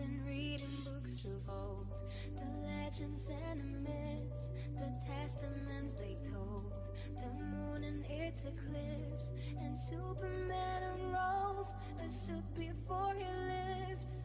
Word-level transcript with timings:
Been 0.00 0.22
reading 0.26 0.66
books 0.86 1.26
of 1.26 1.46
old, 1.46 1.98
the 2.34 2.60
legends 2.60 3.28
and 3.48 3.60
the 3.60 3.80
myths, 3.80 4.50
the 4.78 4.90
testaments 5.06 5.92
they 5.92 6.16
told, 6.32 6.78
the 7.16 7.38
moon 7.44 7.84
and 7.84 8.02
its 8.08 8.40
eclipse, 8.40 9.30
and 9.58 9.76
Superman 9.76 10.82
unrolls 10.94 11.74
a 12.02 12.10
suit 12.10 12.44
before 12.56 13.12
he 13.14 13.26
lifts. 13.44 14.20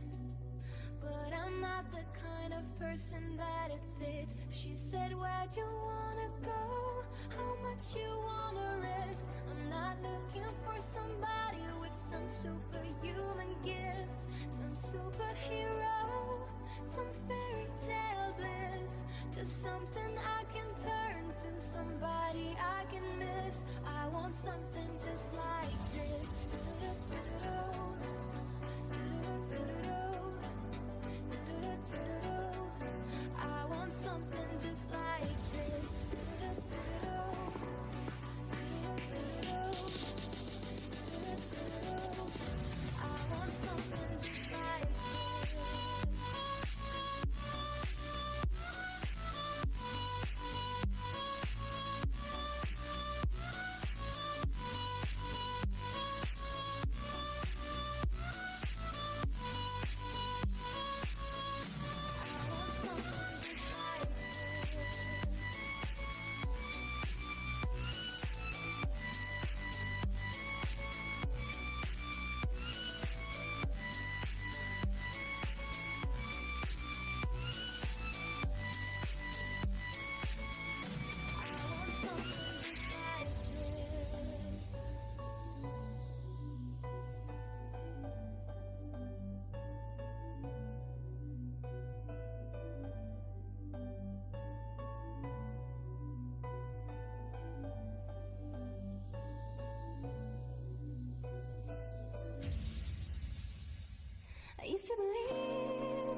But 1.01 1.35
I'm 1.35 1.59
not 1.59 1.91
the 1.91 2.05
kind 2.23 2.53
of 2.53 2.79
person 2.79 3.35
that 3.35 3.71
it 3.71 3.81
fits. 3.99 4.37
She 4.53 4.75
said, 4.75 5.11
Where'd 5.11 5.57
you 5.57 5.67
wanna 5.67 6.29
go? 6.41 7.03
How 7.35 7.53
much 7.63 7.95
you 7.95 8.09
wanna 8.23 8.77
risk? 8.77 9.25
I'm 9.51 9.69
not 9.69 9.97
looking 10.01 10.49
for 10.63 10.79
somebody 10.93 11.64
some 12.15 12.61
superhuman 12.71 13.47
gifts, 13.65 14.25
some 14.51 15.01
superhero, 15.01 16.39
some 16.89 17.07
fairy 17.27 17.67
tale 17.85 18.33
bliss. 18.37 19.03
Just 19.35 19.63
something 19.63 20.17
I 20.17 20.43
can 20.53 20.67
turn 20.83 21.27
to, 21.27 21.59
somebody 21.59 22.55
I 22.57 22.85
can 22.91 23.03
miss. 23.19 23.63
I 23.85 24.07
want 24.09 24.33
something 24.33 24.87
just 25.03 25.33
like 25.33 25.73
this. 25.93 26.34
I 104.65 104.67
used 104.67 104.87
to 104.87 104.95
believe 104.97 106.17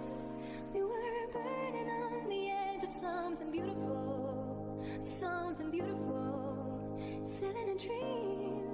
we 0.74 0.82
were 0.82 1.28
burning 1.34 1.90
on 1.90 2.30
the 2.30 2.50
edge 2.50 2.82
of 2.82 2.94
something 2.94 3.52
beautiful, 3.52 4.82
something 5.02 5.70
beautiful, 5.70 7.28
selling 7.28 7.70
a 7.70 7.78
dream. 7.78 8.70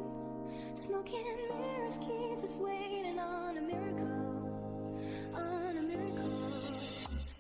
Smoking 0.76 1.26
mirrors 1.60 1.98
keeps 1.98 2.44
us 2.44 2.60
waiting 2.60 3.18
on 3.18 3.58
a 3.58 3.62
miracle, 3.62 5.02
on 5.34 5.78
a 5.78 5.82
miracle. 5.82 6.30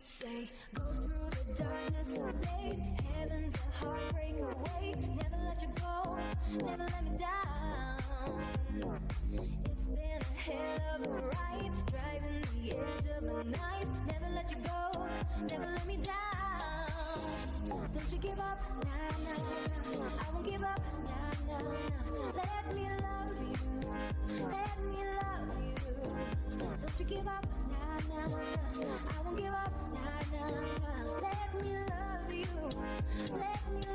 Say, 0.04 0.50
go 0.74 0.82
through 0.92 1.30
the 1.54 1.64
darkness 1.64 2.16
of 2.18 2.42
days, 2.42 2.80
heaven's 3.14 3.56
a 3.56 3.86
heartbreak 3.86 4.40
away. 4.40 4.96
Never 4.98 5.38
let 5.46 5.62
you 5.62 5.68
go, 5.80 6.18
never 6.66 6.84
let 6.84 7.04
me 7.04 7.12
down. 7.20 8.42
It's 9.32 9.86
been 9.86 10.22
a 10.22 10.40
hell 10.40 10.96
of 10.96 11.06
a 11.06 11.10
ride, 11.12 11.72
the 12.64 12.72
edge 12.72 13.08
of 13.18 13.24
the 13.24 13.44
night. 13.58 13.88
Never 14.08 14.30
let 14.34 14.50
you 14.50 14.58
go, 14.64 15.08
never 15.50 15.66
let 15.66 15.86
me 15.86 15.98
down. 15.98 16.14
Don't 17.94 18.12
you 18.12 18.18
give 18.18 18.40
up, 18.40 18.60
nah, 18.84 19.18
nah, 19.24 19.38
nah. 19.98 20.26
I 20.26 20.32
won't 20.34 20.46
give 20.46 20.64
up, 20.64 20.80
nah, 21.06 21.32
nah, 21.48 21.60
nah. 21.60 22.32
Let 22.36 22.76
me 22.76 22.88
love 23.02 23.36
you, 23.42 23.56
let 24.52 24.78
me 24.86 25.02
love 25.20 25.52
you. 25.62 25.76
Don't 26.58 27.00
you 27.00 27.06
give 27.06 27.28
up, 27.28 27.46
nah, 27.70 27.98
nah, 28.16 28.28
nah. 28.28 29.18
I 29.18 29.22
won't 29.24 29.38
give 29.38 29.54
up, 29.54 29.74
nah, 29.94 30.22
nah, 30.32 30.50
nah. 30.50 31.22
Let 31.22 31.50
me 31.64 31.72
love 31.78 32.34
you, 32.34 32.54
let 33.38 33.62
me 33.74 33.93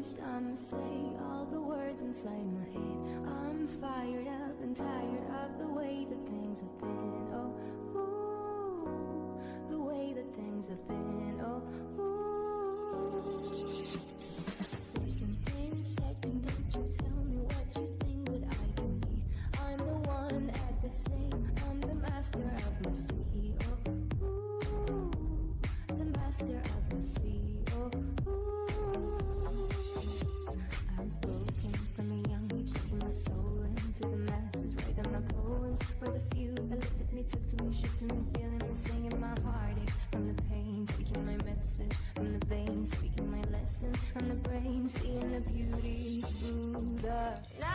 first, 0.00 0.18
I'ma 0.34 0.54
say 0.54 0.76
all 1.20 1.46
the 1.50 1.60
words 1.60 2.00
inside 2.00 2.46
my 2.54 2.64
head. 2.72 3.26
I'm 3.26 3.68
fired 3.68 4.28
up 4.28 4.62
and 4.62 4.74
tired 4.74 5.24
of 5.44 5.58
the 5.58 5.66
way 5.66 6.06
that 6.08 6.26
things 6.26 6.60
have 6.60 6.78
been. 6.78 7.09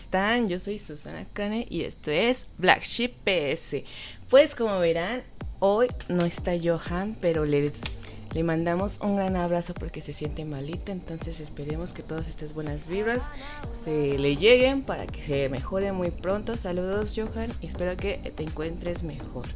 Están? 0.00 0.48
Yo 0.48 0.58
soy 0.58 0.78
Susana 0.78 1.24
Kane 1.32 1.66
y 1.68 1.82
esto 1.82 2.10
es 2.10 2.46
Black 2.58 2.82
Sheep 2.84 3.12
PS. 3.24 3.76
Pues 4.28 4.54
como 4.54 4.78
verán, 4.78 5.22
hoy 5.60 5.88
no 6.08 6.24
está 6.24 6.52
Johan, 6.62 7.16
pero 7.20 7.44
le, 7.44 7.70
le 8.34 8.42
mandamos 8.42 9.00
un 9.00 9.16
gran 9.16 9.36
abrazo 9.36 9.74
porque 9.74 10.00
se 10.00 10.12
siente 10.14 10.44
malita, 10.46 10.90
entonces 10.92 11.38
esperemos 11.40 11.92
que 11.92 12.02
todas 12.02 12.28
estas 12.28 12.54
buenas 12.54 12.86
vibras 12.86 13.30
se 13.84 14.16
le 14.18 14.36
lleguen 14.36 14.82
para 14.82 15.06
que 15.06 15.22
se 15.22 15.48
mejore 15.50 15.92
muy 15.92 16.10
pronto. 16.10 16.56
Saludos 16.56 17.12
Johan 17.16 17.52
y 17.60 17.66
espero 17.66 17.96
que 17.96 18.32
te 18.34 18.42
encuentres 18.42 19.02
mejor. 19.02 19.46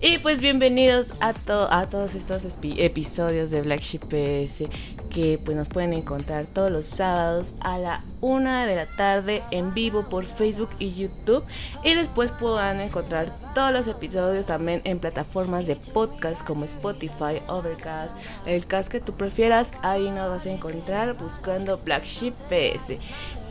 Y 0.00 0.18
pues 0.18 0.40
bienvenidos 0.40 1.12
a, 1.20 1.32
to- 1.34 1.70
a 1.72 1.86
todos 1.88 2.14
estos 2.14 2.44
episodios 2.62 3.50
de 3.50 3.62
Black 3.62 3.80
Sheep 3.80 4.02
PS 4.04 4.64
que 5.10 5.40
pues 5.44 5.56
nos 5.56 5.68
pueden 5.68 5.92
encontrar 5.92 6.46
todos 6.46 6.70
los 6.70 6.86
sábados 6.86 7.54
a 7.60 7.78
la 7.78 8.04
una 8.20 8.66
de 8.66 8.76
la 8.76 8.86
tarde 8.86 9.42
en 9.50 9.72
vivo 9.74 10.02
por 10.02 10.26
Facebook 10.26 10.70
y 10.78 10.90
YouTube 10.90 11.44
y 11.84 11.94
después 11.94 12.30
podrán 12.30 12.80
encontrar 12.80 13.34
todos 13.54 13.72
los 13.72 13.86
episodios 13.86 14.46
también 14.46 14.82
en 14.84 14.98
plataformas 14.98 15.66
de 15.66 15.76
podcast 15.76 16.46
como 16.46 16.64
Spotify, 16.64 17.40
Overcast, 17.48 18.16
el 18.46 18.66
cast 18.66 18.90
que 18.90 19.00
tú 19.00 19.14
prefieras, 19.14 19.72
ahí 19.82 20.10
nos 20.10 20.30
vas 20.30 20.46
a 20.46 20.50
encontrar 20.50 21.16
buscando 21.16 21.78
Black 21.78 22.04
Sheep 22.04 22.34
PS. 22.48 22.94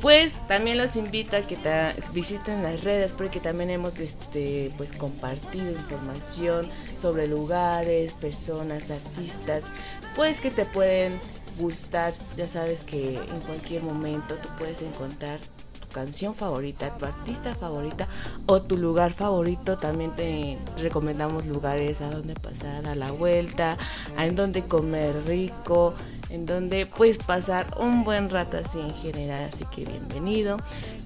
Pues 0.01 0.35
también 0.47 0.77
los 0.77 0.95
invito 0.95 1.35
a 1.35 1.41
que 1.41 1.57
visiten 2.13 2.63
las 2.63 2.85
redes 2.85 3.11
porque 3.11 3.41
también 3.41 3.69
hemos 3.69 3.99
este, 3.99 4.71
pues 4.77 4.93
compartido 4.93 5.71
información 5.71 6.69
sobre 7.01 7.27
lugares, 7.27 8.13
personas, 8.13 8.91
artistas, 8.91 9.73
pues 10.15 10.39
que 10.39 10.51
te 10.51 10.63
pueden 10.65 11.19
gustar. 11.59 12.13
Ya 12.37 12.47
sabes 12.47 12.83
que 12.83 13.15
en 13.15 13.39
cualquier 13.41 13.83
momento 13.83 14.35
tú 14.35 14.49
puedes 14.57 14.81
encontrar 14.81 15.39
tu 15.79 15.87
canción 15.89 16.33
favorita, 16.33 16.97
tu 16.97 17.05
artista 17.05 17.55
favorita 17.55 18.07
o 18.45 18.61
tu 18.61 18.77
lugar 18.77 19.13
favorito. 19.13 19.77
También 19.77 20.11
te 20.13 20.57
recomendamos 20.77 21.45
lugares 21.45 22.01
a 22.01 22.09
donde 22.09 22.33
pasar 22.35 22.87
a 22.87 22.95
la 22.95 23.11
vuelta, 23.11 23.77
a 24.17 24.25
en 24.25 24.35
donde 24.35 24.63
comer 24.63 25.23
rico, 25.25 25.93
en 26.29 26.45
donde 26.45 26.85
puedes 26.85 27.17
pasar 27.17 27.67
un 27.79 28.03
buen 28.03 28.29
rato 28.29 28.57
así 28.57 28.79
en 28.79 28.93
general. 28.93 29.49
Así 29.51 29.65
que 29.65 29.85
bienvenido. 29.85 30.57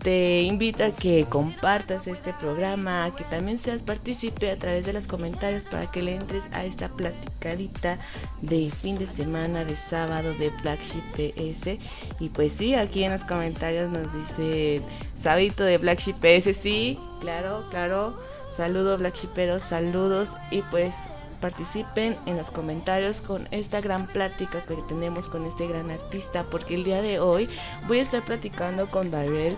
Te 0.04 0.42
invito 0.42 0.84
a 0.84 0.92
que 0.92 1.26
compartas 1.26 2.08
este 2.08 2.34
programa, 2.34 3.06
a 3.06 3.16
que 3.16 3.24
también 3.24 3.58
seas 3.58 3.84
partícipe 3.84 4.52
a 4.52 4.58
través 4.58 4.86
de 4.86 4.94
los 4.94 5.08
comentarios 5.08 5.66
para 5.66 5.90
que 5.90 6.02
le 6.02 6.16
entres 6.16 6.50
a 6.52 6.66
esta 6.66 6.90
platicadita 6.90 8.00
de 8.42 8.70
fin 8.72 8.98
de 8.98 9.08
semana, 9.08 9.66
de 9.66 9.76
sábado 9.76 10.34
de 10.34 10.50
Black 10.62 10.82
Sheep 10.82 11.34
PS. 11.36 11.80
Y 12.20 12.30
pues 12.30 12.54
sí, 12.54 12.76
aquí 12.76 13.04
en 13.04 13.12
los 13.12 13.24
comentarios 13.24 13.90
nos 13.90 14.14
dice 14.14 14.82
Sabito 15.16 15.64
de 15.64 15.78
Black 15.78 16.00
Sheep 16.00 16.18
PS. 16.18 16.58
Sí, 16.58 17.00
claro, 17.22 17.66
claro. 17.70 18.18
Saludos 18.54 19.00
Black 19.00 19.16
Sheeperos, 19.16 19.64
saludos. 19.64 20.38
Y 20.52 20.62
pues 20.64 21.08
participen 21.44 22.18
en 22.26 22.38
los 22.38 22.52
comentarios 22.52 23.20
con 23.20 23.50
esta 23.52 23.82
gran 23.82 24.08
plática 24.08 24.64
que 24.64 24.78
tenemos 24.88 25.28
con 25.28 25.46
este 25.46 25.68
gran 25.68 25.92
artista. 25.92 26.46
Porque 26.50 26.76
el 26.76 26.86
día 26.86 27.02
de 27.02 27.20
hoy 27.20 27.50
voy 27.86 28.00
a 28.00 28.02
estar 28.02 28.24
platicando 28.24 28.90
con 28.90 29.12
Darrell. 29.12 29.58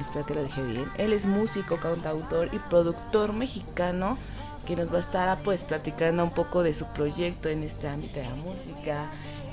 Espero 0.00 0.26
que 0.26 0.34
lo 0.34 0.42
dije 0.42 0.60
bien. 0.64 0.86
Él 0.98 1.12
es 1.12 1.26
músico, 1.26 1.76
cantautor 1.76 2.52
y 2.52 2.58
productor 2.58 3.32
mexicano 3.32 4.18
que 4.66 4.74
nos 4.74 4.92
va 4.92 4.96
a 4.96 5.00
estar 5.00 5.42
pues 5.44 5.62
platicando 5.62 6.24
un 6.24 6.30
poco 6.30 6.64
de 6.64 6.74
su 6.74 6.86
proyecto 6.86 7.48
en 7.48 7.62
este 7.62 7.86
ámbito 7.86 8.18
de 8.18 8.24
la 8.24 8.34
música. 8.34 9.08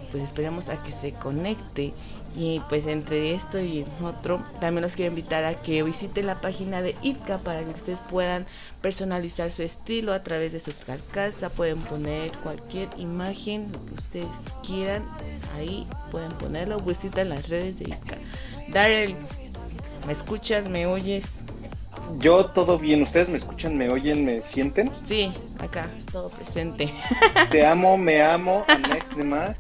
Pues 0.09 0.23
esperemos 0.23 0.69
a 0.69 0.81
que 0.81 0.91
se 0.91 1.13
conecte. 1.13 1.93
Y 2.35 2.61
pues 2.69 2.87
entre 2.87 3.33
esto 3.33 3.59
y 3.59 3.85
otro, 4.03 4.41
también 4.59 4.83
los 4.83 4.95
quiero 4.95 5.09
invitar 5.09 5.43
a 5.45 5.55
que 5.55 5.83
visiten 5.83 6.27
la 6.27 6.39
página 6.39 6.81
de 6.81 6.95
ITCA 7.01 7.39
para 7.39 7.63
que 7.63 7.71
ustedes 7.71 7.99
puedan 8.01 8.45
personalizar 8.81 9.51
su 9.51 9.63
estilo 9.63 10.13
a 10.13 10.23
través 10.23 10.53
de 10.53 10.59
su 10.59 10.71
carcasa. 10.85 11.49
Pueden 11.49 11.79
poner 11.79 12.31
cualquier 12.43 12.87
imagen, 12.97 13.71
lo 13.71 13.85
que 13.85 13.93
ustedes 13.95 14.43
quieran. 14.65 15.05
Ahí 15.57 15.87
pueden 16.11 16.31
ponerlo. 16.33 16.79
Visitan 16.79 17.29
las 17.29 17.49
redes 17.49 17.79
de 17.79 17.85
ITCA. 17.85 18.17
Darrell, 18.69 19.15
¿me 20.05 20.13
escuchas? 20.13 20.69
¿Me 20.69 20.85
oyes? 20.85 21.41
Yo 22.17 22.45
todo 22.47 22.77
bien, 22.77 23.03
ustedes 23.03 23.29
me 23.29 23.37
escuchan, 23.37 23.77
me 23.77 23.89
oyen, 23.89 24.25
me 24.25 24.41
sienten. 24.41 24.91
Sí, 25.03 25.31
acá, 25.59 25.89
todo 26.11 26.29
presente. 26.29 26.89
Te 27.51 27.65
amo, 27.65 27.97
me 27.97 28.21
amo, 28.21 28.65
next 28.89 29.13
de 29.13 29.23
más. 29.23 29.55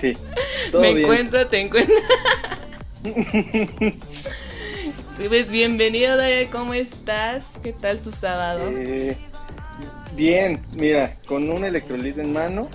Sí, 0.00 0.12
todo 0.70 0.82
Me 0.82 0.94
bien. 0.94 1.04
encuentro, 1.06 1.46
te 1.48 1.60
encuentro. 1.60 1.94
pues 5.28 5.50
bienvenido, 5.50 6.16
Daria, 6.16 6.48
¿cómo 6.50 6.74
estás? 6.74 7.58
¿Qué 7.62 7.72
tal 7.72 8.00
tu 8.00 8.10
sábado? 8.12 8.70
Eh, 8.76 9.16
bien, 10.14 10.62
mira, 10.72 11.16
con 11.26 11.48
un 11.50 11.64
electrolit 11.64 12.18
en 12.18 12.32
mano. 12.32 12.68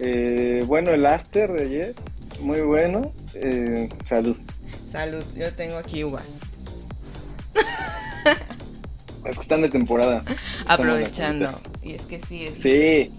Eh, 0.00 0.62
bueno, 0.66 0.90
el 0.90 1.06
after 1.06 1.52
de 1.52 1.62
ayer, 1.62 1.94
muy 2.40 2.60
bueno. 2.62 3.12
Eh, 3.34 3.88
salud. 4.06 4.36
Salud, 4.84 5.24
yo 5.36 5.52
tengo 5.54 5.76
aquí 5.76 6.04
uvas. 6.04 6.40
Es 9.24 9.36
que 9.36 9.42
están 9.42 9.62
de 9.62 9.68
temporada. 9.70 10.22
Aprovechando. 10.66 11.48
Y 11.82 11.94
es 11.94 12.06
que 12.06 12.20
sí, 12.20 12.44
es, 12.44 12.58
Sí, 12.58 13.10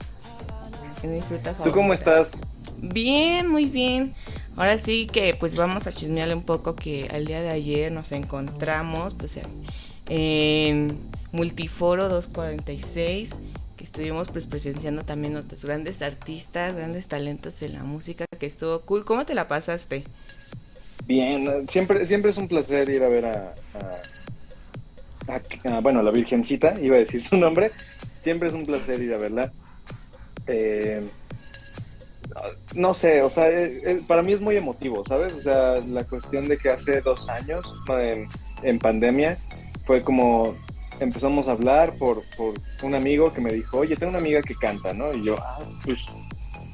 es 1.04 1.10
mi 1.10 1.22
fruta 1.22 1.54
favorita. 1.54 1.64
¿tú 1.64 1.72
cómo 1.72 1.94
estás? 1.94 2.42
Bien, 2.78 3.48
muy 3.48 3.66
bien. 3.66 4.14
Ahora 4.56 4.78
sí 4.78 5.08
que 5.08 5.34
pues 5.34 5.56
vamos 5.56 5.88
a 5.88 5.92
chismearle 5.92 6.36
un 6.36 6.44
poco 6.44 6.76
que 6.76 7.10
al 7.12 7.26
día 7.26 7.42
de 7.42 7.50
ayer 7.50 7.92
nos 7.92 8.12
encontramos 8.12 9.14
pues 9.16 9.38
en, 9.38 9.46
en 10.08 10.98
Multiforo 11.32 12.08
246 12.08 13.42
que 13.76 13.84
estuvimos 13.84 14.30
pues 14.30 14.46
presenciando 14.46 15.04
también 15.04 15.36
otros 15.36 15.66
grandes 15.66 16.02
artistas, 16.02 16.76
grandes 16.76 17.08
talentos 17.08 17.62
en 17.64 17.74
la 17.74 17.84
música 17.84 18.26
que 18.40 18.46
estuvo 18.46 18.82
cool. 18.82 19.04
¿Cómo 19.06 19.26
te 19.26 19.34
la 19.34 19.48
pasaste? 19.48 20.04
Bien, 21.08 21.68
siempre, 21.68 22.06
siempre 22.06 22.32
es 22.32 22.38
un 22.38 22.48
placer 22.48 22.90
ir 22.90 23.04
a 23.04 23.10
ver 23.10 23.26
a, 23.26 23.32
a- 23.74 24.02
a- 25.28 25.42
a- 25.76 25.80
bueno, 25.82 26.02
la 26.04 26.12
Virgencita, 26.12 26.76
iba 26.82 26.96
a 26.96 27.00
decir 27.00 27.24
su 27.24 27.38
nombre. 27.38 27.72
Siempre 28.24 28.48
es 28.50 28.54
un 28.54 28.66
placer 28.66 29.02
ir 29.02 29.14
a 29.14 29.18
verla. 29.18 29.52
Eh, 30.48 31.04
no 32.76 32.94
sé, 32.94 33.22
o 33.22 33.30
sea, 33.30 33.50
eh, 33.50 33.82
eh, 33.86 34.02
para 34.08 34.22
mí 34.22 34.34
es 34.34 34.42
muy 34.42 34.56
emotivo, 34.58 35.04
¿sabes? 35.06 35.34
O 35.34 35.42
sea, 35.42 35.76
la 35.88 36.04
cuestión 36.04 36.48
de 36.48 36.58
que 36.58 36.70
hace 36.70 37.02
dos 37.02 37.30
años, 37.30 37.76
en, 38.64 38.80
pandemia, 38.80 39.38
fue 39.86 40.04
como 40.04 40.56
empezamos 41.00 41.48
a 41.48 41.52
hablar 41.52 41.94
por, 41.98 42.24
por 42.36 42.54
un 42.84 42.96
amigo 42.96 43.34
que 43.34 43.42
me 43.42 43.54
dijo, 43.54 43.80
oye, 43.80 43.96
tengo 43.96 44.10
una 44.12 44.20
amiga 44.20 44.42
que 44.42 44.56
canta, 44.56 44.94
¿no? 44.94 45.14
Y 45.14 45.24
yo, 45.24 45.36
ah, 45.40 45.60
pues 45.84 46.06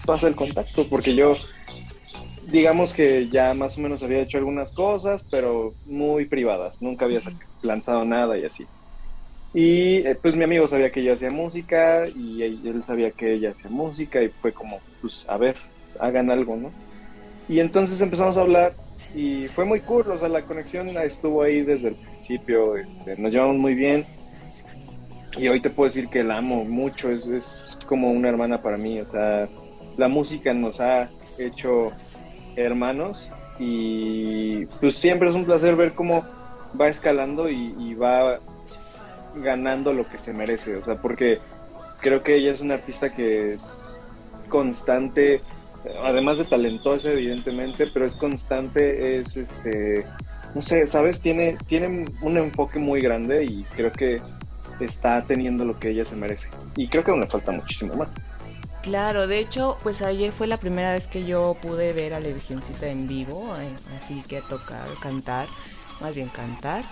pasa 0.06 0.28
el 0.28 0.36
contacto, 0.36 0.88
porque 0.88 1.14
yo 1.16 1.36
digamos 2.48 2.94
que 2.94 3.28
ya 3.28 3.54
más 3.54 3.78
o 3.78 3.82
menos 3.82 4.02
había 4.04 4.20
hecho 4.22 4.38
algunas 4.38 4.72
cosas, 4.72 5.24
pero 5.30 5.74
muy 5.86 6.26
privadas, 6.26 6.82
nunca 6.82 7.06
había 7.06 7.22
sac- 7.22 7.40
lanzado 7.62 8.06
nada 8.06 8.38
y 8.38 8.46
así. 8.46 8.66
Y 9.54 9.98
eh, 10.08 10.18
pues 10.22 10.36
mi 10.36 10.46
amigo 10.46 10.68
sabía 10.68 10.92
que 10.92 11.04
yo 11.04 11.14
hacía 11.14 11.30
música 11.30 12.08
y 12.08 12.42
él 12.42 12.84
sabía 12.86 13.12
que 13.12 13.34
ella 13.34 13.52
hacía 13.52 13.70
música 13.70 14.22
y 14.22 14.30
fue 14.30 14.54
como, 14.54 14.80
pues 15.02 15.26
a 15.28 15.38
ver, 15.38 15.56
hagan 16.00 16.32
algo, 16.32 16.56
¿no? 16.56 16.72
Y 17.50 17.60
entonces 17.60 18.00
empezamos 18.00 18.38
a 18.38 18.42
hablar 18.42 18.76
y 19.14 19.48
fue 19.48 19.66
muy 19.66 19.82
cool, 19.82 20.10
o 20.10 20.18
sea, 20.18 20.30
la 20.30 20.44
conexión 20.44 20.88
estuvo 20.90 21.44
ahí 21.44 21.64
desde 21.64 21.90
el 21.90 21.96
principio, 21.96 22.78
este, 22.78 23.18
nos 23.18 23.34
llevamos 23.34 23.58
muy 23.58 23.76
bien 23.76 24.06
y 25.38 25.48
hoy 25.50 25.60
te 25.62 25.70
puedo 25.70 25.90
decir 25.90 26.08
que 26.08 26.24
la 26.24 26.38
amo 26.38 26.64
mucho, 26.64 27.10
es, 27.10 27.28
es 27.28 27.78
como 27.88 28.10
una 28.12 28.30
hermana 28.30 28.60
para 28.60 28.78
mí, 28.78 29.00
o 29.02 29.06
sea, 29.06 29.50
la 29.98 30.08
música 30.08 30.54
nos 30.54 30.80
ha 30.80 31.10
hecho 31.38 31.92
hermanos 32.56 33.30
y 33.60 34.66
pues 34.80 34.96
siempre 34.96 35.30
es 35.30 35.36
un 35.36 35.46
placer 35.46 35.76
ver 35.76 35.94
cómo 35.94 36.24
va 36.80 36.88
escalando 36.88 37.50
y, 37.50 37.94
va 37.96 38.40
ganando 39.36 39.94
lo 39.94 40.08
que 40.08 40.18
se 40.18 40.34
merece, 40.34 40.76
o 40.76 40.84
sea, 40.84 40.96
porque 40.96 41.40
creo 42.00 42.22
que 42.22 42.36
ella 42.36 42.54
es 42.54 42.62
una 42.62 42.74
artista 42.74 43.14
que 43.14 43.54
es 43.54 43.64
constante, 44.50 45.42
además 46.04 46.38
de 46.38 46.46
talentosa 46.46 47.12
evidentemente, 47.12 47.88
pero 47.94 48.06
es 48.06 48.16
constante, 48.16 49.18
es 49.18 49.38
este, 49.38 50.06
no 50.54 50.62
sé, 50.62 50.86
sabes, 50.88 51.22
tiene, 51.22 51.58
tiene 51.66 52.06
un 52.22 52.38
enfoque 52.38 52.78
muy 52.78 53.00
grande 53.00 53.46
y 53.46 53.64
creo 53.76 53.92
que 53.92 54.22
está 54.82 55.22
teniendo 55.22 55.64
lo 55.64 55.80
que 55.80 55.92
ella 55.92 56.06
se 56.06 56.16
merece. 56.16 56.48
Y 56.76 56.88
creo 56.88 57.04
que 57.04 57.12
aún 57.12 57.22
le 57.22 57.28
falta 57.28 57.52
muchísimo 57.52 57.94
más. 57.96 58.12
Claro, 58.82 59.28
de 59.28 59.38
hecho, 59.38 59.78
pues 59.84 60.02
ayer 60.02 60.32
fue 60.32 60.48
la 60.48 60.58
primera 60.58 60.94
vez 60.94 61.08
que 61.08 61.24
yo 61.24 61.56
pude 61.62 61.94
ver 61.94 62.16
a 62.16 62.20
la 62.20 62.30
Virgencita 62.30 62.88
en 62.88 63.08
vivo, 63.08 63.56
eh, 63.60 63.70
así 63.96 64.24
que 64.28 64.42
tocar, 64.42 64.88
cantar, 65.00 65.48
más 66.02 66.16
bien 66.16 66.30
cantar. 66.30 66.84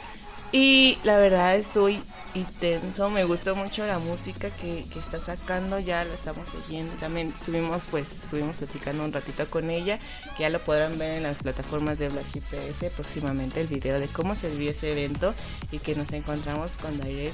Y 0.52 1.00
la 1.04 1.18
verdad 1.18 1.56
estoy 1.58 2.02
intenso, 2.34 3.10
me 3.10 3.24
gustó 3.24 3.56
mucho 3.56 3.86
la 3.86 4.00
música 4.00 4.50
que, 4.52 4.86
está 4.96 5.20
sacando, 5.20 5.80
ya 5.80 6.04
la 6.06 6.14
estamos 6.16 6.50
siguiendo. 6.50 6.94
También 6.96 7.34
tuvimos, 7.46 7.86
pues, 7.86 8.12
estuvimos 8.24 8.56
platicando 8.58 9.04
un 9.04 9.14
ratito 9.14 9.48
con 9.50 9.70
ella, 9.70 10.00
que 10.36 10.44
ya 10.44 10.50
lo 10.50 10.60
podrán 10.64 10.98
ver 10.98 11.14
en 11.14 11.24
las 11.24 11.40
plataformas 11.44 12.00
de 12.00 12.10
Black 12.10 12.28
GPS 12.34 12.90
próximamente 12.92 13.62
el 13.62 13.68
video 13.68 14.00
de 14.00 14.10
cómo 14.10 14.36
se 14.36 14.50
vivió 14.50 14.72
ese 14.72 14.92
evento 14.92 15.36
y 15.72 15.80
que 15.80 15.96
nos 15.96 16.12
encontramos 16.14 16.78
con 16.78 16.98
David. 17.00 17.32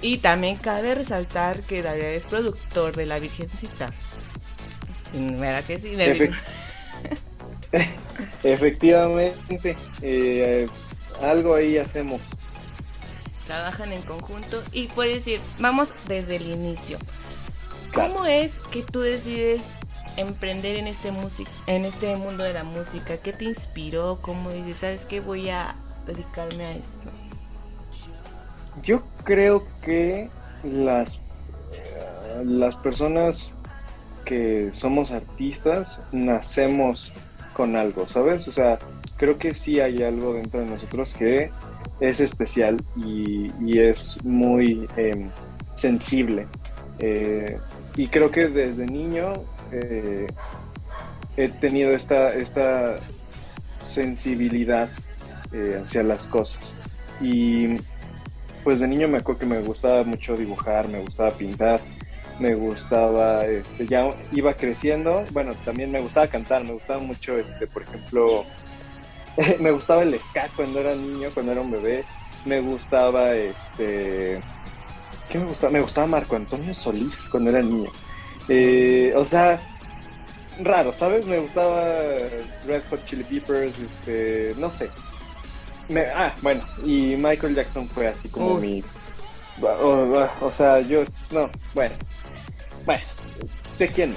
Y 0.00 0.18
también 0.18 0.58
cabe 0.58 0.94
resaltar 0.94 1.62
que 1.64 1.82
David 1.82 2.02
es 2.04 2.26
productor 2.26 2.96
de 2.96 3.06
La 3.06 3.18
Virgencita. 3.20 3.94
¿Verdad 5.12 5.64
que 5.64 5.78
sí? 5.78 5.96
David? 5.96 6.22
Efe- 6.22 6.36
Efectivamente, 8.42 9.84
eh, 10.00 10.70
algo 11.22 11.54
ahí 11.54 11.78
hacemos. 11.78 12.20
trabajan 13.46 13.92
en 13.92 14.02
conjunto 14.02 14.62
y 14.72 14.88
por 14.88 15.06
decir, 15.06 15.40
vamos 15.58 15.94
desde 16.06 16.36
el 16.36 16.46
inicio. 16.46 16.98
Claro. 17.92 18.12
¿Cómo 18.14 18.26
es 18.26 18.62
que 18.62 18.82
tú 18.82 19.00
decides 19.00 19.74
emprender 20.16 20.76
en 20.76 20.86
este 20.86 21.12
en 21.66 21.84
este 21.84 22.16
mundo 22.16 22.42
de 22.44 22.52
la 22.52 22.64
música? 22.64 23.18
¿Qué 23.18 23.32
te 23.32 23.44
inspiró? 23.44 24.18
¿Cómo 24.20 24.50
dices, 24.50 24.78
sabes 24.78 25.06
qué 25.06 25.20
voy 25.20 25.50
a 25.50 25.76
dedicarme 26.06 26.64
a 26.64 26.72
esto? 26.72 27.10
Yo 28.82 29.02
creo 29.24 29.66
que 29.82 30.28
las, 30.62 31.18
las 32.44 32.76
personas 32.76 33.52
que 34.24 34.72
somos 34.74 35.12
artistas 35.12 36.00
nacemos 36.12 37.12
con 37.56 37.74
algo, 37.74 38.06
¿sabes? 38.06 38.46
O 38.48 38.52
sea, 38.52 38.78
creo 39.16 39.38
que 39.38 39.54
sí 39.54 39.80
hay 39.80 40.02
algo 40.02 40.34
dentro 40.34 40.60
de 40.60 40.66
nosotros 40.66 41.14
que 41.14 41.50
es 42.00 42.20
especial 42.20 42.76
y, 42.96 43.78
es 43.78 44.22
muy 44.24 44.86
em, 44.96 45.30
sensible. 45.76 46.46
Eh, 46.98 47.58
y 47.96 48.08
creo 48.08 48.30
que 48.30 48.48
desde 48.48 48.86
niño 48.86 49.32
eh, 49.72 50.26
he 51.36 51.48
tenido 51.48 51.92
esta, 51.92 52.34
esta 52.34 52.96
sensibilidad 53.90 54.90
eh, 55.52 55.80
hacia 55.82 56.02
las 56.02 56.26
cosas. 56.26 56.74
Y 57.22 57.76
pues 58.64 58.80
de 58.80 58.88
niño 58.88 59.08
me 59.08 59.18
acuerdo 59.18 59.40
que 59.40 59.46
me 59.46 59.60
gustaba 59.60 60.04
mucho 60.04 60.36
dibujar, 60.36 60.88
me 60.88 61.00
gustaba 61.00 61.30
pintar, 61.30 61.80
me 62.38 62.54
gustaba, 62.54 63.44
este, 63.46 63.86
ya 63.86 64.10
iba 64.32 64.52
creciendo, 64.52 65.24
bueno, 65.32 65.54
también 65.64 65.90
me 65.90 66.00
gustaba 66.00 66.26
cantar, 66.26 66.64
me 66.64 66.72
gustaba 66.72 67.00
mucho, 67.00 67.38
este, 67.38 67.66
por 67.66 67.82
ejemplo, 67.82 68.44
me 69.60 69.70
gustaba 69.70 70.02
el 70.02 70.18
ska 70.20 70.48
cuando 70.54 70.80
era 70.80 70.94
niño, 70.94 71.30
cuando 71.32 71.52
era 71.52 71.60
un 71.60 71.70
bebé, 71.70 72.04
me 72.44 72.60
gustaba, 72.60 73.34
este, 73.34 74.40
¿qué 75.28 75.38
me 75.38 75.46
gustaba? 75.46 75.72
Me 75.72 75.80
gustaba 75.80 76.06
Marco 76.06 76.36
Antonio 76.36 76.74
Solís 76.74 77.16
cuando 77.30 77.50
era 77.50 77.62
niño. 77.62 77.90
Eh, 78.48 79.12
o 79.16 79.24
sea, 79.24 79.58
raro, 80.62 80.92
¿sabes? 80.92 81.26
Me 81.26 81.38
gustaba 81.38 81.82
Red 82.66 82.82
Hot 82.90 83.04
Chili 83.06 83.24
Peppers, 83.24 83.74
este, 83.78 84.54
no 84.58 84.70
sé. 84.70 84.88
Me- 85.88 86.06
ah, 86.06 86.34
bueno, 86.42 86.62
y 86.84 87.16
Michael 87.16 87.54
Jackson 87.54 87.88
fue 87.88 88.08
así 88.08 88.28
como 88.28 88.54
Uy. 88.54 88.60
mi... 88.60 88.84
O, 89.62 90.28
o 90.42 90.52
sea, 90.52 90.80
yo, 90.80 91.02
no, 91.30 91.48
bueno, 91.74 91.94
bueno, 92.86 93.02
¿de 93.78 93.88
quién? 93.88 94.14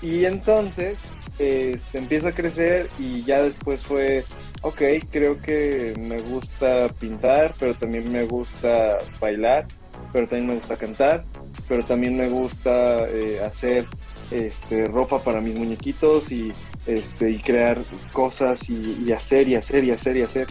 Y 0.00 0.24
entonces, 0.24 0.96
este, 1.38 1.98
empiezo 1.98 2.28
a 2.28 2.32
crecer 2.32 2.88
y 2.98 3.22
ya 3.22 3.42
después 3.42 3.82
fue, 3.82 4.24
ok, 4.62 4.82
creo 5.10 5.40
que 5.40 5.92
me 5.98 6.18
gusta 6.20 6.88
pintar, 6.98 7.52
pero 7.58 7.74
también 7.74 8.10
me 8.10 8.24
gusta 8.24 8.98
bailar, 9.20 9.66
pero 10.12 10.26
también 10.28 10.48
me 10.48 10.54
gusta 10.54 10.76
cantar, 10.76 11.24
pero 11.68 11.84
también 11.84 12.16
me 12.16 12.28
gusta 12.28 13.04
eh, 13.08 13.40
hacer 13.44 13.84
este, 14.30 14.86
ropa 14.86 15.18
para 15.18 15.40
mis 15.40 15.56
muñequitos 15.56 16.32
y, 16.32 16.52
este, 16.86 17.30
y 17.30 17.38
crear 17.38 17.78
cosas 18.12 18.60
y 18.70 19.12
hacer 19.12 19.48
y 19.48 19.56
hacer 19.56 19.84
y 19.84 19.90
hacer 19.90 20.16
y 20.16 20.22
hacer. 20.22 20.46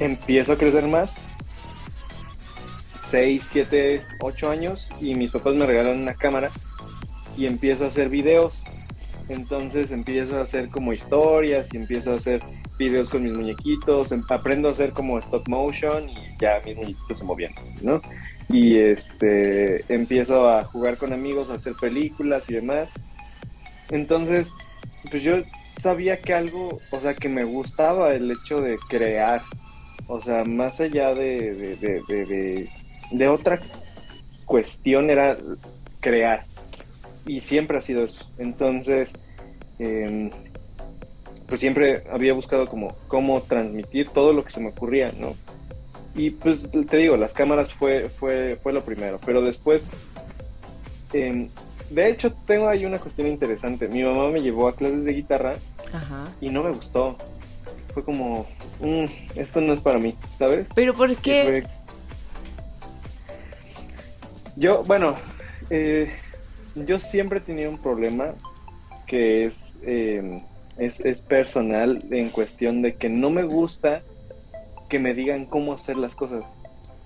Empiezo 0.00 0.54
a 0.54 0.58
crecer 0.58 0.86
más, 0.86 1.22
6, 3.10 3.48
7, 3.50 4.02
8 4.20 4.50
años 4.50 4.88
y 5.00 5.14
mis 5.14 5.30
papás 5.30 5.54
me 5.54 5.66
regalan 5.66 6.00
una 6.00 6.14
cámara 6.14 6.50
y 7.36 7.46
empiezo 7.46 7.84
a 7.84 7.88
hacer 7.88 8.08
videos. 8.08 8.62
Entonces 9.28 9.90
empiezo 9.92 10.38
a 10.38 10.42
hacer 10.42 10.68
como 10.70 10.92
historias 10.92 11.68
y 11.72 11.76
empiezo 11.76 12.12
a 12.12 12.14
hacer 12.14 12.42
videos 12.78 13.10
con 13.10 13.22
mis 13.22 13.36
muñequitos, 13.36 14.10
em- 14.12 14.24
aprendo 14.28 14.68
a 14.68 14.72
hacer 14.72 14.92
como 14.92 15.18
stop 15.18 15.48
motion 15.48 16.08
y 16.08 16.36
ya 16.40 16.60
mis 16.64 16.76
muñequitos 16.76 17.18
se 17.18 17.24
movían, 17.24 17.52
¿no? 17.82 18.00
Y 18.48 18.76
este 18.78 19.84
empiezo 19.92 20.48
a 20.48 20.64
jugar 20.64 20.96
con 20.96 21.12
amigos, 21.12 21.50
a 21.50 21.54
hacer 21.54 21.74
películas 21.80 22.44
y 22.48 22.54
demás. 22.54 22.88
Entonces, 23.90 24.52
pues 25.10 25.22
yo 25.22 25.36
sabía 25.80 26.20
que 26.20 26.34
algo, 26.34 26.80
o 26.90 27.00
sea, 27.00 27.14
que 27.14 27.28
me 27.28 27.44
gustaba 27.44 28.10
el 28.10 28.30
hecho 28.30 28.60
de 28.60 28.78
crear, 28.88 29.42
o 30.06 30.20
sea, 30.22 30.44
más 30.44 30.80
allá 30.80 31.14
de, 31.14 31.76
de, 31.76 32.68
de- 33.10 33.28
otra 33.28 33.58
cuestión 34.46 35.10
era 35.10 35.36
crear. 36.00 36.44
Y 37.26 37.40
siempre 37.40 37.78
ha 37.78 37.82
sido 37.82 38.04
eso. 38.04 38.28
Entonces, 38.38 39.10
em, 39.78 40.30
pues 41.46 41.60
siempre 41.60 42.04
había 42.10 42.32
buscado 42.32 42.66
como 42.66 42.88
cómo 43.08 43.40
transmitir 43.42 44.08
todo 44.10 44.32
lo 44.32 44.44
que 44.44 44.50
se 44.50 44.60
me 44.60 44.68
ocurría, 44.70 45.12
¿no? 45.12 45.34
Y 46.14 46.30
pues 46.30 46.68
te 46.88 46.96
digo, 46.96 47.16
las 47.16 47.32
cámaras 47.32 47.72
fue, 47.74 48.08
fue, 48.08 48.58
fue 48.62 48.72
lo 48.72 48.82
primero, 48.82 49.20
pero 49.24 49.42
después, 49.42 49.86
em, 51.12 51.48
de 51.90 52.08
hecho 52.08 52.32
tengo 52.46 52.68
ahí 52.68 52.84
una 52.84 52.98
cuestión 52.98 53.26
interesante. 53.28 53.88
Mi 53.88 54.02
mamá 54.02 54.28
me 54.30 54.40
llevó 54.40 54.68
a 54.68 54.74
clases 54.74 55.04
de 55.04 55.12
guitarra 55.12 55.52
Ajá. 55.92 56.24
y 56.40 56.48
no 56.50 56.62
me 56.64 56.72
gustó. 56.72 57.16
Fue 57.94 58.04
como, 58.04 58.46
"Mm, 58.80 59.04
esto 59.36 59.60
no 59.60 59.72
es 59.72 59.80
para 59.80 59.98
mí, 59.98 60.16
¿sabes? 60.38 60.66
Pero 60.74 60.94
¿por 60.94 61.14
qué? 61.16 61.64
Yo, 64.60 64.84
bueno, 64.84 65.14
eh, 65.70 66.12
yo 66.74 67.00
siempre 67.00 67.38
he 67.38 67.40
tenido 67.40 67.70
un 67.70 67.78
problema 67.78 68.34
que 69.06 69.46
es, 69.46 69.78
eh, 69.80 70.36
es, 70.76 71.00
es 71.00 71.22
personal 71.22 71.98
en 72.10 72.28
cuestión 72.28 72.82
de 72.82 72.94
que 72.96 73.08
no 73.08 73.30
me 73.30 73.42
gusta 73.42 74.02
que 74.90 74.98
me 74.98 75.14
digan 75.14 75.46
cómo 75.46 75.72
hacer 75.72 75.96
las 75.96 76.14
cosas. 76.14 76.44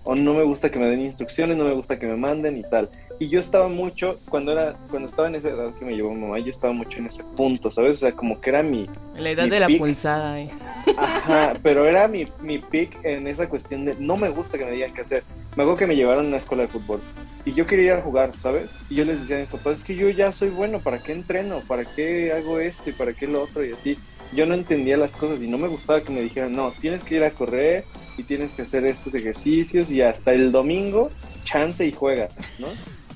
O 0.03 0.17
no 0.17 0.35
me 0.35 0.43
gusta 0.43 0.73
que 0.73 0.81
me 0.81 0.89
den 0.89 1.03
instrucciones, 1.03 1.57
no 1.57 1.63
me 1.63 1.75
gusta 1.75 1.97
que 1.97 2.09
me 2.09 2.17
manden 2.17 2.57
y 2.57 2.65
tal. 2.65 2.91
Y 3.21 3.29
yo 3.29 3.39
estaba 3.39 3.69
mucho, 3.69 4.19
cuando 4.29 4.53
era 4.53 4.77
cuando 4.91 5.09
estaba 5.09 5.29
en 5.29 5.37
esa 5.37 5.51
edad 5.51 5.73
que 5.75 5.85
me 5.85 5.95
llevó 5.95 6.13
mi 6.13 6.23
mamá, 6.23 6.39
yo 6.41 6.51
estaba 6.51 6.73
mucho 6.73 6.99
en 6.99 7.07
ese 7.07 7.23
punto, 7.23 7.71
¿sabes? 7.71 7.93
O 7.93 8.01
sea, 8.01 8.13
como 8.13 8.41
que 8.41 8.51
era 8.51 8.63
mi, 8.63 8.89
La 9.15 9.31
edad 9.31 9.45
mi 9.45 9.51
de 9.51 9.61
la 9.61 9.69
pulsada. 9.69 10.41
eh. 10.41 10.49
Ajá, 10.97 11.55
pero 11.63 11.87
era 11.87 12.09
mi, 12.09 12.25
mi 12.43 12.59
pick 12.59 12.97
en 13.05 13.29
esa 13.29 13.49
cuestión 13.49 13.85
de 13.85 13.95
no 13.99 14.17
me 14.17 14.29
gusta 14.31 14.59
que 14.59 14.65
me 14.65 14.73
digan 14.73 14.93
qué 14.93 15.03
hacer. 15.03 15.23
Me 15.57 15.63
acuerdo 15.63 15.77
que 15.79 15.87
me 15.87 15.97
llevaron 15.97 16.25
a 16.25 16.29
una 16.29 16.37
escuela 16.39 16.63
de 16.65 16.69
fútbol 16.69 17.01
y 17.45 17.53
yo 17.55 17.67
quería 17.67 17.87
ir 17.87 17.93
a 17.93 18.03
jugar, 18.03 18.33
¿sabes? 18.35 18.69
Y 18.91 18.97
yo 18.97 19.05
les 19.05 19.21
decía 19.21 19.37
a 19.37 19.41
mis 19.41 19.49
papás, 19.49 19.77
es 19.77 19.85
que 19.85 19.95
yo 19.95 20.09
ya 20.11 20.33
soy 20.33 20.49
bueno, 20.49 20.81
¿para 20.81 20.99
qué 20.99 21.13
entreno? 21.13 21.61
¿Para 21.69 21.85
qué 21.85 22.33
hago 22.33 22.59
esto 22.59 22.91
y 22.91 22.93
para 22.93 23.13
qué 23.13 23.27
lo 23.27 23.43
otro? 23.43 23.65
Y 23.65 23.73
así. 23.73 23.99
Yo 24.35 24.47
no 24.47 24.55
entendía 24.55 24.97
las 24.97 25.13
cosas 25.15 25.41
y 25.41 25.47
no 25.49 25.59
me 25.59 25.69
gustaba 25.69 26.01
que 26.01 26.11
me 26.11 26.21
dijeran, 26.21 26.57
no, 26.57 26.73
tienes 26.81 27.05
que 27.05 27.17
ir 27.17 27.25
a 27.25 27.31
correr 27.31 27.85
y 28.17 28.25
tienes 28.25 28.51
que 28.53 28.63
hacer 28.63 28.85
estos 28.85 29.15
ejercicios 29.15 29.91
y 29.91 30.01
hasta 30.03 30.33
el 30.33 30.51
domingo 30.51 31.11
chance 31.45 31.85
y 31.87 31.93
juega, 31.93 32.29
¿no? 32.59 32.69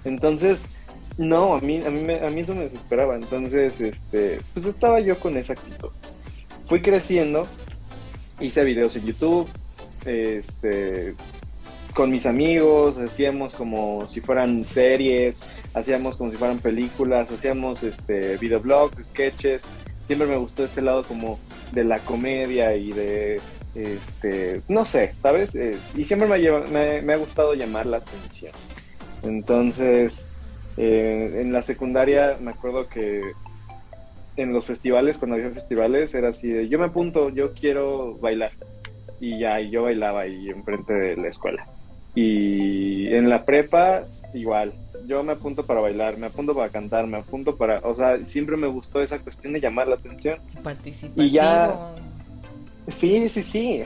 Entonces, 0.09 0.61
no, 1.17 1.55
a 1.55 1.61
mí, 1.61 1.81
a 1.85 1.91
mí, 1.91 2.01
a 2.15 2.29
mí 2.29 2.41
eso 2.41 2.55
me 2.55 2.65
desesperaba. 2.65 3.15
Entonces, 3.17 3.81
este, 3.81 4.41
pues 4.55 4.67
estaba 4.67 5.01
yo 5.01 5.19
con 5.19 5.37
esa 5.37 5.53
actitud. 5.55 5.91
Fui 6.67 6.83
creciendo 6.83 7.47
hice 8.41 8.63
videos 8.63 8.95
en 8.95 9.05
YouTube, 9.05 9.49
este, 10.07 11.15
con 11.95 12.11
mis 12.11 12.25
amigos, 12.27 12.97
hacíamos 12.99 13.53
como 13.55 14.07
si 14.07 14.21
fueran 14.21 14.65
series, 14.65 15.39
hacíamos 15.75 16.17
como 16.17 16.31
si 16.31 16.37
fueran 16.37 16.59
películas, 16.59 17.31
hacíamos 17.33 17.83
este, 17.83 18.37
videoblogs, 18.37 19.09
sketches. 19.09 19.63
Siempre 20.07 20.29
me 20.29 20.37
gustó 20.37 20.65
este 20.65 20.81
lado 20.83 21.03
como 21.03 21.39
de 21.73 21.85
la 21.85 21.99
comedia 21.99 22.75
y 22.77 22.93
de, 22.93 23.41
este, 23.75 24.63
no 24.69 24.87
sé, 24.87 25.15
¿sabes? 25.21 25.55
Eh, 25.55 25.77
y 25.97 26.05
siempre 26.05 26.29
me, 26.29 26.39
lleva- 26.39 26.65
me, 26.69 27.03
me 27.03 27.13
ha 27.15 27.17
gustado 27.17 27.55
llamar 27.55 27.87
la 27.87 27.99
atención. 27.99 28.53
Entonces, 29.23 30.25
eh, 30.77 31.41
en 31.43 31.53
la 31.53 31.63
secundaria 31.63 32.37
me 32.41 32.51
acuerdo 32.53 32.89
que 32.89 33.23
en 34.37 34.53
los 34.53 34.67
festivales, 34.67 35.19
cuando 35.19 35.37
había 35.37 35.51
festivales, 35.51 36.15
era 36.15 36.29
así 36.29 36.49
de, 36.49 36.69
yo 36.69 36.79
me 36.79 36.87
apunto, 36.87 37.29
yo 37.31 37.53
quiero 37.55 38.15
bailar. 38.19 38.53
Y 39.21 39.41
ya, 39.41 39.61
y 39.61 39.71
yo 39.71 39.83
bailaba 39.83 40.21
ahí 40.21 40.49
enfrente 40.49 40.93
de 40.93 41.17
la 41.17 41.29
escuela. 41.29 41.67
Y 42.15 43.09
en 43.13 43.29
la 43.29 43.45
prepa, 43.45 44.05
igual, 44.33 44.73
yo 45.09 45.25
me 45.25 45.33
apunto 45.33 45.65
para 45.67 45.81
bailar, 45.81 46.17
me 46.19 46.27
apunto 46.29 46.55
para 46.55 46.69
cantar, 46.69 47.07
me 47.09 47.17
apunto 47.19 47.57
para, 47.57 47.81
o 47.81 47.97
sea, 47.97 48.25
siempre 48.27 48.57
me 48.57 48.69
gustó 48.69 49.03
esa 49.03 49.19
cuestión 49.19 49.53
de 49.55 49.61
llamar 49.61 49.89
la 49.89 49.97
atención. 49.97 50.39
Participativo. 50.63 51.27
Y 51.27 51.31
ya- 51.33 51.95
Sí, 52.89 53.29
sí, 53.29 53.43
sí. 53.43 53.83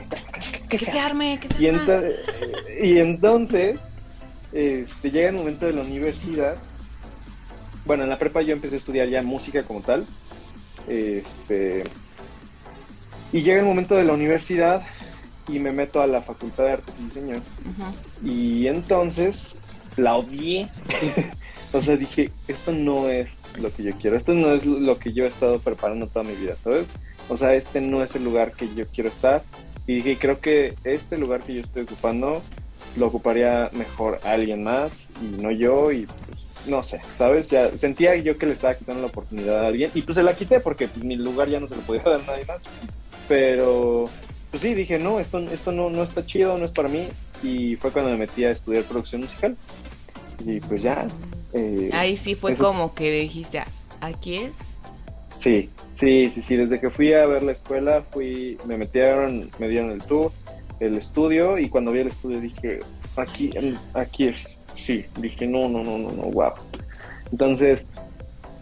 Que 0.69 0.77
se 0.77 0.97
arme, 0.97 1.37
que 1.41 1.49
se 1.49 1.61
Y, 1.61 1.67
arme. 1.67 1.81
ento- 1.81 2.15
y 2.81 2.99
entonces, 2.99 3.77
este, 4.53 5.11
llega 5.11 5.29
el 5.29 5.35
momento 5.35 5.65
de 5.65 5.73
la 5.73 5.81
universidad. 5.81 6.55
Bueno, 7.85 8.03
en 8.03 8.09
la 8.09 8.19
prepa 8.19 8.41
yo 8.41 8.53
empecé 8.53 8.75
a 8.75 8.77
estudiar 8.77 9.07
ya 9.07 9.23
música 9.23 9.63
como 9.63 9.81
tal. 9.81 10.05
Este, 10.87 11.83
y 13.31 13.41
llega 13.41 13.59
el 13.59 13.65
momento 13.65 13.95
de 13.95 14.03
la 14.03 14.13
universidad 14.13 14.83
y 15.47 15.59
me 15.59 15.71
meto 15.71 16.01
a 16.01 16.07
la 16.07 16.21
Facultad 16.21 16.65
de 16.65 16.71
Artes 16.71 16.95
y 16.99 17.03
Diseño. 17.05 17.35
Y 18.23 18.67
entonces 18.67 19.55
la 19.97 20.15
odié. 20.15 20.69
o 21.73 21.81
sea, 21.81 21.97
dije, 21.97 22.29
esto 22.47 22.71
no 22.71 23.09
es 23.09 23.31
lo 23.59 23.73
que 23.73 23.83
yo 23.83 23.91
quiero, 23.93 24.17
esto 24.17 24.33
no 24.33 24.53
es 24.53 24.65
lo 24.65 24.99
que 24.99 25.13
yo 25.13 25.25
he 25.25 25.27
estado 25.27 25.59
preparando 25.59 26.07
toda 26.07 26.23
mi 26.23 26.35
vida, 26.35 26.55
¿sabes? 26.63 26.85
O 27.27 27.37
sea, 27.37 27.55
este 27.55 27.81
no 27.81 28.03
es 28.03 28.15
el 28.15 28.23
lugar 28.23 28.53
que 28.53 28.67
yo 28.75 28.85
quiero 28.87 29.09
estar. 29.09 29.41
Y 29.85 29.95
dije, 29.95 30.17
creo 30.17 30.39
que 30.39 30.75
este 30.83 31.17
lugar 31.17 31.41
que 31.41 31.55
yo 31.55 31.61
estoy 31.61 31.83
ocupando 31.83 32.41
lo 32.97 33.07
ocuparía 33.07 33.69
mejor 33.73 34.19
alguien 34.23 34.63
más 34.63 34.91
y 35.21 35.41
no 35.41 35.51
yo. 35.51 35.91
Y 35.91 36.05
pues, 36.05 36.67
no 36.67 36.83
sé, 36.83 37.01
¿sabes? 37.17 37.49
Ya 37.49 37.69
sentía 37.77 38.15
yo 38.15 38.37
que 38.37 38.45
le 38.45 38.53
estaba 38.53 38.75
quitando 38.75 39.01
la 39.01 39.07
oportunidad 39.07 39.63
a 39.63 39.67
alguien. 39.67 39.91
Y 39.93 40.01
pues 40.01 40.15
se 40.15 40.23
la 40.23 40.33
quité 40.35 40.59
porque 40.59 40.87
pues, 40.87 41.03
mi 41.03 41.15
lugar 41.15 41.49
ya 41.49 41.59
no 41.59 41.67
se 41.67 41.75
lo 41.75 41.81
podía 41.81 42.03
dar 42.05 42.21
a 42.21 42.23
nadie 42.25 42.45
más. 42.45 42.59
Pero 43.27 44.09
pues 44.51 44.61
sí, 44.61 44.73
dije, 44.73 44.99
no, 44.99 45.19
esto, 45.19 45.39
esto 45.39 45.71
no, 45.71 45.89
no 45.89 46.03
está 46.03 46.25
chido, 46.25 46.57
no 46.57 46.65
es 46.65 46.71
para 46.71 46.89
mí. 46.89 47.07
Y 47.41 47.75
fue 47.77 47.91
cuando 47.91 48.11
me 48.11 48.17
metí 48.17 48.45
a 48.45 48.51
estudiar 48.51 48.83
producción 48.83 49.21
musical. 49.21 49.55
Y 50.45 50.59
pues 50.61 50.81
ya. 50.81 51.07
eh, 51.53 51.89
Ahí 51.93 52.15
sí 52.17 52.35
fue 52.35 52.53
eso- 52.53 52.63
como 52.63 52.93
que 52.93 53.11
dijiste, 53.11 53.59
"Ah, 53.59 53.67
aquí 54.01 54.35
es. 54.35 54.77
Sí, 55.35 55.69
sí, 55.95 56.31
sí, 56.33 56.41
sí. 56.41 56.55
Desde 56.55 56.79
que 56.79 56.89
fui 56.91 57.13
a 57.13 57.25
ver 57.25 57.41
la 57.43 57.53
escuela, 57.53 58.03
fui, 58.11 58.57
me 58.65 58.77
metieron, 58.77 59.49
me 59.57 59.67
dieron 59.67 59.89
el 59.91 60.03
tour, 60.03 60.31
el 60.85 60.95
estudio, 60.95 61.57
y 61.57 61.69
cuando 61.69 61.91
vi 61.91 61.99
el 61.99 62.07
estudio 62.07 62.39
dije, 62.39 62.79
aquí, 63.15 63.51
aquí 63.93 64.27
es. 64.27 64.55
Sí, 64.75 65.05
dije, 65.19 65.47
no, 65.47 65.69
no, 65.69 65.83
no, 65.83 65.97
no, 65.97 66.09
no, 66.09 66.23
wow. 66.23 66.53
Entonces, 67.31 67.85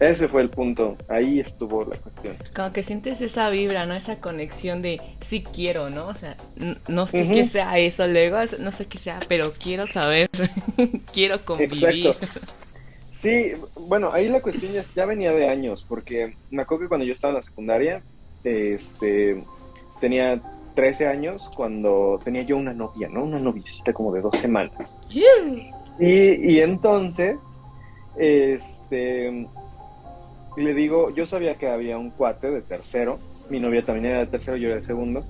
ese 0.00 0.28
fue 0.28 0.42
el 0.42 0.50
punto. 0.50 0.96
Ahí 1.08 1.40
estuvo 1.40 1.84
la 1.84 1.96
cuestión. 1.96 2.36
Como 2.54 2.72
que 2.72 2.82
sientes 2.82 3.22
esa 3.22 3.48
vibra, 3.50 3.86
¿no? 3.86 3.94
Esa 3.94 4.20
conexión 4.20 4.82
de 4.82 5.00
sí 5.20 5.42
quiero, 5.42 5.90
¿no? 5.90 6.08
O 6.08 6.14
sea, 6.14 6.36
no 6.88 7.06
sé 7.06 7.28
qué 7.28 7.44
sea 7.44 7.78
eso, 7.78 8.06
luego 8.06 8.38
no 8.58 8.72
sé 8.72 8.86
qué 8.86 8.98
sea, 8.98 9.20
pero 9.28 9.52
quiero 9.52 9.86
saber, 9.86 10.28
quiero 11.14 11.44
convivir. 11.44 12.08
Exacto. 12.08 12.40
Sí, 13.10 13.52
bueno, 13.76 14.10
ahí 14.12 14.28
la 14.28 14.42
cuestión 14.42 14.72
ya, 14.72 14.84
ya 14.96 15.06
venía 15.06 15.32
de 15.32 15.48
años, 15.48 15.86
porque 15.88 16.34
me 16.50 16.62
acuerdo 16.62 16.82
que 16.82 16.88
cuando 16.88 17.06
yo 17.06 17.12
estaba 17.12 17.30
en 17.30 17.36
la 17.36 17.42
secundaria, 17.44 18.02
este, 18.42 19.44
tenía 20.00 20.42
13 20.74 21.06
años 21.06 21.48
cuando 21.56 22.20
tenía 22.24 22.42
yo 22.42 22.56
una 22.56 22.72
novia, 22.72 23.08
¿no? 23.08 23.24
Una 23.24 23.38
noviecita 23.38 23.92
como 23.92 24.12
de 24.12 24.20
dos 24.22 24.36
semanas. 24.38 25.00
Y, 25.98 26.52
y 26.54 26.60
entonces, 26.60 27.36
este, 28.18 29.48
le 30.56 30.74
digo, 30.74 31.10
yo 31.10 31.26
sabía 31.26 31.56
que 31.56 31.68
había 31.68 31.98
un 31.98 32.10
cuate 32.10 32.50
de 32.50 32.62
tercero, 32.62 33.18
mi 33.48 33.60
novia 33.60 33.82
también 33.82 34.06
era 34.06 34.18
de 34.20 34.26
tercero, 34.26 34.56
yo 34.56 34.68
era 34.68 34.76
de 34.76 34.82
segundo, 34.84 35.24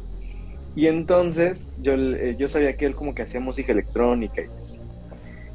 y 0.74 0.86
entonces 0.86 1.70
yo, 1.76 1.96
le- 1.96 2.36
yo 2.36 2.48
sabía 2.48 2.76
que 2.76 2.86
él 2.86 2.94
como 2.94 3.14
que 3.14 3.22
hacía 3.22 3.40
música 3.40 3.72
electrónica 3.72 4.40
y 4.42 4.46
así. 4.64 4.78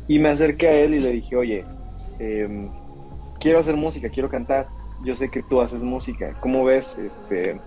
Y 0.08 0.20
me 0.20 0.30
acerqué 0.30 0.68
a 0.68 0.80
él 0.80 0.94
y 0.96 1.00
le 1.00 1.12
dije, 1.12 1.36
oye, 1.36 1.66
em, 2.20 2.70
quiero 3.40 3.60
hacer 3.60 3.76
música, 3.76 4.10
quiero 4.10 4.30
cantar, 4.30 4.70
yo 5.04 5.16
sé 5.16 5.30
que 5.30 5.44
tú 5.44 5.60
haces 5.62 5.82
música, 5.82 6.34
¿cómo 6.40 6.64
ves? 6.64 6.98
Este, 6.98 7.60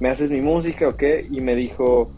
¿Me 0.00 0.08
haces 0.08 0.30
mi 0.30 0.40
música 0.40 0.88
o 0.88 0.96
qué? 0.96 1.26
Y 1.30 1.40
me 1.40 1.54
dijo, 1.54 2.10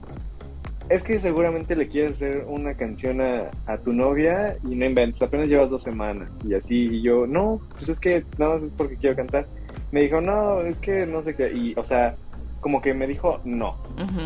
es 0.88 1.02
que 1.02 1.18
seguramente 1.18 1.76
le 1.76 1.88
quieres 1.88 2.16
hacer 2.16 2.44
una 2.46 2.74
canción 2.74 3.20
a, 3.20 3.50
a 3.66 3.78
tu 3.78 3.92
novia 3.92 4.56
y 4.64 4.74
no 4.74 4.84
inventes, 4.84 5.22
apenas 5.22 5.48
llevas 5.48 5.70
dos 5.70 5.82
semanas 5.82 6.28
y 6.44 6.54
así, 6.54 6.86
y 6.86 7.02
yo, 7.02 7.26
no, 7.26 7.60
pues 7.76 7.88
es 7.88 8.00
que 8.00 8.24
nada 8.38 8.54
más 8.54 8.64
es 8.64 8.72
porque 8.76 8.96
quiero 8.96 9.16
cantar. 9.16 9.46
Me 9.92 10.02
dijo, 10.02 10.20
no, 10.20 10.60
es 10.62 10.78
que 10.80 11.06
no 11.06 11.22
sé 11.22 11.34
qué, 11.34 11.52
y 11.52 11.74
o 11.76 11.84
sea, 11.84 12.14
como 12.60 12.80
que 12.80 12.94
me 12.94 13.06
dijo, 13.06 13.40
no. 13.44 13.76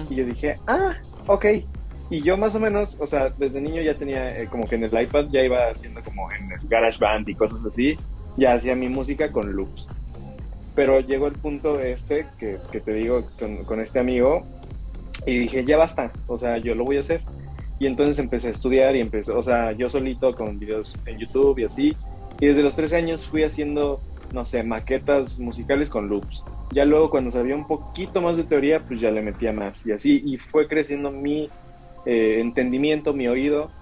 Y 0.08 0.16
yo 0.16 0.24
dije, 0.24 0.56
ah, 0.66 0.96
ok. 1.26 1.46
Y 2.10 2.22
yo 2.22 2.36
más 2.38 2.54
o 2.54 2.60
menos, 2.60 2.96
o 3.00 3.06
sea, 3.06 3.30
desde 3.36 3.60
niño 3.60 3.82
ya 3.82 3.94
tenía, 3.94 4.38
eh, 4.38 4.46
como 4.46 4.66
que 4.66 4.76
en 4.76 4.84
el 4.84 5.02
iPad 5.02 5.26
ya 5.30 5.42
iba 5.42 5.58
haciendo 5.70 6.02
como 6.02 6.30
en 6.32 6.50
el 6.50 6.68
GarageBand 6.68 7.28
y 7.28 7.34
cosas 7.34 7.58
así, 7.68 7.98
ya 8.36 8.52
hacía 8.52 8.74
mi 8.74 8.88
música 8.88 9.30
con 9.30 9.52
loops. 9.52 9.86
Pero 10.78 11.00
llegó 11.00 11.26
el 11.26 11.32
punto 11.32 11.80
este, 11.80 12.28
que, 12.38 12.60
te 12.78 12.92
digo, 12.92 13.24
con, 13.36 13.64
con 13.64 13.80
este 13.80 13.98
amigo, 13.98 14.46
y 15.26 15.36
dije, 15.36 15.64
ya 15.64 15.76
basta, 15.76 16.12
o 16.28 16.38
sea, 16.38 16.58
yo 16.58 16.76
lo 16.76 16.84
voy 16.84 16.98
a 16.98 17.00
hacer. 17.00 17.20
Y 17.80 17.86
entonces 17.86 18.20
empecé 18.20 18.46
a 18.46 18.50
estudiar 18.52 18.94
y 18.94 19.00
empecé, 19.00 19.32
o 19.32 19.42
sea, 19.42 19.72
yo 19.72 19.90
solito 19.90 20.32
con 20.32 20.56
videos 20.56 20.94
en 21.04 21.18
YouTube 21.18 21.58
y 21.58 21.64
así. 21.64 21.96
Y 22.38 22.46
desde 22.46 22.62
los 22.62 22.76
13 22.76 22.94
años 22.94 23.26
fui 23.26 23.42
haciendo, 23.42 24.00
no 24.32 24.44
sé, 24.44 24.62
maquetas 24.62 25.40
musicales 25.40 25.90
con 25.90 26.08
loops. 26.08 26.44
Ya 26.70 26.84
luego 26.84 27.10
cuando 27.10 27.32
sabía 27.32 27.56
un 27.56 27.66
poquito 27.66 28.20
más 28.20 28.36
de 28.36 28.44
teoría, 28.44 28.78
pues 28.78 29.00
ya 29.00 29.10
le 29.10 29.20
metía 29.20 29.52
más. 29.52 29.84
Y 29.84 29.90
así, 29.90 30.22
y 30.24 30.36
fue 30.36 30.68
creciendo 30.68 31.10
mi 31.10 31.48
eh, 32.06 32.38
entendimiento, 32.38 33.12
mi 33.12 33.26
oído. 33.26 33.72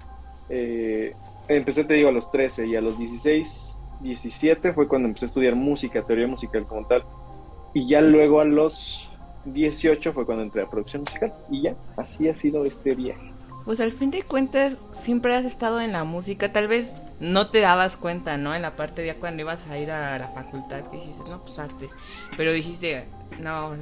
Eh, 0.49 1.13
empecé, 1.47 1.85
te 1.85 1.93
digo, 1.93 2.09
a 2.09 2.13
los 2.13 2.31
13 2.31 2.67
y 2.69 2.75
a 2.75 2.81
los 2.81 2.99
16, 2.99 3.76
17 4.01 4.73
fue 4.73 4.89
cuando 4.89 5.09
empecé 5.09 5.27
a 5.27 5.29
estudiar 5.29 5.55
música, 5.55 6.03
teoría 6.03 6.27
musical 6.27 6.67
como 6.67 6.87
tal. 6.87 7.05
Y 7.75 7.89
ya 7.89 8.01
luego 8.01 8.41
a 8.41 8.45
los 8.45 9.11
18 9.47 10.13
fue 10.13 10.27
cuando 10.27 10.45
entré 10.45 10.63
a 10.63 10.71
producción 10.71 11.03
musical. 11.03 11.35
Y 11.51 11.63
ya, 11.63 11.77
así 11.97 12.29
ha 12.29 12.37
sido 12.37 12.65
este 12.65 12.95
viaje. 12.95 13.36
Pues 13.67 13.81
al 13.81 13.91
fin 13.91 14.13
de 14.13 14.23
cuentas 14.23 14.79
siempre 14.93 15.35
has 15.35 15.45
estado 15.45 15.81
en 15.81 15.91
la 15.91 16.05
música, 16.05 16.53
tal 16.53 16.69
vez 16.69 17.03
no 17.19 17.49
te 17.49 17.59
dabas 17.59 17.97
cuenta, 17.97 18.37
¿no? 18.37 18.55
En 18.55 18.63
la 18.63 18.77
parte 18.77 19.03
de 19.03 19.13
cuando 19.17 19.43
ibas 19.43 19.67
a 19.67 19.77
ir 19.77 19.91
a 19.91 20.17
la 20.21 20.29
facultad 20.29 20.85
que 20.85 20.99
dijiste, 20.99 21.29
no, 21.29 21.43
pues 21.43 21.59
artes, 21.59 21.97
pero 22.37 22.53
dijiste, 22.53 23.07
no, 23.41 23.75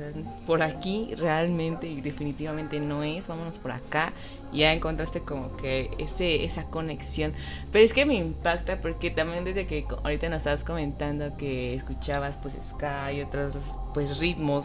por 0.47 0.63
aquí 0.63 1.15
realmente 1.17 1.87
y 1.87 2.01
definitivamente 2.01 2.81
no 2.81 3.03
es, 3.03 3.29
vámonos 3.29 3.59
por 3.59 3.73
acá, 3.73 4.15
y 4.55 4.61
ya 4.61 4.73
encontraste 4.73 5.21
como 5.21 5.55
que 5.59 5.91
ese 5.99 6.47
esa 6.47 6.65
conexión, 6.71 7.35
pero 7.71 7.85
es 7.85 7.93
que 7.93 8.07
me 8.07 8.15
impacta 8.15 8.81
porque 8.81 9.11
también 9.11 9.45
desde 9.45 9.67
que 9.67 9.85
ahorita 10.03 10.31
nos 10.31 10.39
estabas 10.39 10.65
comentando 10.65 11.37
que 11.37 11.75
escuchabas 11.75 12.39
pues 12.39 12.57
ska 12.63 13.13
y 13.13 13.21
otros 13.21 13.77
pues 13.93 14.19
ritmos 14.19 14.65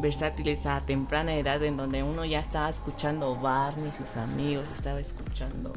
versátiles 0.00 0.66
a 0.66 0.84
temprana 0.86 1.34
edad 1.34 1.62
en 1.64 1.76
donde 1.76 2.02
uno 2.02 2.24
ya 2.24 2.40
estaba 2.40 2.68
escuchando 2.68 3.36
Barney, 3.36 3.90
sus 3.96 4.16
amigos, 4.16 4.70
estaba 4.70 5.00
escuchando 5.00 5.72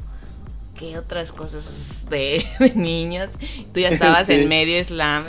qué 0.78 0.98
otras 0.98 1.32
cosas 1.32 2.06
de, 2.08 2.44
de 2.58 2.74
niños. 2.74 3.38
Tú 3.72 3.80
ya 3.80 3.88
estabas 3.90 4.26
Sí. 4.26 4.34
en 4.34 4.48
medio 4.48 4.82
slam. 4.84 5.26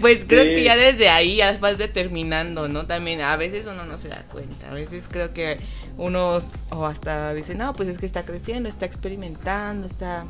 Pues 0.00 0.24
creo 0.26 0.42
Sí. 0.42 0.48
que 0.56 0.64
ya 0.64 0.76
desde 0.76 1.08
ahí 1.08 1.36
ya 1.36 1.56
vas 1.58 1.78
determinando, 1.78 2.68
¿no? 2.68 2.86
También 2.86 3.20
a 3.20 3.36
veces 3.36 3.66
uno 3.66 3.84
no 3.84 3.96
se 3.96 4.08
da 4.08 4.22
cuenta, 4.30 4.70
a 4.70 4.74
veces 4.74 5.08
creo 5.10 5.32
que 5.32 5.60
unos 5.96 6.52
o 6.70 6.86
hasta 6.86 7.32
dice, 7.32 7.54
no, 7.54 7.72
pues 7.74 7.88
es 7.88 7.98
que 7.98 8.06
está 8.06 8.24
creciendo, 8.24 8.68
está 8.68 8.86
experimentando, 8.86 9.86
está... 9.86 10.26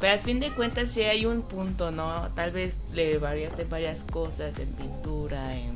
Pero 0.00 0.12
al 0.12 0.18
fin 0.18 0.40
de 0.40 0.52
cuentas 0.52 0.90
sí 0.90 1.02
hay 1.02 1.24
un 1.26 1.42
punto, 1.42 1.90
¿no? 1.90 2.28
Tal 2.34 2.50
vez 2.50 2.80
le 2.92 3.18
variaste 3.18 3.64
varias 3.64 4.04
cosas 4.04 4.58
en 4.58 4.68
pintura, 4.72 5.56
en 5.56 5.74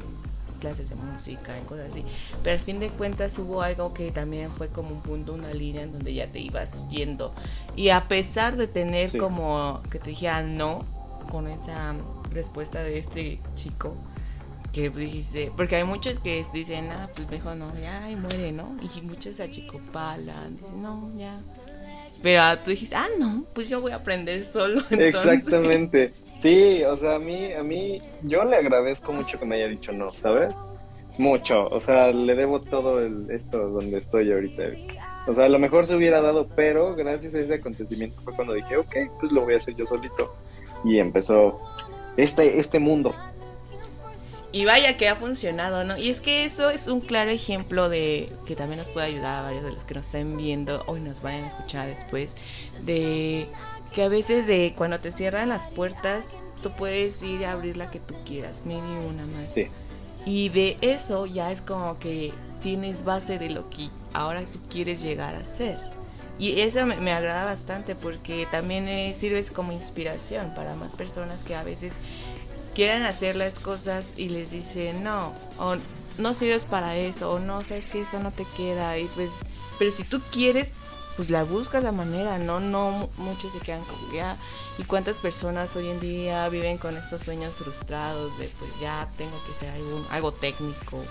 clases 0.61 0.91
de 0.91 0.97
música, 0.97 1.57
en 1.57 1.65
cosas 1.65 1.91
así. 1.91 2.05
Pero 2.43 2.53
al 2.55 2.61
fin 2.61 2.81
de 2.81 2.91
cuentas 2.91 3.39
hubo 3.39 3.63
algo 3.63 3.95
que 3.95 4.13
también 4.13 4.51
fue 4.51 4.69
como 4.69 4.91
un 4.91 5.01
punto, 5.01 5.33
una 5.33 5.55
línea 5.55 5.83
en 5.83 5.93
donde 5.93 6.13
ya 6.13 6.27
te 6.31 6.39
ibas 6.39 6.89
yendo. 6.91 7.33
Y 7.77 7.89
a 7.89 8.09
pesar 8.09 8.57
de 8.57 8.67
tener 8.67 9.09
Sí. 9.11 9.19
como 9.19 9.81
que 9.91 9.99
te 9.99 10.11
dijeran 10.11 10.59
no 10.59 10.85
con 11.31 11.49
esa 11.49 11.95
respuesta 12.31 12.83
de 12.83 12.99
este 12.99 13.41
chico, 13.55 13.95
que 14.73 14.91
dijiste, 14.91 15.51
porque 15.57 15.77
hay 15.77 15.85
muchos 15.85 16.21
que 16.21 16.45
dicen, 16.53 16.91
ah, 16.93 17.09
pues 17.17 17.29
mejor 17.31 17.57
no, 17.57 17.75
ya, 17.81 18.09
y 18.11 18.17
muere, 18.17 18.53
¿no? 18.53 18.77
Y 18.97 19.01
muchos 19.03 19.41
achicopalan, 19.41 20.57
dicen, 20.59 20.83
no, 20.83 21.11
ya, 21.17 21.41
Pero 22.23 22.43
ah, 22.43 22.59
tú 22.63 22.71
dijiste, 22.71 22.95
ah, 22.97 23.09
no, 23.19 23.45
pues 23.55 23.69
yo 23.69 23.81
voy 23.81 23.93
a 23.93 23.97
aprender 23.97 24.43
solo. 24.43 24.83
Entonces. 24.91 25.33
Exactamente. 25.33 26.13
Sí, 26.31 26.83
o 26.85 26.97
sea, 26.97 27.15
a 27.15 27.19
mí, 27.19 27.53
a 27.53 27.63
mí, 27.63 27.99
yo 28.23 28.45
le 28.45 28.57
agradezco 28.57 29.13
mucho 29.13 29.39
que 29.39 29.47
me 29.47 29.57
haya 29.57 29.69
dicho 29.69 29.93
no, 29.93 30.11
¿sabes? 30.13 30.55
Mucho, 31.19 31.67
o 31.67 31.81
sea, 31.81 32.13
le 32.13 32.35
debo 32.35 32.61
todo 32.61 33.01
el, 33.01 33.31
esto 33.31 33.59
donde 33.69 33.99
estoy 33.99 34.31
ahorita. 34.33 34.63
O 35.27 35.35
sea, 35.35 35.47
a 35.47 35.49
lo 35.49 35.59
mejor 35.59 35.87
se 35.87 35.95
hubiera 35.95 36.21
dado, 36.21 36.49
pero 36.55 36.95
gracias 36.95 37.35
a 37.35 37.41
ese 37.41 37.55
acontecimiento 37.55 38.21
fue 38.23 38.35
cuando 38.35 38.55
dije, 38.55 38.77
ok, 38.77 38.95
pues 39.19 39.33
lo 39.33 39.43
voy 39.43 39.55
a 39.55 39.59
hacer 39.59 39.75
yo 39.77 39.87
solito. 39.87 40.35
Y 40.85 40.99
empezó 40.99 41.61
este, 42.17 42.59
este 42.59 42.79
mundo. 42.79 43.15
Y 44.53 44.65
vaya 44.65 44.97
que 44.97 45.09
ha 45.09 45.15
funcionado, 45.15 45.85
¿no? 45.85 45.97
Y 45.97 46.11
es 46.11 46.21
que 46.21 46.45
eso 46.45 46.71
es 46.71 46.89
un 46.89 47.01
claro 47.01 47.31
ejemplo 47.31 47.89
de 47.89 48.33
que 48.47 48.57
también 48.57 48.79
nos 48.79 48.89
puede 48.89 49.07
ayudar 49.07 49.37
a 49.37 49.43
varios 49.43 49.63
de 49.63 49.73
los 49.73 49.85
que 49.85 49.95
nos 49.95 50.07
están 50.07 50.37
viendo 50.37 50.83
o 50.87 50.97
nos 50.99 51.23
vayan 51.23 51.45
a 51.45 51.49
escuchar 51.49 51.87
después, 51.87 52.37
de 52.83 53.49
que 53.93 54.03
a 54.03 54.09
veces 54.09 54.49
de 54.49 54.75
cuando 54.77 54.99
te 54.99 55.13
cierran 55.13 55.49
las 55.49 55.69
puertas, 55.69 56.41
tú 56.63 56.73
puedes 56.73 57.23
ir 57.23 57.47
a 57.47 57.53
abrir 57.53 57.77
la 57.77 57.91
que 57.91 58.01
tú 58.01 58.15
quieras, 58.25 58.67
medio 58.67 58.81
una 59.09 59.25
más. 59.27 59.55
Sí. 59.55 59.69
Y 60.27 60.49
de 60.49 60.77
eso 60.81 61.27
ya 61.27 61.53
es 61.53 61.61
como 61.61 61.99
que 61.99 62.33
tienes 62.61 63.05
base 63.05 63.39
de 63.39 63.51
lo 63.51 63.71
que 63.71 63.89
ahora 64.13 64.43
tú 64.53 64.59
quieres 64.69 65.01
llegar 65.01 65.35
a 65.35 65.45
ser. 65.45 65.79
Y 66.39 66.61
eso 66.61 66.87
me, 66.87 66.97
me 66.97 67.13
agrada 67.13 67.45
bastante 67.45 67.95
porque 67.95 68.49
también 68.51 68.89
eh, 68.89 69.13
sirves 69.15 69.51
como 69.51 69.73
inspiración 69.73 70.55
para 70.55 70.75
más 70.75 70.95
personas 70.95 71.45
que 71.45 71.55
a 71.55 71.63
veces 71.63 72.01
quieran 72.75 73.03
hacer 73.03 73.37
las 73.37 73.59
cosas 73.59 74.15
y 74.17 74.29
les 74.29 74.51
dicen 74.51 75.03
no, 75.05 75.35
o 75.59 75.77
no 76.19 76.35
sirves 76.35 76.65
para 76.65 76.97
eso, 76.97 77.31
o 77.33 77.39
no, 77.39 77.63
sabes 77.63 77.89
que 77.89 78.03
eso 78.03 78.19
no 78.19 78.33
te 78.33 78.45
queda. 78.57 78.99
Y 78.99 79.07
pues, 79.15 79.39
pero 79.79 79.91
si 79.91 80.05
tú 80.05 80.21
quieres, 80.31 80.73
pues 81.17 81.31
la 81.31 81.45
buscas 81.45 81.83
la 81.83 81.93
manera, 81.93 82.39
¿no? 82.39 82.61
No 82.61 83.11
muchos 83.17 83.53
se 83.53 83.59
quedan 83.59 83.85
como 83.85 84.13
ya. 84.13 84.39
¿Y 84.79 84.85
cuántas 84.85 85.19
personas 85.19 85.75
hoy 85.77 85.91
en 85.91 86.01
día 86.01 86.49
viven 86.49 86.79
con 86.79 86.97
estos 86.97 87.23
sueños 87.23 87.57
frustrados 87.57 88.37
de 88.39 88.49
pues 88.59 88.71
ya 88.81 89.09
tengo 89.17 89.37
que 89.47 89.55
ser 89.55 89.71
algo, 89.71 90.07
algo 90.11 90.33
técnico, 90.33 91.03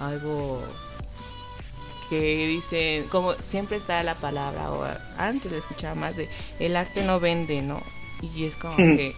algo 0.00 0.60
que 2.08 2.46
dicen, 2.46 3.04
como 3.08 3.34
siempre 3.34 3.76
está 3.76 4.02
la 4.02 4.14
palabra, 4.14 4.72
o 4.72 4.86
antes 5.18 5.50
de 5.52 5.58
escuchar 5.58 5.94
más 5.94 6.16
de 6.16 6.28
el 6.58 6.76
arte 6.76 7.04
no 7.04 7.20
vende, 7.20 7.60
¿no? 7.62 7.82
Y 8.22 8.44
es 8.44 8.56
como 8.56 8.76
que 8.76 9.14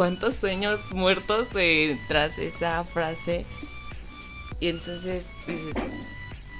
cuántos 0.00 0.36
sueños 0.36 0.94
muertos 0.94 1.50
eh, 1.56 1.94
tras 2.08 2.38
esa 2.38 2.82
frase. 2.84 3.44
Y 4.58 4.68
entonces 4.68 5.30
dices, 5.46 5.74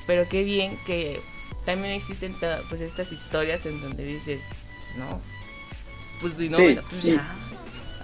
pero 0.07 0.29
qué 0.29 0.45
bien 0.45 0.77
que 0.85 1.19
también 1.65 1.95
existen 1.95 2.35
pues 2.69 2.83
estas 2.83 3.13
historias 3.13 3.65
en 3.65 3.81
donde 3.81 4.05
dices, 4.05 4.47
no, 4.99 5.23
pues 6.21 6.35
si 6.35 6.51
no, 6.51 6.59
Sí, 6.59 6.65
bueno, 6.65 6.83
pues 6.91 7.03
sí. 7.03 7.13
ya. 7.13 7.35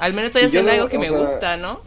Al 0.00 0.14
menos 0.14 0.28
estoy 0.28 0.44
haciendo 0.44 0.72
algo 0.72 0.88
que 0.88 0.98
me 0.98 1.10
sea, 1.10 1.18
gusta, 1.18 1.56
¿no? 1.58 1.80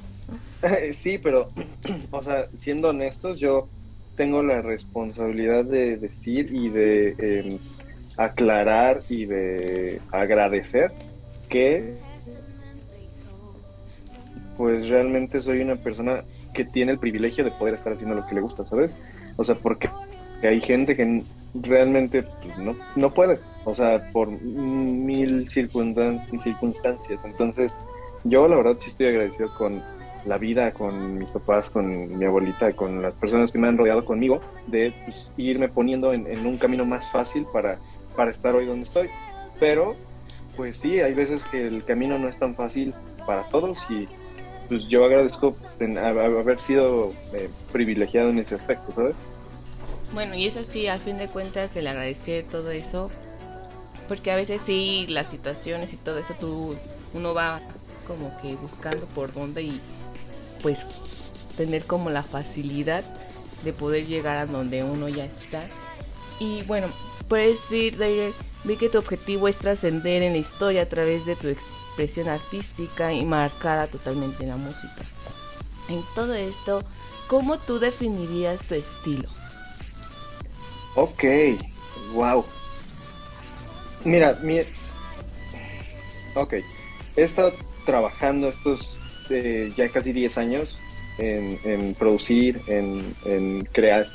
Sí, 0.93 1.17
pero, 1.17 1.49
o 2.11 2.21
sea, 2.21 2.49
siendo 2.55 2.89
honestos, 2.89 3.39
yo 3.39 3.67
tengo 4.15 4.43
la 4.43 4.61
responsabilidad 4.61 5.65
de 5.65 5.97
decir 5.97 6.53
y 6.53 6.69
de 6.69 7.15
eh, 7.17 7.57
aclarar 8.15 9.01
y 9.09 9.25
de 9.25 10.01
agradecer 10.11 10.91
que, 11.49 11.97
pues 14.59 14.89
realmente 14.89 15.41
soy 15.41 15.61
una 15.61 15.77
persona 15.77 16.25
que 16.53 16.65
tiene 16.65 16.91
el 16.91 16.97
privilegio 16.97 17.45
de 17.45 17.51
poder 17.51 17.75
estar 17.75 17.93
haciendo 17.93 18.13
lo 18.13 18.27
que 18.27 18.35
le 18.35 18.41
gusta, 18.41 18.65
¿sabes? 18.65 18.93
O 19.37 19.45
sea, 19.45 19.55
porque 19.55 19.89
hay 20.43 20.59
gente 20.59 20.97
que 20.97 21.23
realmente 21.53 22.23
pues, 22.23 22.57
no, 22.57 22.75
no 22.97 23.09
puede, 23.09 23.39
o 23.63 23.73
sea, 23.73 24.11
por 24.11 24.29
mil 24.41 25.47
circunstan- 25.49 26.25
circunstancias. 26.43 27.23
Entonces, 27.23 27.77
yo 28.25 28.49
la 28.49 28.57
verdad 28.57 28.75
sí 28.81 28.89
estoy 28.89 29.07
agradecido 29.07 29.55
con 29.57 29.81
la 30.25 30.37
vida, 30.37 30.73
con 30.73 31.19
mis 31.19 31.29
papás, 31.29 31.69
con 31.69 32.17
mi 32.17 32.25
abuelita, 32.25 32.73
con 32.73 33.01
las 33.01 33.13
personas 33.13 33.53
que 33.53 33.59
me 33.59 33.69
han 33.69 33.77
rodeado 33.77 34.03
conmigo, 34.03 34.41
de 34.67 34.93
pues, 35.05 35.31
irme 35.37 35.69
poniendo 35.69 36.11
en, 36.11 36.29
en 36.29 36.45
un 36.45 36.57
camino 36.57 36.83
más 36.83 37.09
fácil 37.11 37.45
para, 37.53 37.79
para 38.13 38.31
estar 38.31 38.53
hoy 38.55 38.65
donde 38.65 38.83
estoy. 38.83 39.07
Pero, 39.57 39.95
pues 40.57 40.75
sí, 40.75 40.99
hay 40.99 41.13
veces 41.13 41.45
que 41.45 41.65
el 41.65 41.85
camino 41.85 42.19
no 42.19 42.27
es 42.27 42.37
tan 42.37 42.55
fácil 42.55 42.93
para 43.25 43.43
todos 43.47 43.77
y 43.89 44.07
pues 44.69 44.87
yo 44.87 45.03
agradezco 45.03 45.55
a- 45.81 46.07
a- 46.07 46.25
haber 46.25 46.61
sido 46.61 47.11
eh, 47.33 47.49
privilegiado 47.73 48.29
en 48.29 48.39
ese 48.39 48.55
aspecto, 48.55 48.93
¿sabes? 48.95 49.15
Bueno, 50.13 50.35
y 50.35 50.45
eso 50.45 50.63
sí, 50.65 50.87
al 50.87 50.99
fin 51.01 51.17
de 51.17 51.27
cuentas, 51.27 51.75
el 51.75 51.87
agradecer 51.87 52.45
todo 52.45 52.71
eso, 52.71 53.11
porque 54.07 54.31
a 54.31 54.35
veces 54.35 54.61
sí, 54.61 55.05
las 55.09 55.27
situaciones 55.27 55.93
y 55.93 55.97
todo 55.97 56.17
eso, 56.19 56.33
tú, 56.39 56.75
uno 57.13 57.33
va 57.33 57.59
como 58.07 58.35
que 58.41 58.55
buscando 58.55 59.05
por 59.07 59.33
dónde 59.33 59.61
y 59.63 59.81
pues 60.63 60.85
tener 61.57 61.83
como 61.83 62.09
la 62.09 62.23
facilidad 62.23 63.03
de 63.63 63.73
poder 63.73 64.05
llegar 64.07 64.37
a 64.37 64.45
donde 64.45 64.83
uno 64.83 65.09
ya 65.09 65.25
está. 65.25 65.63
Y 66.39 66.63
bueno, 66.63 66.87
puedes 67.27 67.61
decir, 67.61 67.97
Daire, 67.97 68.33
vi 68.63 68.77
que 68.77 68.89
tu 68.89 68.97
objetivo 68.97 69.47
es 69.47 69.57
trascender 69.59 70.23
en 70.23 70.33
la 70.33 70.39
historia 70.39 70.83
a 70.83 70.89
través 70.89 71.25
de 71.27 71.35
tu 71.35 71.49
artística 72.27 73.13
y 73.13 73.25
marcada 73.25 73.87
totalmente 73.87 74.43
en 74.43 74.49
la 74.49 74.57
música. 74.57 75.03
En 75.89 76.03
todo 76.15 76.33
esto, 76.33 76.83
¿cómo 77.27 77.57
tú 77.57 77.79
definirías 77.79 78.63
tu 78.63 78.75
estilo? 78.75 79.29
Ok, 80.95 81.23
wow. 82.13 82.45
Mira, 84.05 84.37
mi... 84.43 84.59
Ok, 86.35 86.53
he 87.15 87.21
estado 87.23 87.53
trabajando 87.85 88.49
estos 88.49 88.97
eh, 89.29 89.71
ya 89.75 89.89
casi 89.89 90.13
10 90.13 90.37
años 90.37 90.79
en, 91.17 91.59
en 91.65 91.93
producir, 91.95 92.61
en, 92.67 93.15
en 93.25 93.65
crear, 93.65 94.05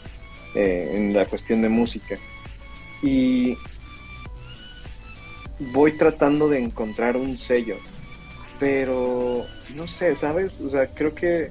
eh, 0.54 0.92
en 0.94 1.12
la 1.12 1.26
cuestión 1.26 1.60
de 1.62 1.68
música. 1.68 2.16
Y 3.02 3.56
voy 5.58 5.92
tratando 5.92 6.48
de 6.48 6.60
encontrar 6.60 7.16
un 7.16 7.38
sello, 7.38 7.76
pero 8.58 9.42
no 9.74 9.86
sé, 9.86 10.16
¿sabes? 10.16 10.60
O 10.60 10.68
sea, 10.68 10.86
creo 10.86 11.14
que 11.14 11.50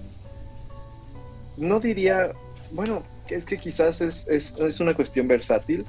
no 1.58 1.80
diría, 1.80 2.32
bueno, 2.72 3.04
es 3.30 3.46
que 3.46 3.58
quizás 3.58 4.02
es, 4.02 4.28
es, 4.28 4.56
es 4.58 4.80
una 4.80 4.96
cuestión 4.96 5.28
versátil, 5.28 5.86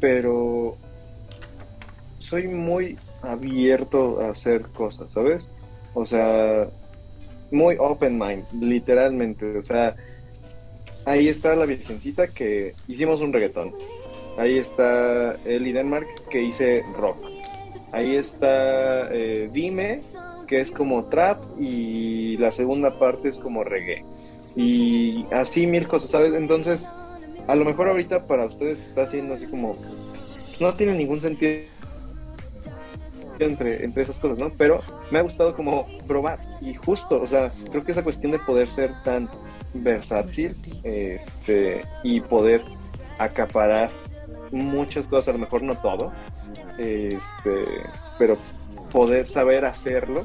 pero 0.00 0.76
soy 2.18 2.48
muy 2.48 2.98
abierto 3.22 4.20
a 4.20 4.30
hacer 4.30 4.62
cosas, 4.68 5.12
¿sabes? 5.12 5.48
O 5.94 6.04
sea, 6.06 6.68
muy 7.50 7.76
open 7.78 8.18
mind, 8.18 8.44
literalmente. 8.60 9.58
O 9.58 9.62
sea, 9.62 9.94
ahí 11.04 11.28
está 11.28 11.54
la 11.54 11.66
Virgencita 11.66 12.28
que 12.28 12.74
hicimos 12.88 13.20
un 13.20 13.32
reggaetón. 13.32 13.74
Ahí 14.38 14.58
está 14.58 15.36
Eli 15.44 15.72
Denmark 15.72 16.06
que 16.30 16.42
hice 16.42 16.82
rock. 16.96 17.18
Ahí 17.92 18.16
está 18.16 19.10
eh, 19.12 19.48
Dime 19.52 20.00
que 20.46 20.60
es 20.60 20.70
como 20.70 21.04
trap 21.04 21.42
y 21.58 22.36
la 22.36 22.52
segunda 22.52 22.98
parte 22.98 23.28
es 23.28 23.38
como 23.38 23.64
reggae. 23.64 24.04
Y 24.54 25.26
así 25.32 25.66
mil 25.66 25.88
cosas, 25.88 26.10
¿sabes? 26.10 26.34
Entonces, 26.34 26.88
a 27.46 27.54
lo 27.54 27.64
mejor 27.64 27.88
ahorita 27.88 28.26
para 28.26 28.46
ustedes 28.46 28.80
está 28.80 29.02
haciendo 29.02 29.34
así 29.34 29.46
como... 29.46 29.76
No 30.60 30.72
tiene 30.74 30.94
ningún 30.94 31.20
sentido 31.20 31.64
entre, 33.38 33.84
entre 33.84 34.02
esas 34.02 34.18
cosas, 34.18 34.38
¿no? 34.38 34.50
Pero 34.56 34.78
me 35.10 35.18
ha 35.18 35.22
gustado 35.22 35.54
como 35.54 35.86
probar 36.06 36.38
y 36.60 36.74
justo, 36.74 37.20
o 37.20 37.26
sea, 37.26 37.52
creo 37.70 37.84
que 37.84 37.92
esa 37.92 38.02
cuestión 38.02 38.32
de 38.32 38.38
poder 38.38 38.70
ser 38.70 38.90
tan 39.02 39.28
versátil 39.74 40.56
este, 40.82 41.82
y 42.02 42.20
poder 42.20 42.62
acaparar 43.18 43.90
muchas 44.52 45.06
cosas, 45.06 45.28
a 45.28 45.32
lo 45.32 45.38
mejor 45.38 45.62
no 45.62 45.74
todo, 45.76 46.12
este, 46.78 47.64
pero 48.18 48.36
poder 48.92 49.26
saber 49.28 49.64
hacerlo 49.64 50.24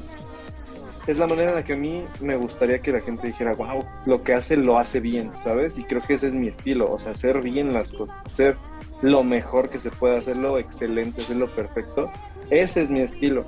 es 1.06 1.18
la 1.18 1.26
manera 1.26 1.50
en 1.50 1.54
la 1.56 1.64
que 1.64 1.72
a 1.72 1.76
mí 1.76 2.04
me 2.20 2.36
gustaría 2.36 2.78
que 2.78 2.92
la 2.92 3.00
gente 3.00 3.26
dijera, 3.26 3.54
wow, 3.54 3.84
lo 4.06 4.22
que 4.22 4.34
hace 4.34 4.56
lo 4.56 4.78
hace 4.78 5.00
bien, 5.00 5.32
¿sabes? 5.42 5.76
Y 5.76 5.82
creo 5.82 6.00
que 6.00 6.14
ese 6.14 6.28
es 6.28 6.32
mi 6.34 6.46
estilo, 6.46 6.92
o 6.92 7.00
sea, 7.00 7.10
hacer 7.10 7.40
bien 7.40 7.74
las 7.74 7.92
cosas, 7.92 8.14
hacer 8.24 8.56
lo 9.00 9.24
mejor 9.24 9.68
que 9.68 9.80
se 9.80 9.90
pueda, 9.90 10.18
hacerlo 10.18 10.58
excelente, 10.60 11.20
hacerlo 11.22 11.48
perfecto. 11.48 12.08
Ese 12.50 12.82
es 12.84 12.90
mi 12.90 13.00
estilo. 13.00 13.44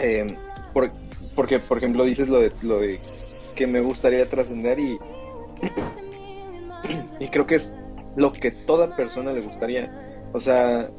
Eh, 0.00 0.36
por- 0.72 0.90
porque, 1.36 1.60
por 1.60 1.78
ejemplo, 1.78 2.02
dices 2.04 2.28
lo 2.28 2.40
de, 2.40 2.50
lo 2.62 2.78
de 2.80 2.98
que 3.54 3.68
me 3.68 3.80
gustaría 3.80 4.28
trascender 4.28 4.80
y, 4.80 4.98
y 7.20 7.28
creo 7.28 7.46
que 7.46 7.54
es 7.56 7.70
lo 8.16 8.32
que 8.32 8.50
toda 8.50 8.96
persona 8.96 9.32
le 9.32 9.42
gustaría. 9.42 9.90
O 10.32 10.40
sea, 10.40 10.90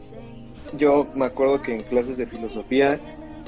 yo 0.78 1.08
me 1.16 1.26
acuerdo 1.26 1.62
que 1.62 1.76
en 1.76 1.84
clases 1.84 2.18
de 2.18 2.26
filosofía 2.26 3.00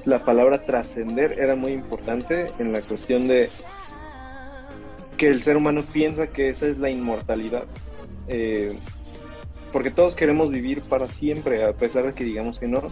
la 0.05 0.23
palabra 0.23 0.63
trascender 0.63 1.39
era 1.39 1.55
muy 1.55 1.71
importante 1.71 2.51
en 2.59 2.71
la 2.71 2.81
cuestión 2.81 3.27
de 3.27 3.49
que 5.17 5.27
el 5.27 5.43
ser 5.43 5.57
humano 5.57 5.83
piensa 5.91 6.27
que 6.27 6.49
esa 6.49 6.67
es 6.67 6.77
la 6.77 6.89
inmortalidad. 6.89 7.65
Eh, 8.27 8.77
porque 9.71 9.91
todos 9.91 10.15
queremos 10.15 10.49
vivir 10.49 10.81
para 10.81 11.07
siempre, 11.07 11.63
a 11.63 11.73
pesar 11.73 12.05
de 12.05 12.13
que 12.13 12.23
digamos 12.23 12.57
que 12.57 12.67
no, 12.67 12.83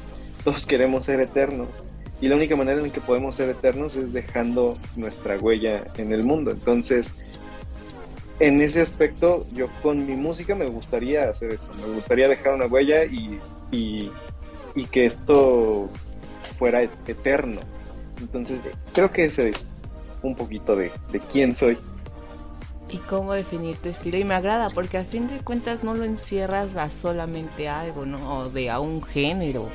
todos 0.44 0.66
queremos 0.66 1.06
ser 1.06 1.20
eternos. 1.20 1.70
Y 2.20 2.28
la 2.28 2.36
única 2.36 2.56
manera 2.56 2.82
en 2.82 2.90
que 2.90 3.00
podemos 3.00 3.36
ser 3.36 3.50
eternos 3.50 3.96
es 3.96 4.12
dejando 4.12 4.78
nuestra 4.96 5.38
huella 5.38 5.86
en 5.98 6.12
el 6.12 6.24
mundo. 6.24 6.52
Entonces, 6.52 7.12
en 8.40 8.62
ese 8.62 8.82
aspecto, 8.82 9.46
yo 9.54 9.68
con 9.82 10.06
mi 10.06 10.16
música 10.16 10.56
me 10.56 10.68
gustaría 10.68 11.30
hacer 11.30 11.54
eso, 11.54 11.68
me 11.82 11.94
gustaría 11.94 12.28
dejar 12.28 12.54
una 12.54 12.68
huella 12.68 13.04
y, 13.06 13.40
y, 13.72 14.12
y 14.76 14.86
que 14.86 15.06
esto 15.06 15.90
fuera 16.58 16.82
eterno. 16.84 17.62
Entonces, 18.20 18.60
creo 18.94 19.12
que 19.12 19.26
ese 19.26 19.50
es 19.50 19.66
un 20.22 20.36
poquito 20.36 20.76
de, 20.76 20.92
de 21.12 21.20
quién 21.20 21.56
soy. 21.56 21.78
Y 22.90 22.98
cómo 23.00 23.34
definir 23.34 23.76
tu 23.78 23.90
estilo. 23.90 24.18
Y 24.18 24.24
me 24.24 24.36
agrada 24.36 24.70
porque 24.70 24.98
al 24.98 25.06
fin 25.06 25.28
de 25.28 25.40
cuentas 25.40 25.84
no 25.84 25.94
lo 25.94 26.06
encierras 26.06 26.78
a 26.78 26.90
solamente 26.90 27.68
algo, 27.68 28.06
¿no? 28.06 28.40
O 28.40 28.50
de 28.50 28.70
a 28.70 28.80
un 28.80 29.04
género. 29.04 29.68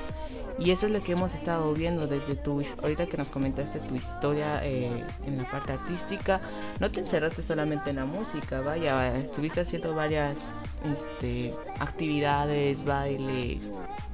Y 0.59 0.71
eso 0.71 0.87
es 0.87 0.93
lo 0.93 1.03
que 1.03 1.13
hemos 1.13 1.35
estado 1.35 1.73
viendo 1.75 2.07
desde 2.07 2.35
tu, 2.35 2.63
ahorita 2.83 3.07
que 3.07 3.17
nos 3.17 3.31
comentaste 3.31 3.79
tu 3.81 3.95
historia 3.95 4.65
eh, 4.65 4.91
en 5.27 5.39
la 5.39 5.51
parte 5.51 5.73
artística, 5.73 6.41
no 6.79 6.91
te 6.91 7.01
encerraste 7.01 7.43
solamente 7.43 7.91
en 7.91 7.97
la 7.97 8.05
música, 8.05 8.61
vaya, 8.61 9.15
estuviste 9.17 9.61
haciendo 9.63 9.95
varias 9.95 10.55
este, 10.95 11.55
actividades, 11.81 12.85
baile, 12.85 13.61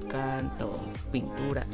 canto, 0.08 0.78
pintura. 1.12 1.66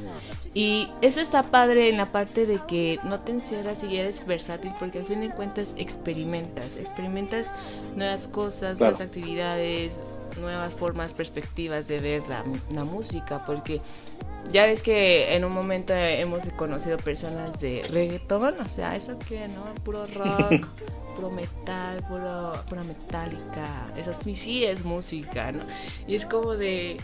Y 0.55 0.89
eso 1.03 1.21
está 1.21 1.45
padre 1.45 1.89
en 1.89 1.97
la 1.99 2.11
parte 2.11 2.47
de 2.47 2.59
que 2.67 2.99
no 3.05 3.21
te 3.21 3.33
encierras 3.33 3.85
y 3.85 3.97
eres 3.97 4.27
versátil 4.27 4.73
porque 4.79 5.01
al 5.01 5.05
fin 5.07 5.21
de 5.21 5.31
cuentas 5.31 5.75
experimentas, 5.77 6.77
experimentas 6.77 7.55
nuevas 7.97 8.29
cosas, 8.29 8.79
Claro. 8.79 8.93
nuevas 8.93 9.01
actividades, 9.01 10.03
nuevas 10.41 10.73
formas, 10.75 11.13
perspectivas 11.15 11.87
de 11.87 12.01
ver 12.01 12.23
la, 12.29 12.45
la 12.73 12.85
música, 12.85 13.45
porque 13.47 13.81
ya 14.53 14.67
ves 14.67 14.83
que 14.83 15.35
en 15.35 15.45
un 15.45 15.53
momento 15.53 15.95
hemos 15.95 16.45
conocido 16.57 16.97
personas 16.99 17.61
de 17.61 17.83
reggaetón, 17.91 18.61
o 18.61 18.69
sea, 18.69 18.97
eso 18.97 19.19
que, 19.19 19.49
¿no? 19.49 19.75
Puro 19.83 20.07
rock, 20.07 20.67
puro 21.17 21.31
metal, 21.31 22.05
puro, 22.09 22.53
pura 22.69 22.83
metálica, 22.85 23.91
eso 23.97 24.15
sí, 24.15 24.37
sí 24.37 24.65
es 24.65 24.85
música, 24.85 25.53
¿no? 25.53 25.61
Y 26.07 26.15
es 26.15 26.25
como 26.27 26.55
de, 26.55 26.99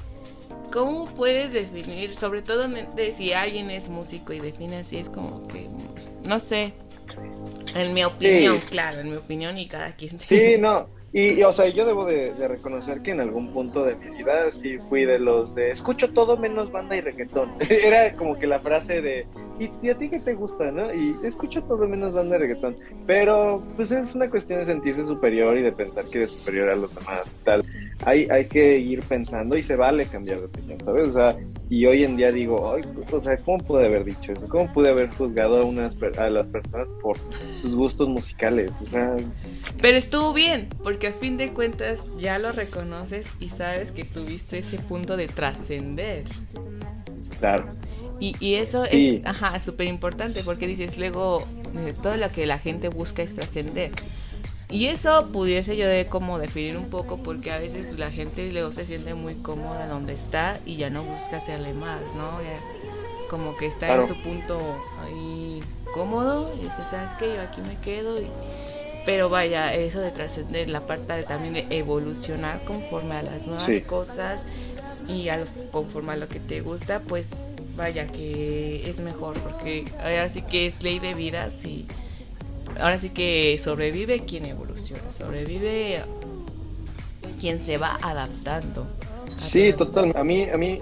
¿cómo 0.72 1.06
puedes 1.06 1.52
definir, 1.52 2.14
sobre 2.14 2.42
todo 2.42 2.68
de 2.68 3.12
si 3.12 3.32
alguien 3.32 3.70
es 3.70 3.88
músico 3.88 4.32
y 4.32 4.40
define 4.40 4.78
así, 4.78 4.98
es 4.98 5.08
como 5.08 5.46
que, 5.48 5.68
no 6.28 6.38
sé, 6.38 6.72
en 7.74 7.94
mi 7.94 8.04
opinión, 8.04 8.58
Sí. 8.60 8.66
claro, 8.68 9.00
en 9.00 9.10
mi 9.10 9.16
opinión 9.16 9.58
y 9.58 9.66
cada 9.68 9.92
quien. 9.96 10.18
Sí, 10.20 10.56
no. 10.58 10.88
Y, 11.12 11.42
o 11.42 11.52
sea, 11.52 11.68
yo 11.68 11.84
debo 11.84 12.04
de, 12.04 12.32
reconocer 12.46 13.00
que 13.02 13.10
en 13.10 13.20
algún 13.20 13.52
punto 13.52 13.84
de 13.84 13.96
mi 13.96 14.18
vida 14.18 14.52
sí 14.52 14.78
fui 14.88 15.04
de 15.04 15.18
los 15.18 15.54
de 15.56 15.72
escucho 15.72 16.10
todo 16.10 16.36
menos 16.36 16.70
banda 16.70 16.96
y 16.96 17.00
reggaetón. 17.00 17.50
Era 17.68 18.14
como 18.14 18.38
que 18.38 18.46
la 18.46 18.60
frase 18.60 19.02
de, 19.02 19.26
¿y, 19.58 19.70
y 19.82 19.90
a 19.90 19.98
ti 19.98 20.08
qué 20.08 20.20
te 20.20 20.34
gusta, 20.34 20.70
no? 20.70 20.94
Y 20.94 21.16
escucho 21.24 21.62
todo 21.64 21.88
menos 21.88 22.14
banda 22.14 22.36
y 22.36 22.38
reggaetón. 22.38 22.76
Pero 23.06 23.62
pues 23.74 23.90
es 23.90 24.14
una 24.14 24.30
cuestión 24.30 24.60
de 24.60 24.66
sentirse 24.66 25.04
superior 25.04 25.56
y 25.58 25.62
de 25.62 25.72
pensar 25.72 26.04
que 26.04 26.18
eres 26.18 26.30
superior 26.30 26.68
a 26.68 26.76
los 26.76 26.94
demás. 26.94 27.22
Tal. 27.44 27.64
Hay, 28.04 28.28
hay 28.30 28.46
que 28.46 28.78
ir 28.78 29.02
pensando 29.02 29.56
y 29.56 29.64
se 29.64 29.74
vale 29.74 30.06
cambiar 30.06 30.38
de 30.38 30.46
opinión, 30.46 30.78
¿sabes? 30.84 31.08
O 31.08 31.12
sea, 31.12 31.36
y 31.70 31.86
hoy 31.86 32.02
en 32.04 32.16
día 32.16 32.30
digo, 32.32 32.74
Ay, 32.74 32.82
o 33.12 33.20
sea, 33.20 33.36
¿cómo 33.38 33.58
pude 33.64 33.86
haber 33.86 34.04
dicho 34.04 34.32
eso? 34.32 34.46
¿Cómo 34.48 34.70
pude 34.72 34.90
haber 34.90 35.08
juzgado 35.14 35.60
a, 35.60 35.64
unas, 35.64 35.94
a 36.18 36.28
las 36.28 36.46
personas 36.48 36.88
por 37.00 37.16
sus 37.62 37.74
gustos 37.74 38.08
musicales? 38.08 38.72
O 38.82 38.86
sea, 38.86 39.14
Pero 39.80 39.96
estuvo 39.96 40.32
bien, 40.32 40.68
porque 40.82 41.06
a 41.06 41.12
fin 41.12 41.36
de 41.38 41.52
cuentas 41.52 42.10
ya 42.18 42.38
lo 42.40 42.50
reconoces 42.52 43.30
y 43.40 43.48
sabes 43.50 43.92
que 43.92 44.04
tuviste 44.04 44.58
ese 44.58 44.78
punto 44.78 45.16
de 45.16 45.28
trascender. 45.28 46.24
claro. 47.38 47.64
Y, 48.18 48.36
y 48.38 48.56
eso 48.56 48.84
Sí. 48.84 49.20
es, 49.22 49.26
ajá, 49.26 49.58
súper 49.60 49.86
importante 49.86 50.42
porque 50.44 50.66
dices, 50.66 50.98
luego, 50.98 51.44
eh, 51.86 51.94
todo 52.02 52.16
lo 52.16 52.30
que 52.30 52.44
la 52.46 52.58
gente 52.58 52.88
busca 52.88 53.22
es 53.22 53.34
trascender. 53.34 53.92
Y 54.70 54.86
eso 54.86 55.28
pudiese 55.32 55.76
yo 55.76 55.86
de 55.88 56.06
como 56.06 56.38
definir 56.38 56.76
un 56.76 56.90
poco 56.90 57.18
porque 57.18 57.50
a 57.50 57.58
veces 57.58 57.98
la 57.98 58.10
gente 58.10 58.50
luego 58.52 58.72
se 58.72 58.86
siente 58.86 59.14
muy 59.14 59.34
cómoda 59.36 59.86
donde 59.88 60.12
está 60.12 60.58
y 60.64 60.76
ya 60.76 60.90
no 60.90 61.02
busca 61.02 61.38
hacerle 61.38 61.74
más, 61.74 62.00
¿no? 62.14 62.40
Ya 62.40 63.28
como 63.28 63.56
que 63.56 63.66
está 63.66 63.86
Claro. 63.86 64.02
en 64.02 64.08
su 64.08 64.14
punto 64.22 64.58
ahí 65.04 65.60
cómodo 65.92 66.52
y 66.56 66.64
dice, 66.64 66.82
¿sabes 66.90 67.10
qué? 67.18 67.34
Yo 67.34 67.42
aquí 67.42 67.60
me 67.62 67.76
quedo 67.78 68.20
y... 68.20 68.26
Pero 69.06 69.28
vaya, 69.28 69.74
eso 69.74 69.98
de 70.00 70.10
trascender, 70.10 70.68
la 70.68 70.82
parte 70.82 71.14
de 71.14 71.22
también 71.24 71.54
de 71.54 71.66
evolucionar 71.70 72.62
conforme 72.64 73.14
a 73.16 73.22
las 73.22 73.46
nuevas 73.46 73.64
Sí. 73.64 73.80
cosas 73.80 74.46
y 75.08 75.30
al, 75.30 75.46
conforme 75.72 76.12
a 76.12 76.16
lo 76.16 76.28
que 76.28 76.38
te 76.38 76.60
gusta, 76.60 77.00
pues 77.00 77.40
vaya 77.76 78.06
que 78.06 78.88
es 78.88 79.00
mejor 79.00 79.34
porque 79.40 79.86
ahora 80.02 80.28
sí 80.28 80.42
que 80.42 80.66
es 80.66 80.82
ley 80.82 80.98
de 80.98 81.14
vida, 81.14 81.50
sí. 81.50 81.86
Ahora 82.78 82.98
sí 82.98 83.10
que 83.10 83.58
sobrevive 83.62 84.20
quien 84.24 84.46
evoluciona, 84.46 85.12
sobrevive 85.12 86.02
quien 87.40 87.58
se 87.58 87.78
va 87.78 87.98
adaptando. 88.02 88.86
Sí, 89.40 89.72
total. 89.72 90.12
A 90.14 90.22
mí, 90.22 90.48
a 90.50 90.56
mí, 90.56 90.80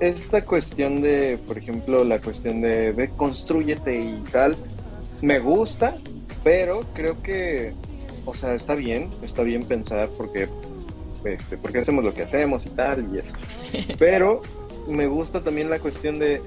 esta 0.00 0.44
cuestión 0.44 1.00
de, 1.00 1.38
por 1.46 1.56
ejemplo, 1.56 2.04
la 2.04 2.18
cuestión 2.18 2.60
de, 2.60 2.92
de 2.92 3.08
construyete 3.10 4.00
y 4.00 4.22
tal, 4.32 4.56
me 5.22 5.38
gusta, 5.38 5.94
pero 6.42 6.84
creo 6.92 7.20
que, 7.22 7.72
o 8.26 8.34
sea, 8.34 8.54
está 8.54 8.74
bien, 8.74 9.08
está 9.22 9.42
bien 9.42 9.64
pensar 9.64 10.08
porque, 10.16 10.48
este, 11.24 11.56
porque 11.56 11.78
hacemos 11.78 12.04
lo 12.04 12.12
que 12.12 12.22
hacemos 12.22 12.66
y 12.66 12.70
tal 12.70 13.08
y 13.14 13.18
eso. 13.18 13.32
Pero 13.98 14.42
me 14.86 15.06
gusta 15.06 15.42
también 15.42 15.70
la 15.70 15.78
cuestión 15.78 16.18
de, 16.18 16.42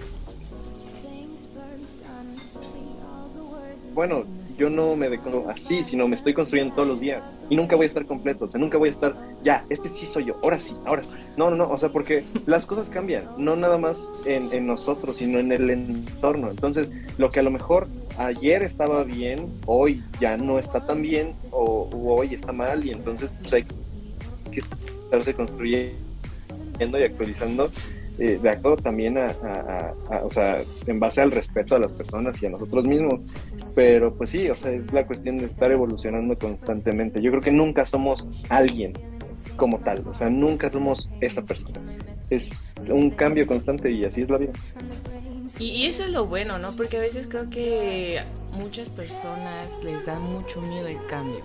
bueno, 3.97 4.25
yo 4.60 4.69
no 4.69 4.95
me 4.95 5.10
deconstruyo 5.10 5.49
así, 5.49 5.83
sino 5.83 6.07
me 6.07 6.17
estoy 6.17 6.36
construyendo 6.36 6.75
todos 6.75 6.88
los 6.88 6.99
días 6.99 7.23
y 7.49 7.55
nunca 7.55 7.75
voy 7.75 7.86
a 7.86 7.88
estar 7.88 8.05
completo, 8.05 8.45
o 8.45 8.47
sea, 8.47 8.60
nunca 8.60 8.77
voy 8.77 8.89
a 8.89 8.91
estar, 8.91 9.15
ya, 9.41 9.65
este 9.71 9.89
sí 9.89 10.05
soy 10.05 10.25
yo, 10.25 10.38
ahora 10.43 10.60
sí, 10.60 10.75
ahora 10.86 11.03
sí. 11.03 11.10
No, 11.36 11.49
no, 11.49 11.55
no, 11.55 11.67
o 11.67 11.79
sea, 11.79 11.89
porque 11.89 12.23
las 12.45 12.67
cosas 12.67 12.89
cambian, 12.89 13.25
no 13.39 13.55
nada 13.55 13.79
más 13.79 14.07
en, 14.23 14.53
en 14.53 14.67
nosotros, 14.67 15.17
sino 15.17 15.39
en 15.39 15.51
el 15.51 15.71
entorno. 15.71 16.51
Entonces, 16.51 16.91
lo 17.17 17.31
que 17.31 17.39
a 17.39 17.43
lo 17.43 17.49
mejor 17.49 17.88
ayer 18.19 18.62
estaba 18.62 19.03
bien, 19.03 19.51
hoy 19.65 20.03
ya 20.19 20.38
no 20.38 20.60
está 20.60 20.86
tan 20.86 21.01
bien, 21.01 21.33
o, 21.49 21.89
o 21.91 22.19
hoy 22.19 22.36
está 22.36 22.51
mal, 22.51 22.86
y 22.86 22.91
entonces 22.91 23.31
pues 23.41 23.51
hay 23.51 23.63
que 24.51 24.60
estarse 25.05 25.33
construyendo 25.33 25.97
y 26.99 27.03
actualizando 27.03 27.67
eh, 28.19 28.39
de 28.41 28.49
acuerdo 28.49 28.77
también 28.77 29.17
a, 29.17 29.25
a- 29.27 29.93
a- 30.10 30.15
a- 30.17 30.25
o 30.25 30.32
sea, 30.32 30.62
en 30.88 30.99
base 30.99 31.21
al 31.21 31.32
respeto 31.32 31.75
a 31.75 31.80
las 31.80 31.91
personas 31.91 32.41
y 32.41 32.45
a 32.45 32.49
nosotros 32.49 32.86
mismos. 32.88 33.19
Pero 33.75 34.13
pues 34.13 34.32
sí, 34.32 34.49
o 34.49 34.56
sea, 34.56 34.71
es 34.71 34.91
la 34.91 35.06
cuestión 35.06 35.38
de 35.38 35.45
estar 35.45 35.71
evolucionando 35.71 36.36
constantemente. 36.36 37.21
Yo 37.21 37.30
creo 37.32 37.41
que 37.41 37.51
nunca 37.51 37.86
somos 37.86 38.27
alguien 38.49 38.93
como 39.56 39.77
tal, 39.80 40.03
o 40.08 40.15
sea, 40.15 40.30
nunca 40.30 40.69
somos 40.69 41.10
esa 41.21 41.41
persona. 41.43 41.80
Es 42.30 42.63
un 42.89 43.12
cambio 43.12 43.45
constante 43.45 43.91
y 43.91 44.03
así 44.03 44.23
es 44.23 44.30
la 44.30 44.38
vida. 44.38 44.51
Y, 45.60 45.65
y 45.65 45.86
eso 45.86 46.03
es 46.03 46.10
lo 46.12 46.25
bueno, 46.25 46.58
¿no? 46.60 46.71
Porque 46.73 46.97
a 46.97 46.99
veces 47.01 47.27
creo 47.27 47.49
que 47.49 48.19
muchas 48.51 48.89
personas 48.89 49.84
les 49.84 50.06
da 50.08 50.19
mucho 50.19 50.62
miedo 50.62 50.88
el 50.88 50.97
cambio. 51.08 51.39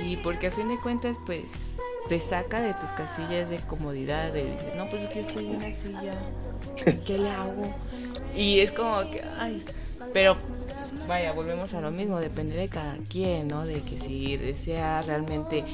Y 0.00 0.16
porque 0.16 0.48
a 0.48 0.50
fin 0.50 0.68
de 0.68 0.78
cuentas, 0.78 1.16
pues, 1.26 1.78
te 2.08 2.20
saca 2.20 2.60
de 2.60 2.74
tus 2.74 2.90
casillas 2.92 3.50
de 3.50 3.58
comodidad, 3.58 4.32
de, 4.32 4.44
de, 4.44 4.74
no, 4.76 4.88
pues 4.88 5.02
es 5.02 5.08
que 5.08 5.22
yo 5.22 5.28
estoy 5.28 5.46
bien 5.46 5.62
así 5.62 5.92
ya, 5.92 6.94
¿qué 7.06 7.18
le 7.18 7.30
hago? 7.30 7.74
Y 8.34 8.60
es 8.60 8.72
como 8.72 9.10
que, 9.10 9.22
ay, 9.38 9.64
pero 10.12 10.36
vaya, 11.06 11.32
volvemos 11.32 11.74
a 11.74 11.80
lo 11.80 11.90
mismo, 11.90 12.18
depende 12.20 12.56
de 12.56 12.68
cada 12.68 12.96
quien, 13.08 13.48
¿no? 13.48 13.64
De 13.64 13.80
que 13.82 13.98
si 13.98 14.36
desea 14.36 15.02
realmente, 15.02 15.64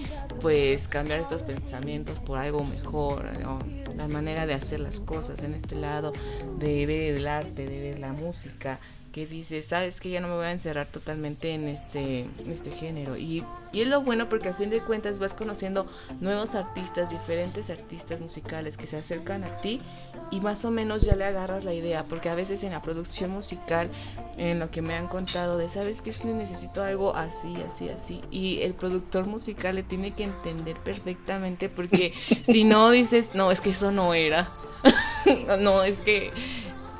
pues, 0.41 0.89
cambiar 0.89 1.21
estos 1.21 1.43
pensamientos 1.43 2.19
por 2.19 2.39
algo 2.39 2.65
mejor, 2.65 3.25
¿no? 3.41 3.59
La 3.97 4.09
manera 4.09 4.47
de 4.47 4.55
hacer 4.55 4.81
las 4.81 5.01
cosas 5.01 5.43
en 5.43 5.55
este 5.55 5.77
lado, 5.77 6.13
de 6.59 6.87
ver 6.87 7.17
el 7.17 7.27
arte, 7.27 7.67
de 7.67 7.81
ver 7.81 7.99
la 7.99 8.13
música, 8.13 8.79
que 9.19 9.27
dices, 9.27 9.67
sabes 9.67 10.01
que 10.01 10.11
ya 10.11 10.21
no 10.21 10.29
me 10.29 10.35
voy 10.35 10.47
a 10.47 10.53
encerrar 10.53 10.87
totalmente 10.87 11.53
en 11.53 11.67
este, 11.67 12.21
en 12.21 12.53
este 12.53 12.71
género. 12.71 13.17
Y, 13.17 13.45
y 13.73 13.81
es 13.81 13.89
lo 13.89 14.01
bueno 14.01 14.29
porque 14.29 14.47
al 14.47 14.55
fin 14.55 14.71
de 14.71 14.81
cuentas 14.81 15.19
vas 15.19 15.35
conociendo 15.35 15.89
nuevos 16.21 16.55
artistas, 16.55 17.11
diferentes 17.11 17.69
artistas 17.69 18.21
musicales 18.21 18.77
que 18.77 18.87
se 18.87 18.97
acercan 18.97 19.43
a 19.43 19.57
ti 19.57 19.81
y 20.31 20.41
más 20.41 20.65
o 20.65 20.71
menos 20.71 21.03
ya 21.03 21.17
le 21.17 21.25
agarras 21.25 21.65
la 21.65 21.75
idea, 21.75 22.05
porque 22.05 22.29
a 22.29 22.37
veces 22.37 22.63
en 22.63 22.71
la 22.71 22.81
producción 22.81 23.33
musical, 23.33 23.91
en 24.37 24.61
lo 24.61 24.71
que 24.71 24.83
me 24.83 24.95
han 24.95 25.09
contado 25.09 25.59
de, 25.59 25.69
sabes 25.69 26.01
que 26.01 26.13
necesito 26.25 26.83
algo 26.83 27.17
así, 27.17 27.55
así, 27.67 27.89
así, 27.89 28.21
y 28.31 28.61
el 28.61 28.75
productor 28.75 29.27
musical 29.27 29.75
le 29.75 29.83
tiene 29.83 30.13
que 30.13 30.25
entender 30.25 30.77
perfectamente 30.77 31.69
porque 31.69 32.15
si 32.45 32.63
no 32.63 32.91
dices, 32.91 33.35
no, 33.35 33.51
es 33.51 33.61
que 33.61 33.71
eso 33.71 33.91
no 33.91 34.15
era, 34.15 34.53
no, 35.59 35.83
es 35.83 36.03
que 36.03 36.33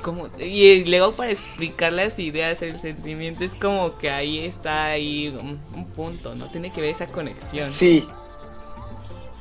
como 0.01 0.29
y 0.39 0.85
luego 0.85 1.13
para 1.13 1.31
explicar 1.31 1.93
las 1.93 2.19
ideas, 2.19 2.61
el 2.61 2.79
sentimiento 2.79 3.43
es 3.43 3.55
como 3.55 3.97
que 3.97 4.09
ahí 4.09 4.39
está 4.39 4.87
ahí 4.87 5.27
un, 5.29 5.59
un 5.75 5.85
punto, 5.87 6.35
¿no? 6.35 6.49
Tiene 6.51 6.71
que 6.71 6.81
ver 6.81 6.91
esa 6.91 7.07
conexión. 7.07 7.69
Sí. 7.69 8.05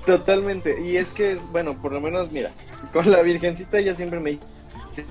Totalmente. 0.06 0.80
Y 0.80 0.96
es 0.96 1.12
que, 1.12 1.36
bueno, 1.52 1.80
por 1.82 1.92
lo 1.92 2.00
menos, 2.00 2.32
mira, 2.32 2.50
con 2.92 3.10
la 3.10 3.20
Virgencita 3.20 3.78
ella 3.78 3.94
siempre 3.94 4.18
me 4.18 4.30
dice, 4.30 5.04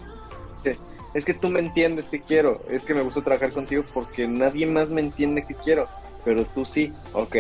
es 1.14 1.26
que 1.26 1.34
tú 1.34 1.50
me 1.50 1.60
entiendes 1.60 2.08
que 2.10 2.22
quiero, 2.22 2.60
es 2.70 2.84
que 2.84 2.94
me 2.94 3.02
gusta 3.02 3.22
trabajar 3.22 3.52
contigo 3.52 3.84
porque 3.94 4.28
nadie 4.28 4.66
más 4.66 4.90
me 4.90 5.02
entiende 5.02 5.44
que 5.44 5.56
quiero, 5.56 5.88
pero 6.26 6.46
tú 6.46 6.66
sí, 6.66 6.92
ok. 7.14 7.36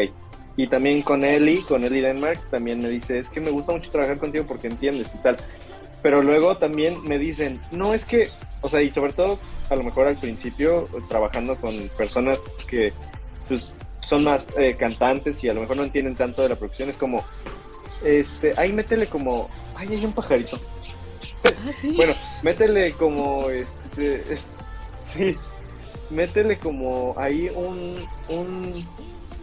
Y 0.55 0.67
también 0.67 1.01
con 1.01 1.23
Eli, 1.23 1.61
con 1.61 1.83
Eli 1.83 2.01
Denmark, 2.01 2.39
también 2.49 2.81
me 2.81 2.89
dice, 2.89 3.19
es 3.19 3.29
que 3.29 3.39
me 3.39 3.51
gusta 3.51 3.73
mucho 3.73 3.91
trabajar 3.91 4.17
contigo 4.17 4.45
porque 4.47 4.67
entiendes 4.67 5.07
y 5.13 5.17
tal. 5.19 5.37
Pero 6.03 6.21
luego 6.21 6.55
también 6.57 7.03
me 7.03 7.17
dicen, 7.17 7.59
no 7.71 7.93
es 7.93 8.05
que, 8.05 8.29
o 8.61 8.69
sea, 8.69 8.81
y 8.81 8.91
sobre 8.93 9.13
todo 9.13 9.39
a 9.69 9.75
lo 9.75 9.83
mejor 9.83 10.07
al 10.07 10.17
principio, 10.17 10.87
trabajando 11.09 11.55
con 11.55 11.89
personas 11.97 12.39
que 12.67 12.93
pues, 13.47 13.67
son 14.01 14.23
más 14.23 14.47
eh, 14.57 14.75
cantantes 14.77 15.43
y 15.43 15.49
a 15.49 15.53
lo 15.53 15.61
mejor 15.61 15.77
no 15.77 15.83
entienden 15.83 16.15
tanto 16.15 16.41
de 16.43 16.49
la 16.49 16.55
producción, 16.55 16.89
es 16.89 16.97
como, 16.97 17.23
este, 18.03 18.53
ahí 18.57 18.71
métele 18.71 19.07
como, 19.07 19.49
ay, 19.75 19.89
hay 19.93 20.05
un 20.05 20.13
pajarito. 20.13 20.59
Ah, 21.43 21.71
sí. 21.73 21.93
Bueno, 21.95 22.13
métele 22.43 22.93
como, 22.93 23.49
este, 23.49 24.33
es- 24.33 24.51
sí, 25.01 25.35
métele 26.09 26.57
como 26.57 27.15
ahí 27.17 27.49
un, 27.53 28.05
un, 28.29 28.87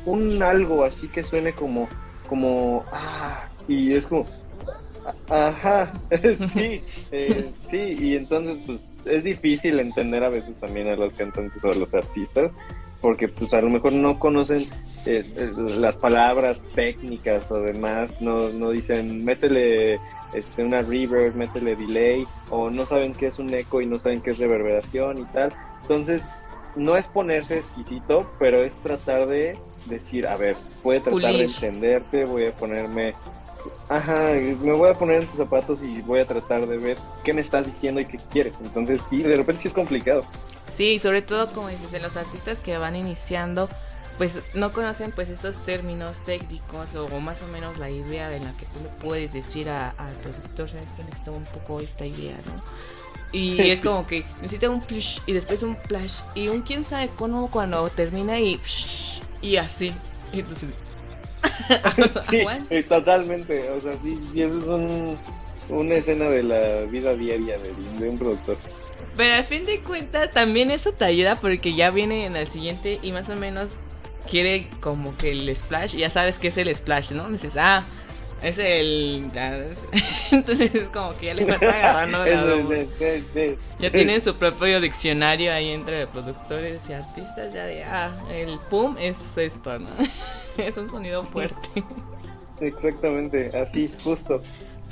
un 0.06 0.42
algo 0.42 0.84
así 0.84 1.08
que 1.08 1.22
suene 1.24 1.52
como, 1.52 1.88
como, 2.28 2.84
ah, 2.92 3.48
y 3.68 3.94
es 3.94 4.04
como, 4.04 4.26
ajá, 5.28 5.92
sí, 6.52 6.82
eh, 7.12 7.50
sí, 7.68 7.96
y 7.98 8.16
entonces 8.16 8.58
pues 8.66 8.92
es 9.04 9.24
difícil 9.24 9.80
entender 9.80 10.24
a 10.24 10.30
veces 10.30 10.58
también 10.60 10.88
a 10.88 10.96
los 10.96 11.12
cantantes 11.14 11.62
o 11.64 11.70
a 11.70 11.74
los 11.74 11.92
artistas, 11.94 12.52
porque 13.00 13.28
pues 13.28 13.52
a 13.52 13.60
lo 13.60 13.70
mejor 13.70 13.92
no 13.92 14.18
conocen 14.18 14.62
eh, 15.06 15.24
eh, 15.36 15.52
las 15.56 15.96
palabras 15.96 16.62
técnicas 16.74 17.50
o 17.50 17.60
demás, 17.60 18.10
no, 18.20 18.48
no 18.48 18.70
dicen, 18.70 19.24
métele 19.24 20.00
este, 20.32 20.64
una 20.64 20.82
reverb, 20.82 21.34
métele 21.34 21.76
delay, 21.76 22.24
o 22.50 22.70
no 22.70 22.86
saben 22.86 23.12
qué 23.12 23.28
es 23.28 23.38
un 23.38 23.52
eco 23.52 23.80
y 23.80 23.86
no 23.86 23.98
saben 24.00 24.20
qué 24.20 24.32
es 24.32 24.38
reverberación 24.38 25.18
y 25.18 25.24
tal. 25.26 25.52
Entonces, 25.82 26.22
no 26.74 26.96
es 26.96 27.06
ponerse 27.06 27.58
exquisito, 27.58 28.30
pero 28.38 28.64
es 28.64 28.76
tratar 28.78 29.26
de 29.26 29.56
decir, 29.86 30.26
a 30.26 30.36
ver, 30.36 30.56
voy 30.82 30.96
a 30.96 31.02
tratar 31.02 31.32
de 31.32 31.44
entenderte, 31.44 32.24
voy 32.24 32.46
a 32.46 32.52
ponerme, 32.52 33.14
ajá, 33.96 34.32
me 34.32 34.72
voy 34.72 34.90
a 34.90 34.94
poner 34.94 35.22
en 35.22 35.28
tus 35.28 35.38
zapatos 35.38 35.78
y 35.82 36.00
voy 36.02 36.20
a 36.20 36.26
tratar 36.26 36.66
de 36.66 36.78
ver 36.78 36.96
qué 37.22 37.32
me 37.32 37.40
estás 37.40 37.66
diciendo 37.66 38.00
y 38.00 38.06
qué 38.06 38.18
quieres. 38.30 38.54
Entonces, 38.62 39.00
sí, 39.08 39.22
de 39.22 39.36
repente 39.36 39.62
sí 39.62 39.68
es 39.68 39.74
complicado. 39.74 40.24
Sí, 40.70 40.98
sobre 40.98 41.22
todo 41.22 41.52
como 41.52 41.68
dices, 41.68 41.94
en 41.94 42.02
los 42.02 42.16
artistas 42.16 42.60
que 42.60 42.76
van 42.78 42.96
iniciando, 42.96 43.68
pues 44.18 44.40
no 44.54 44.72
conocen 44.72 45.12
pues 45.12 45.28
estos 45.28 45.64
términos 45.64 46.24
técnicos 46.24 46.94
o 46.96 47.20
más 47.20 47.42
o 47.42 47.48
menos 47.48 47.78
la 47.78 47.90
idea 47.90 48.28
de 48.28 48.40
la 48.40 48.56
que 48.56 48.66
tú 48.66 48.80
le 48.82 48.88
puedes 49.00 49.32
decir 49.32 49.68
al 49.68 50.14
productor, 50.22 50.68
sabes 50.68 50.92
que 50.92 51.04
necesito 51.04 51.32
un 51.32 51.44
poco 51.44 51.80
esta 51.80 52.06
idea, 52.06 52.36
¿no? 52.46 52.62
Y 53.32 53.60
es 53.70 53.80
como 53.80 54.06
que 54.06 54.24
necesita 54.36 54.70
un 54.70 54.80
plush 54.80 55.18
y 55.26 55.32
después 55.32 55.62
un 55.62 55.76
plash 55.76 56.22
y 56.34 56.48
un 56.48 56.62
quién 56.62 56.84
sabe 56.84 57.10
cómo 57.16 57.50
cuando 57.50 57.88
termina 57.90 58.38
y 58.40 58.56
psh, 58.56 59.20
y 59.42 59.56
así. 59.56 59.92
Entonces, 60.32 60.70
sí, 62.30 62.82
totalmente. 62.88 63.70
O 63.70 63.80
sea, 63.80 63.92
sí, 64.02 64.18
sí, 64.32 64.42
eso 64.42 64.58
es 64.58 64.64
un- 64.64 65.18
una 65.68 65.94
escena 65.94 66.28
de 66.28 66.42
la 66.42 66.80
vida 66.90 67.14
diaria 67.14 67.58
de, 67.58 67.72
de 67.98 68.08
un 68.08 68.18
productor. 68.18 68.56
Pero 69.16 69.34
al 69.34 69.44
fin 69.44 69.64
de 69.64 69.80
cuentas 69.80 70.32
también 70.32 70.70
eso 70.70 70.92
te 70.92 71.04
ayuda 71.04 71.36
porque 71.36 71.74
ya 71.74 71.90
viene 71.90 72.26
en 72.26 72.36
el 72.36 72.46
siguiente 72.46 72.98
y 73.02 73.12
más 73.12 73.28
o 73.28 73.36
menos 73.36 73.70
quiere 74.28 74.68
como 74.80 75.16
que 75.16 75.30
el 75.30 75.54
splash, 75.54 75.96
ya 75.96 76.10
sabes 76.10 76.38
que 76.38 76.48
es 76.48 76.58
el 76.58 76.74
splash, 76.74 77.12
¿no? 77.12 77.28
Dices, 77.30 77.56
ah, 77.56 77.84
es 78.42 78.58
el... 78.58 79.30
Entonces 80.32 80.74
es 80.74 80.88
como 80.88 81.16
que 81.16 81.26
ya 81.26 81.34
le 81.34 81.44
vas 81.44 81.62
agarrando 81.62 82.24
la 82.26 82.84
Ya 83.78 83.90
tienen 83.90 84.20
su 84.20 84.34
propio 84.36 84.80
diccionario 84.80 85.52
ahí 85.52 85.70
entre 85.70 86.06
productores 86.06 86.88
y 86.90 86.92
artistas, 86.94 87.54
ya 87.54 87.64
de, 87.64 87.84
ah, 87.84 88.12
el 88.30 88.58
pum 88.70 88.96
es 88.98 89.38
esto, 89.38 89.78
¿no? 89.78 89.88
Es 90.58 90.76
un 90.76 90.88
sonido 90.88 91.22
fuerte. 91.22 91.84
Exactamente, 92.60 93.50
así, 93.56 93.92
justo. 94.02 94.40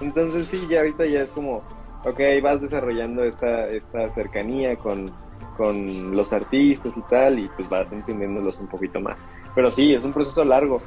Entonces 0.00 0.46
sí, 0.46 0.66
ya 0.68 0.80
ahorita 0.80 1.06
ya 1.06 1.22
es 1.22 1.30
como, 1.30 1.62
ok, 2.04 2.20
vas 2.42 2.60
desarrollando 2.60 3.24
esta, 3.24 3.68
esta 3.68 4.10
cercanía 4.10 4.76
con, 4.76 5.12
con 5.56 6.16
los 6.16 6.32
artistas 6.32 6.92
y 6.96 7.00
tal, 7.02 7.38
y 7.38 7.48
pues 7.56 7.68
vas 7.68 7.90
entendiéndolos 7.92 8.58
un 8.58 8.68
poquito 8.68 9.00
más. 9.00 9.16
Pero 9.54 9.70
sí, 9.70 9.94
es 9.94 10.04
un 10.04 10.12
proceso 10.12 10.44
largo. 10.44 10.82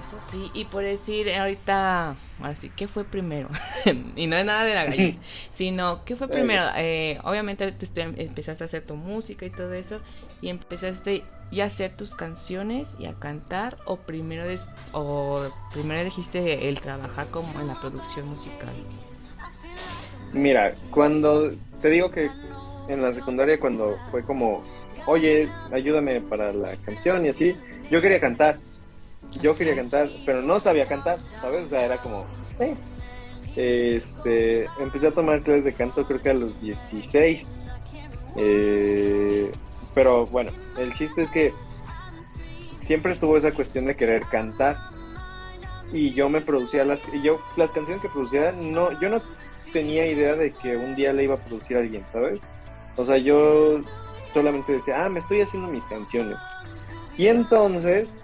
Eso 0.00 0.16
sí, 0.20 0.50
y 0.52 0.66
por 0.66 0.82
decir 0.82 1.32
ahorita, 1.32 2.14
así, 2.42 2.70
¿qué 2.76 2.86
fue 2.86 3.04
primero? 3.04 3.48
y 4.16 4.26
no 4.26 4.36
es 4.36 4.44
nada 4.44 4.64
de 4.64 4.74
la 4.74 4.84
gallina, 4.86 5.18
sino, 5.50 6.04
¿qué 6.04 6.14
fue 6.14 6.28
primero? 6.28 6.64
Eh, 6.76 7.18
obviamente 7.24 7.72
tú 7.72 7.86
empezaste 7.96 8.64
a 8.64 8.66
hacer 8.66 8.84
tu 8.84 8.96
música 8.96 9.46
y 9.46 9.50
todo 9.50 9.72
eso, 9.72 10.00
y 10.40 10.48
empezaste 10.48 11.24
ya 11.50 11.64
a 11.64 11.66
hacer 11.68 11.92
tus 11.96 12.14
canciones 12.14 12.96
y 12.98 13.06
a 13.06 13.14
cantar, 13.14 13.76
o 13.84 13.96
primero, 13.96 14.44
des- 14.44 14.66
o 14.92 15.42
primero 15.72 16.00
elegiste 16.00 16.68
el 16.68 16.80
trabajar 16.80 17.26
como 17.28 17.60
en 17.60 17.68
la 17.68 17.80
producción 17.80 18.28
musical. 18.28 18.72
Mira, 20.32 20.74
cuando 20.90 21.52
te 21.80 21.90
digo 21.90 22.10
que 22.10 22.28
en 22.88 23.02
la 23.02 23.14
secundaria 23.14 23.60
cuando 23.60 23.96
fue 24.10 24.24
como, 24.24 24.62
oye, 25.06 25.48
ayúdame 25.72 26.20
para 26.20 26.52
la 26.52 26.74
canción 26.76 27.24
y 27.24 27.28
así, 27.28 27.56
yo 27.90 28.00
quería 28.00 28.20
cantar. 28.20 28.56
Yo 29.40 29.54
quería 29.56 29.74
cantar, 29.74 30.08
pero 30.26 30.42
no 30.42 30.60
sabía 30.60 30.86
cantar, 30.86 31.18
¿sabes? 31.40 31.66
O 31.66 31.68
sea, 31.68 31.84
era 31.84 31.98
como, 31.98 32.24
eh. 32.60 32.74
Este, 33.56 34.64
empecé 34.80 35.06
a 35.08 35.10
tomar 35.12 35.40
clases 35.42 35.64
de 35.64 35.72
canto 35.72 36.04
creo 36.04 36.20
que 36.20 36.30
a 36.30 36.34
los 36.34 36.60
16. 36.60 37.42
Eh, 38.36 39.50
pero 39.94 40.26
bueno, 40.26 40.50
el 40.78 40.92
chiste 40.94 41.22
es 41.22 41.30
que 41.30 41.54
siempre 42.80 43.12
estuvo 43.12 43.36
esa 43.36 43.52
cuestión 43.52 43.86
de 43.86 43.96
querer 43.96 44.22
cantar. 44.30 44.76
Y 45.92 46.12
yo 46.12 46.28
me 46.28 46.40
producía 46.40 46.84
las, 46.84 47.00
y 47.12 47.22
yo 47.22 47.38
las 47.56 47.70
canciones 47.70 48.02
que 48.02 48.08
producía, 48.08 48.52
no, 48.52 48.98
yo 49.00 49.08
no 49.08 49.22
tenía 49.72 50.06
idea 50.06 50.34
de 50.34 50.50
que 50.52 50.76
un 50.76 50.96
día 50.96 51.12
le 51.12 51.24
iba 51.24 51.34
a 51.34 51.44
producir 51.44 51.76
a 51.76 51.80
alguien, 51.80 52.04
¿sabes? 52.12 52.40
O 52.96 53.04
sea, 53.04 53.16
yo 53.18 53.78
solamente 54.32 54.72
decía, 54.72 55.04
ah, 55.04 55.08
me 55.08 55.20
estoy 55.20 55.42
haciendo 55.42 55.68
mis 55.68 55.84
canciones. 55.84 56.36
Y 57.16 57.28
entonces, 57.28 58.18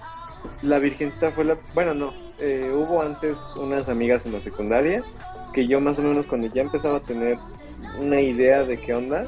la 0.63 0.79
Virgencita 0.79 1.31
fue 1.31 1.45
la... 1.45 1.57
Bueno, 1.75 1.95
no, 1.95 2.13
eh, 2.39 2.73
hubo 2.75 3.03
antes 3.03 3.37
unas 3.57 3.89
amigas 3.89 4.25
en 4.27 4.33
la 4.33 4.41
secundaria 4.41 5.03
que 5.53 5.67
yo 5.67 5.81
más 5.81 5.99
o 5.99 6.03
menos 6.03 6.27
cuando 6.27 6.47
ya 6.49 6.63
empezaba 6.63 6.99
a 6.99 7.01
tener 7.01 7.39
una 7.99 8.21
idea 8.21 8.65
de 8.65 8.79
qué 8.79 8.95
onda, 8.95 9.27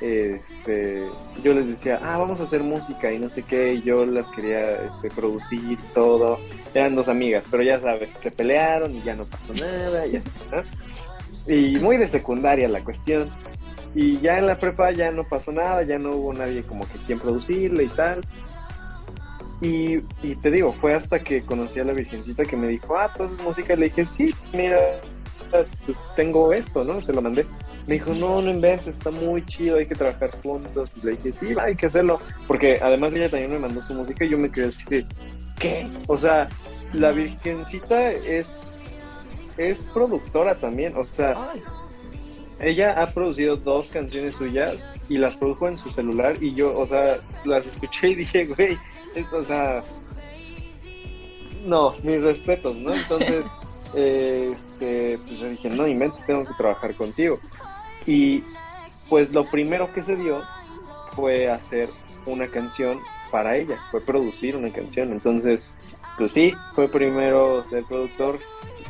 este, 0.00 1.08
yo 1.42 1.54
les 1.54 1.66
decía, 1.68 2.00
ah, 2.02 2.18
vamos 2.18 2.40
a 2.40 2.44
hacer 2.44 2.62
música 2.62 3.12
y 3.12 3.18
no 3.18 3.28
sé 3.30 3.42
qué, 3.42 3.74
y 3.74 3.82
yo 3.82 4.04
las 4.04 4.26
quería 4.28 4.82
este, 4.82 5.10
producir 5.10 5.72
y 5.72 5.76
todo. 5.94 6.38
Eran 6.74 6.94
dos 6.94 7.08
amigas, 7.08 7.44
pero 7.50 7.62
ya 7.62 7.78
sabes, 7.78 8.10
se 8.22 8.30
pelearon 8.30 8.94
y 8.94 9.02
ya 9.02 9.14
no 9.14 9.24
pasó 9.24 9.54
nada. 9.54 10.04
Y 11.46 11.76
muy 11.78 11.96
de 11.96 12.08
secundaria 12.08 12.68
la 12.68 12.82
cuestión. 12.82 13.28
Y 13.94 14.18
ya 14.18 14.38
en 14.38 14.46
la 14.46 14.56
prepa 14.56 14.90
ya 14.92 15.10
no 15.10 15.24
pasó 15.24 15.52
nada, 15.52 15.82
ya 15.82 15.98
no 15.98 16.10
hubo 16.10 16.34
nadie 16.34 16.62
como 16.62 16.86
que 16.86 16.98
quien 17.06 17.18
producirle 17.18 17.84
y 17.84 17.88
tal. 17.88 18.20
Y, 19.62 20.00
y 20.22 20.34
te 20.42 20.50
digo, 20.50 20.72
fue 20.72 20.92
hasta 20.92 21.18
que 21.18 21.40
conocí 21.40 21.80
a 21.80 21.84
la 21.84 21.94
Virgencita 21.94 22.44
que 22.44 22.56
me 22.56 22.68
dijo, 22.68 22.98
ah, 22.98 23.10
pues 23.16 23.30
música. 23.42 23.74
Le 23.74 23.86
dije, 23.86 24.06
sí, 24.06 24.34
mira, 24.52 24.78
pues 25.50 25.66
tengo 26.14 26.52
esto, 26.52 26.84
¿no? 26.84 27.00
Se 27.00 27.12
lo 27.12 27.22
mandé. 27.22 27.46
Me 27.86 27.94
dijo, 27.94 28.14
no, 28.14 28.42
no 28.42 28.50
inventes, 28.50 28.96
está 28.96 29.10
muy 29.10 29.44
chido, 29.46 29.76
hay 29.76 29.86
que 29.86 29.94
trabajar 29.94 30.30
juntos. 30.42 30.90
Y 30.96 31.06
le 31.06 31.12
dije, 31.12 31.32
sí, 31.40 31.54
va, 31.54 31.64
hay 31.64 31.76
que 31.76 31.86
hacerlo. 31.86 32.20
Porque 32.46 32.78
además 32.82 33.12
ella 33.12 33.30
también 33.30 33.52
me 33.52 33.58
mandó 33.58 33.82
su 33.84 33.94
música 33.94 34.24
y 34.24 34.30
yo 34.30 34.38
me 34.38 34.50
quedé 34.50 34.68
así 34.68 34.84
de, 34.88 35.06
¿qué? 35.58 35.88
O 36.08 36.18
sea, 36.18 36.48
la 36.92 37.12
Virgencita 37.12 38.10
es, 38.10 38.48
es 39.56 39.78
productora 39.94 40.56
también, 40.56 40.96
o 40.96 41.04
sea, 41.04 41.34
Ay, 41.52 41.62
ella 42.60 43.02
ha 43.02 43.12
producido 43.12 43.56
dos 43.56 43.88
canciones 43.90 44.36
suyas 44.36 44.82
y 45.08 45.18
las 45.18 45.36
produjo 45.36 45.68
en 45.68 45.78
su 45.78 45.90
celular 45.90 46.34
y 46.40 46.54
yo, 46.54 46.76
o 46.76 46.86
sea, 46.86 47.18
las 47.44 47.66
escuché 47.66 48.08
y 48.08 48.14
dije, 48.16 48.46
güey, 48.46 48.78
o 49.32 49.44
sea, 49.44 49.82
no, 51.66 51.94
mis 52.02 52.22
respetos, 52.22 52.74
¿no? 52.76 52.94
Entonces, 52.94 53.44
eh, 53.94 54.54
este, 54.76 55.18
pues 55.26 55.38
yo 55.38 55.48
dije, 55.48 55.68
no 55.68 55.86
inventes, 55.86 56.24
tengo 56.26 56.44
que 56.44 56.54
trabajar 56.54 56.94
contigo. 56.94 57.38
Y 58.06 58.44
pues 59.08 59.30
lo 59.30 59.44
primero 59.44 59.92
que 59.92 60.02
se 60.02 60.16
dio 60.16 60.42
fue 61.14 61.50
hacer 61.50 61.88
una 62.26 62.48
canción 62.48 63.00
para 63.30 63.56
ella, 63.56 63.78
fue 63.90 64.00
producir 64.00 64.56
una 64.56 64.70
canción. 64.70 65.12
Entonces, 65.12 65.72
pues 66.18 66.32
sí, 66.32 66.54
fue 66.74 66.88
primero 66.88 67.68
ser 67.68 67.84
productor, 67.84 68.38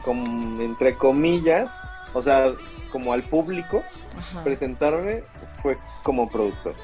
como, 0.04 0.60
entre 0.62 0.94
comillas, 0.94 1.70
o 2.14 2.22
sea, 2.22 2.52
como 2.90 3.12
al 3.12 3.22
público, 3.22 3.82
ajá. 4.16 4.44
presentarme 4.44 5.24
fue 5.62 5.78
como 6.02 6.30
productor. 6.30 6.74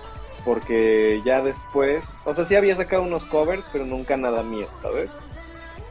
Porque 0.44 1.22
ya 1.24 1.40
después, 1.40 2.04
o 2.24 2.34
sea, 2.34 2.44
sí 2.46 2.56
había 2.56 2.74
sacado 2.74 3.02
unos 3.02 3.24
covers, 3.26 3.62
pero 3.72 3.86
nunca 3.86 4.16
nada 4.16 4.42
mío, 4.42 4.66
¿sabes? 4.82 5.08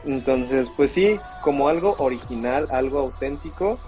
Entonces, 0.04 0.68
pues 0.76 0.92
sí, 0.92 1.18
como 1.42 1.68
algo 1.68 1.94
original, 1.98 2.68
algo 2.70 2.98
auténtico, 2.98 3.78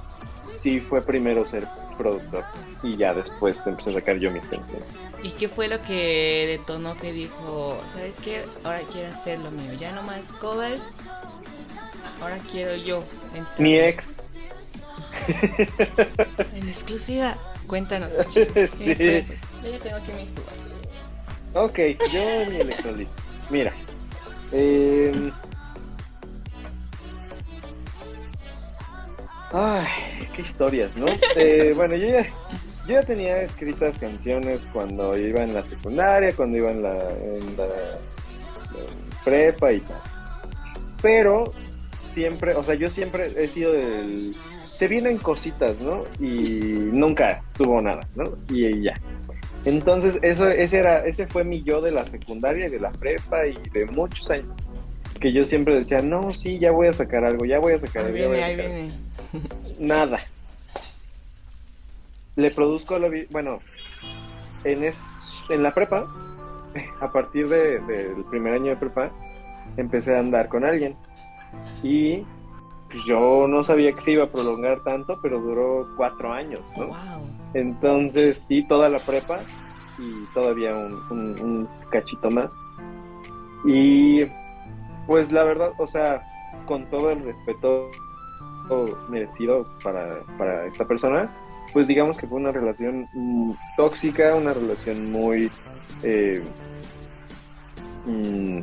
sí 0.57 0.81
fue 0.81 1.03
primero 1.03 1.47
ser 1.47 1.69
productor 1.97 2.45
y 2.83 2.97
ya 2.97 3.15
después 3.15 3.57
empecé 3.67 3.91
a 3.91 3.95
sacar 3.95 4.19
yo 4.19 4.31
mis 4.31 4.45
canciones. 4.45 4.85
¿Y 5.23 5.31
qué 5.31 5.49
fue 5.49 5.69
lo 5.69 5.81
que 5.83 6.59
detonó 6.59 6.97
que 6.97 7.13
dijo, 7.13 7.81
sabes 7.93 8.21
qué, 8.21 8.45
ahora 8.63 8.81
quiero 8.93 9.09
hacer 9.13 9.39
lo 9.39 9.51
mío, 9.51 9.73
ya 9.73 9.93
no 9.93 10.03
más 10.03 10.33
covers, 10.35 10.91
ahora 12.21 12.39
quiero 12.51 12.77
yo. 12.77 13.05
entrar"? 13.35 13.61
Mi 13.61 13.79
ex, 13.79 14.21
En 16.55 16.69
exclusiva, 16.69 17.37
cuéntanos. 17.67 18.13
Sí. 18.25 18.41
Este, 18.55 19.25
pues, 19.27 19.41
yo 19.63 19.79
tengo 19.81 19.97
aquí 19.97 20.13
mis 20.13 20.37
uvas. 20.39 20.79
ok, 21.55 21.79
yo 22.13 22.51
mi 22.51 22.57
electrolit. 22.57 23.09
Mira, 23.51 23.73
eh, 24.53 25.31
ay, 29.55 29.87
qué 30.35 30.43
historias, 30.43 30.97
¿no? 30.97 31.07
Eh, 31.37 31.73
bueno, 31.77 31.95
yo 31.97 32.09
ya, 32.09 32.27
yo 32.87 32.95
ya 32.95 33.03
tenía 33.03 33.43
escritas 33.43 33.97
canciones 33.99 34.61
cuando 34.73 35.17
iba 35.17 35.43
en 35.43 35.55
la 35.55 35.63
secundaria, 35.63 36.35
cuando 36.35 36.59
iba 36.59 36.71
en 36.71 36.83
la, 36.83 36.99
en 36.99 37.57
la 37.57 37.65
en 37.65 39.25
prepa 39.25 39.73
y 39.73 39.81
tal. 39.81 40.01
Pero 41.01 41.45
siempre, 42.13 42.55
o 42.55 42.63
sea, 42.63 42.75
yo 42.75 42.91
siempre 42.91 43.33
he 43.37 43.49
sido 43.49 43.73
del... 43.73 44.35
Se 44.65 44.89
vienen 44.89 45.19
cositas, 45.19 45.79
¿no? 45.79 46.03
Y 46.19 46.61
nunca 46.93 47.43
tuvo 47.57 47.81
nada, 47.81 48.01
¿no? 48.17 48.25
Y, 48.49 48.83
ya. 48.83 48.95
Entonces, 49.65 50.19
eso, 50.23 50.49
ese 50.49 50.79
era, 50.79 51.07
ese 51.07 51.29
fue 51.29 51.45
mi 51.45 51.63
yo 51.63 51.81
de 51.81 51.93
la 51.93 52.05
secundaria 52.07 52.67
y 52.67 52.71
de 52.71 52.81
la 52.81 52.91
prepa 52.91 53.47
y 53.47 53.55
de 53.73 53.87
muchos 53.87 54.29
años. 54.31 54.49
Que 55.21 55.33
yo 55.33 55.45
siempre 55.47 55.79
decía, 55.79 56.01
no, 56.03 56.35
sí, 56.35 56.59
ya 56.59 56.71
voy 56.71 56.89
a 56.89 56.93
sacar 56.93 57.25
algo, 57.25 57.45
ya 57.45 57.59
voy 57.59 57.75
a 57.75 57.81
sacar 57.81 58.05
algo. 58.05 58.15
viene, 58.15 58.43
ahí 58.43 58.57
viene. 58.57 58.89
Nada. 59.79 60.21
Le 62.37 62.51
produzco 62.51 62.99
la 62.99 63.09
bueno, 63.31 63.61
en 64.65 64.85
es, 64.85 64.99
en 65.49 65.63
la 65.63 65.73
prepa, 65.73 66.07
a 67.01 67.13
partir 67.13 67.49
de- 67.49 67.79
del 67.81 68.25
primer 68.31 68.55
año 68.55 68.71
de 68.71 68.77
prepa, 68.77 69.11
empecé 69.77 70.15
a 70.17 70.19
andar 70.19 70.49
con 70.49 70.65
alguien. 70.65 70.97
Y 71.83 72.25
pues, 72.91 73.05
yo 73.07 73.47
no 73.49 73.63
sabía 73.65 73.93
que 73.93 74.03
se 74.03 74.11
iba 74.13 74.25
a 74.25 74.31
prolongar 74.31 74.83
tanto, 74.83 75.19
pero 75.23 75.41
duró 75.41 75.89
cuatro 75.97 76.33
años, 76.33 76.61
¿no? 76.77 76.89
Wow. 76.89 76.97
Entonces, 77.55 78.41
sí, 78.41 78.67
toda 78.67 78.89
la 78.89 78.99
prepa 78.99 79.41
y 79.97 80.25
todavía 80.35 80.75
un, 80.75 80.95
un- 81.11 81.41
un 81.41 81.69
cachito 81.91 82.29
más. 82.33 82.51
Y 83.65 84.25
pues 85.07 85.31
la 85.33 85.45
verdad, 85.45 85.73
o 85.79 85.87
sea, 85.87 86.23
con 86.67 86.87
todo 86.87 87.11
el 87.11 87.25
respeto 87.25 87.91
merecido 89.09 89.67
para, 89.83 90.21
para 90.39 90.67
esta 90.67 90.87
persona, 90.87 91.31
pues 91.73 91.87
digamos 91.87 92.17
que 92.17 92.27
fue 92.27 92.39
una 92.39 92.53
relación 92.53 93.07
mm, 93.13 93.53
tóxica, 93.77 94.35
una 94.35 94.55
relación 94.55 95.11
muy, 95.11 95.51
eh, 96.03 96.43
mm, 98.07 98.59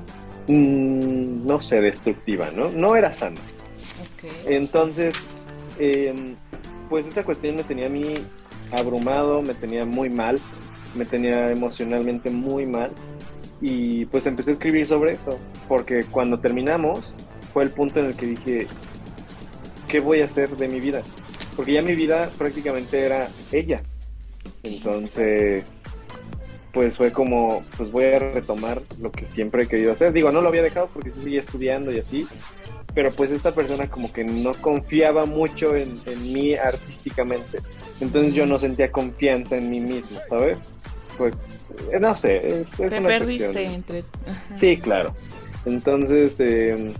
mm, 0.47 1.45
no 1.45 1.61
sé, 1.61 1.81
destructiva, 1.81 2.49
¿no? 2.51 2.69
No 2.69 2.95
era 2.95 3.13
sana. 3.13 3.41
Entonces, 4.45 5.15
eh, 5.79 6.35
pues 6.89 7.07
esta 7.07 7.23
cuestión 7.23 7.55
me 7.55 7.63
tenía 7.63 7.87
a 7.87 7.89
mí 7.89 8.15
abrumado, 8.71 9.41
me 9.41 9.53
tenía 9.53 9.85
muy 9.85 10.09
mal, 10.09 10.39
me 10.95 11.05
tenía 11.05 11.51
emocionalmente 11.51 12.29
muy 12.29 12.65
mal 12.65 12.91
y 13.61 14.05
pues 14.05 14.25
empecé 14.25 14.51
a 14.51 14.53
escribir 14.53 14.87
sobre 14.87 15.13
eso, 15.13 15.39
porque 15.67 16.03
cuando 16.09 16.39
terminamos 16.39 17.13
fue 17.53 17.63
el 17.63 17.69
punto 17.69 17.99
en 17.99 18.07
el 18.07 18.15
que 18.15 18.25
dije, 18.25 18.67
¿qué 19.87 19.99
voy 19.99 20.21
a 20.21 20.25
hacer 20.25 20.49
de 20.57 20.67
mi 20.67 20.79
vida? 20.79 21.03
Porque 21.55 21.73
ya 21.73 21.81
mi 21.81 21.95
vida 21.95 22.29
prácticamente 22.37 23.01
era 23.01 23.27
ella. 23.51 23.81
Entonces, 24.63 25.63
pues 26.73 26.95
fue 26.97 27.11
como, 27.11 27.63
pues 27.77 27.91
voy 27.91 28.05
a 28.05 28.19
retomar 28.19 28.81
lo 28.99 29.11
que 29.11 29.27
siempre 29.27 29.63
he 29.63 29.67
querido 29.67 29.91
hacer. 29.91 30.13
Digo, 30.13 30.31
no 30.31 30.41
lo 30.41 30.47
había 30.47 30.63
dejado 30.63 30.89
porque 30.93 31.11
seguía 31.11 31.41
estudiando 31.41 31.91
y 31.91 31.99
así, 31.99 32.25
pero 32.95 33.11
pues 33.11 33.31
esta 33.31 33.53
persona 33.53 33.89
como 33.89 34.11
que 34.11 34.23
no 34.23 34.53
confiaba 34.53 35.25
mucho 35.25 35.75
en, 35.75 35.99
en 36.05 36.33
mí 36.33 36.55
artísticamente. 36.55 37.59
Entonces 37.99 38.33
yo 38.33 38.45
no 38.45 38.59
sentía 38.59 38.91
confianza 38.91 39.57
en 39.57 39.69
mí 39.69 39.79
mismo, 39.79 40.19
¿sabes? 40.29 40.57
Pues, 41.17 41.35
no 41.99 42.15
sé, 42.15 42.61
es, 42.61 42.79
es 42.79 42.89
Te 42.89 42.99
una 42.99 43.07
perdiste 43.07 43.45
cuestión. 43.51 43.73
entre... 43.73 43.99
Ajá. 44.27 44.55
Sí, 44.55 44.77
claro. 44.77 45.15
Entonces, 45.65 46.39
eh, 46.39 46.91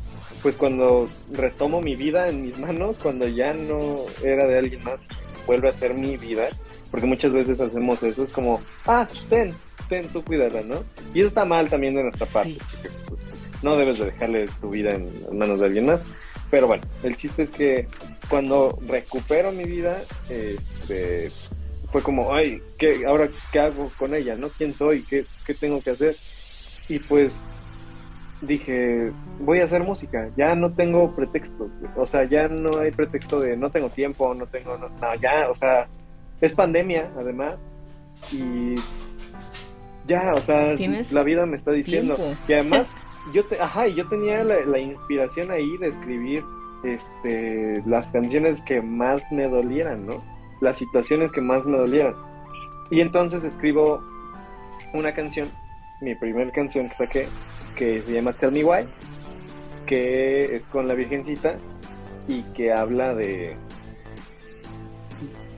pues 0.43 0.55
cuando 0.55 1.09
retomo 1.31 1.81
mi 1.81 1.95
vida 1.95 2.27
en 2.27 2.43
mis 2.43 2.57
manos, 2.59 2.99
cuando 2.99 3.27
ya 3.27 3.53
no 3.53 3.99
era 4.23 4.47
de 4.47 4.57
alguien 4.59 4.83
más, 4.83 4.99
vuelve 5.47 5.69
a 5.69 5.73
ser 5.73 5.93
mi 5.93 6.17
vida, 6.17 6.47
porque 6.91 7.07
muchas 7.07 7.31
veces 7.31 7.59
hacemos 7.59 8.01
eso, 8.03 8.23
es 8.23 8.31
como, 8.31 8.61
ah, 8.85 9.07
ten, 9.29 9.53
ten, 9.89 10.07
tú 10.09 10.23
cuídala, 10.23 10.61
¿no? 10.61 10.83
Y 11.13 11.19
eso 11.19 11.27
está 11.29 11.45
mal 11.45 11.69
también 11.69 11.95
de 11.95 12.03
nuestra 12.03 12.25
parte, 12.27 12.53
Sí. 12.53 12.59
porque 12.71 12.89
pues, 13.07 13.19
no 13.63 13.75
debes 13.75 13.99
de 13.99 14.05
dejarle 14.05 14.45
tu 14.59 14.69
vida 14.69 14.91
en, 14.93 15.09
en 15.29 15.37
manos 15.37 15.59
de 15.59 15.65
alguien 15.67 15.85
más. 15.87 16.01
Pero 16.49 16.67
bueno, 16.67 16.83
el 17.03 17.15
chiste 17.17 17.43
es 17.43 17.51
que 17.51 17.87
cuando 18.29 18.77
recupero 18.87 19.51
mi 19.51 19.63
vida, 19.63 20.01
este, 20.29 21.31
fue 21.91 22.01
como, 22.01 22.33
ay, 22.33 22.61
¿qué, 22.77 23.05
ahora 23.05 23.27
qué 23.51 23.59
hago 23.59 23.91
con 23.97 24.15
ella, 24.15 24.35
no? 24.35 24.49
¿Quién 24.49 24.73
soy? 24.73 25.03
¿Qué, 25.03 25.25
qué 25.45 25.53
tengo 25.53 25.81
que 25.81 25.91
hacer? 25.91 26.15
Y 26.89 26.99
pues 26.99 27.35
dije, 28.41 29.11
voy 29.39 29.59
a 29.59 29.65
hacer 29.65 29.83
música, 29.83 30.29
ya 30.35 30.55
no 30.55 30.73
tengo 30.73 31.15
pretexto, 31.15 31.69
o 31.95 32.07
sea, 32.07 32.23
ya 32.27 32.47
no 32.47 32.79
hay 32.79 32.91
pretexto 32.91 33.39
de 33.39 33.55
no 33.55 33.69
tengo 33.69 33.89
tiempo, 33.89 34.33
no 34.33 34.47
tengo, 34.47 34.77
no, 34.77 34.89
no, 34.89 35.15
ya, 35.21 35.49
o 35.49 35.55
sea, 35.55 35.87
es 36.41 36.51
pandemia 36.53 37.11
además 37.17 37.59
y 38.31 38.75
ya, 40.07 40.33
o 40.33 40.41
sea, 40.43 40.73
la 41.13 41.23
vida 41.23 41.45
me 41.45 41.57
está 41.57 41.71
diciendo 41.71 42.15
tiempo. 42.15 42.35
y 42.47 42.53
además 42.53 42.91
yo 43.33 43.45
te, 43.45 43.61
ajá, 43.61 43.87
y 43.87 43.95
yo 43.95 44.07
tenía 44.09 44.43
la, 44.43 44.65
la 44.65 44.79
inspiración 44.79 45.51
ahí 45.51 45.77
de 45.77 45.89
escribir 45.89 46.43
este 46.83 47.83
las 47.85 48.07
canciones 48.07 48.61
que 48.63 48.81
más 48.81 49.21
me 49.31 49.47
dolieran, 49.47 50.07
¿no? 50.07 50.23
Las 50.61 50.77
situaciones 50.77 51.31
que 51.31 51.41
más 51.41 51.65
me 51.65 51.77
dolieran. 51.77 52.15
Y 52.89 53.01
entonces 53.01 53.43
escribo 53.43 54.01
una 54.93 55.13
canción, 55.13 55.49
mi 56.01 56.15
primer 56.15 56.51
canción 56.51 56.87
que 56.89 56.95
saqué, 56.95 57.27
que 57.75 58.01
se 58.01 58.13
llama 58.13 58.33
Tell 58.33 58.51
Me 58.51 58.63
Why, 58.63 58.85
que 59.85 60.55
es 60.55 60.65
con 60.67 60.87
la 60.87 60.93
Virgencita 60.93 61.57
y 62.27 62.43
que 62.53 62.71
habla 62.71 63.13
de 63.13 63.57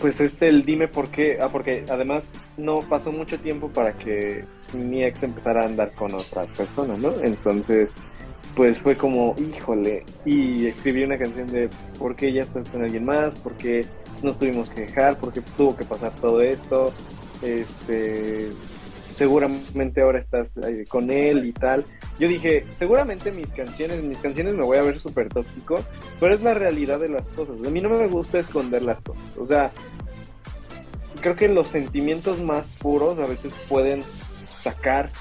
pues 0.04 0.20
es 0.20 0.42
el 0.42 0.66
dime 0.66 0.90
por 0.90 1.10
qué, 1.10 1.38
ah, 1.40 1.48
porque 1.50 1.86
además 1.90 2.34
no 2.58 2.80
pasó 2.80 3.10
mucho 3.14 3.40
tiempo 3.40 3.70
para 3.70 3.94
que 3.94 4.44
mi 4.74 5.02
ex 5.02 5.24
empezara 5.24 5.62
a 5.62 5.66
andar 5.66 5.94
con 5.94 6.14
otras 6.14 6.48
personas, 6.48 7.00
¿no? 7.00 7.14
Entonces, 7.22 7.90
pues 8.56 8.78
fue 8.80 8.96
como, 8.96 9.36
híjole, 9.38 10.06
y 10.26 10.68
escribí 10.68 11.04
una 11.04 11.18
canción 11.18 11.48
de 11.48 11.70
por 11.98 12.16
qué 12.16 12.32
ya 12.32 12.42
estás 12.42 12.68
con 12.70 12.84
alguien 12.84 13.06
más, 13.06 13.38
por 13.40 13.54
qué 13.54 13.86
nos 14.22 14.38
tuvimos 14.38 14.70
que 14.70 14.82
dejar, 14.82 15.18
por 15.18 15.34
qué 15.34 15.42
tuvo 15.58 15.76
que 15.76 15.84
pasar 15.86 16.12
todo 16.22 16.42
esto, 16.42 16.94
este, 17.42 18.50
seguramente 19.18 20.02
ahora 20.02 20.20
estás 20.20 20.52
con 20.88 21.10
él 21.10 21.46
y 21.46 21.54
tal. 21.54 21.86
Yo 22.20 22.28
dije, 22.28 22.64
seguramente 22.74 23.32
mis 23.32 23.48
canciones, 23.48 24.04
mis 24.04 24.18
canciones 24.20 24.56
me 24.56 24.64
voy 24.64 24.78
a 24.78 24.84
ver 24.84 25.00
súper 25.00 25.30
tóxico, 25.30 25.80
pero 26.20 26.36
es 26.36 26.42
la 26.42 26.54
realidad 26.54 27.00
de 27.00 27.10
las 27.10 27.26
cosas. 27.28 27.56
A 27.66 27.70
mí 27.70 27.82
no 27.82 27.90
me 27.90 28.08
gusta 28.08 28.40
esconder 28.40 28.84
las 28.84 29.02
cosas. 29.02 29.24
O 29.38 29.48
sea, 29.48 29.72
creo 31.22 31.36
que 31.36 31.48
los 31.48 31.70
sentimientos 31.70 32.42
más 32.42 32.68
puros 32.80 33.18
a 33.20 33.26
veces 33.26 33.54
pueden 33.68 34.04
sacar 34.46 35.12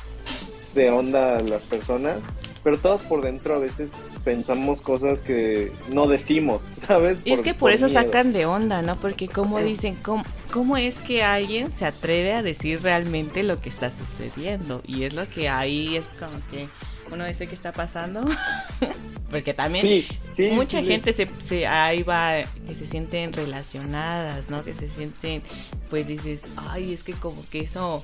de 0.74 0.90
onda 0.90 1.36
a 1.36 1.40
las 1.40 1.62
personas, 1.62 2.18
pero 2.62 2.78
todos 2.78 3.02
por 3.02 3.22
dentro 3.22 3.54
a 3.54 3.58
veces 3.58 3.90
pensamos 4.24 4.80
cosas 4.80 5.18
que 5.20 5.72
no 5.90 6.06
decimos, 6.06 6.62
¿sabes? 6.78 7.18
Y 7.24 7.32
es 7.32 7.42
que 7.42 7.54
por, 7.54 7.72
eso 7.72 7.86
miedo. 7.86 8.02
sacan 8.02 8.32
de 8.32 8.46
onda, 8.46 8.82
¿no? 8.82 8.96
Porque 8.96 9.28
como 9.28 9.58
dicen, 9.60 9.96
¿cómo, 9.96 10.24
¿cómo 10.52 10.76
es 10.76 11.00
que 11.02 11.22
alguien 11.22 11.70
se 11.70 11.84
atreve 11.86 12.32
a 12.34 12.42
decir 12.42 12.82
realmente 12.82 13.42
lo 13.42 13.56
que 13.58 13.68
está 13.68 13.90
sucediendo? 13.90 14.82
Y 14.86 15.04
es 15.04 15.14
lo 15.14 15.28
que 15.28 15.48
ahí 15.48 15.96
es 15.96 16.14
como 16.18 16.40
que 16.50 16.68
uno 17.12 17.24
dice 17.26 17.46
que 17.46 17.54
está 17.54 17.72
pasando. 17.72 18.22
Porque 19.30 19.54
también 19.54 19.82
Sí, 19.82 20.06
sí, 20.34 20.48
mucha 20.48 20.80
sí. 20.80 20.86
gente 20.86 21.12
se, 21.14 21.26
se 21.38 21.66
ahí 21.66 22.02
va 22.02 22.42
que 22.66 22.74
se 22.74 22.86
sienten 22.86 23.32
relacionadas, 23.32 24.50
¿no? 24.50 24.62
Que 24.62 24.74
se 24.74 24.88
sienten, 24.88 25.42
pues 25.88 26.06
dices, 26.06 26.42
ay, 26.56 26.92
es 26.92 27.02
que 27.02 27.14
como 27.14 27.42
que 27.50 27.60
eso, 27.60 28.02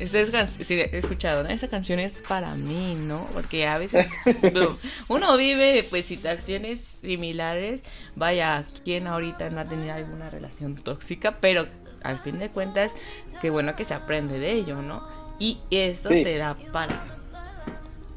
eso 0.00 0.18
es, 0.18 0.50
sí, 0.50 0.80
he 0.80 0.96
escuchado, 0.96 1.42
¿no? 1.42 1.50
Esa 1.50 1.68
canción 1.68 2.00
es 2.00 2.22
para 2.26 2.54
mí, 2.54 2.94
¿no? 2.94 3.26
Porque 3.32 3.66
a 3.66 3.78
veces 3.78 4.06
no, 4.52 4.78
uno 5.08 5.36
vive 5.36 5.86
pues 5.88 6.06
situaciones 6.06 6.80
similares, 6.80 7.84
vaya, 8.16 8.64
¿quién 8.84 9.06
ahorita 9.06 9.50
no 9.50 9.60
ha 9.60 9.64
tenido 9.64 9.94
alguna 9.94 10.30
relación 10.30 10.74
tóxica? 10.76 11.38
Pero 11.40 11.66
al 12.02 12.18
fin 12.18 12.38
de 12.38 12.48
cuentas, 12.48 12.94
qué 13.40 13.50
bueno 13.50 13.76
que 13.76 13.84
se 13.84 13.94
aprende 13.94 14.38
de 14.38 14.52
ello, 14.52 14.82
¿no? 14.82 15.06
Y 15.38 15.58
eso 15.70 16.08
Sí. 16.10 16.22
te 16.22 16.36
da 16.36 16.56
para 16.72 17.04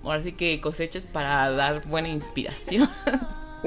ahora 0.04 0.22
sí 0.22 0.34
que 0.34 0.60
cosechas 0.60 1.06
para 1.06 1.50
dar 1.52 1.86
buena 1.86 2.10
inspiración. 2.10 2.90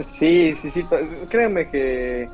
Sí, 0.06 0.54
sí, 0.56 0.70
sí, 0.70 0.84
créeme 1.30 1.70
que 1.70 2.28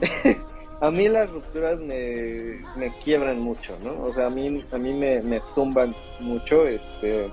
a 0.82 0.90
mí 0.90 1.08
las 1.08 1.30
rupturas 1.30 1.78
me, 1.78 2.58
me 2.74 2.92
quiebran 3.04 3.38
mucho, 3.38 3.78
¿no? 3.84 4.02
O 4.02 4.12
sea, 4.12 4.26
a 4.26 4.30
mí, 4.30 4.64
a 4.72 4.78
mí 4.78 4.92
me, 4.92 5.22
me 5.22 5.40
tumban 5.54 5.94
mucho, 6.18 6.66
este, 6.66 7.30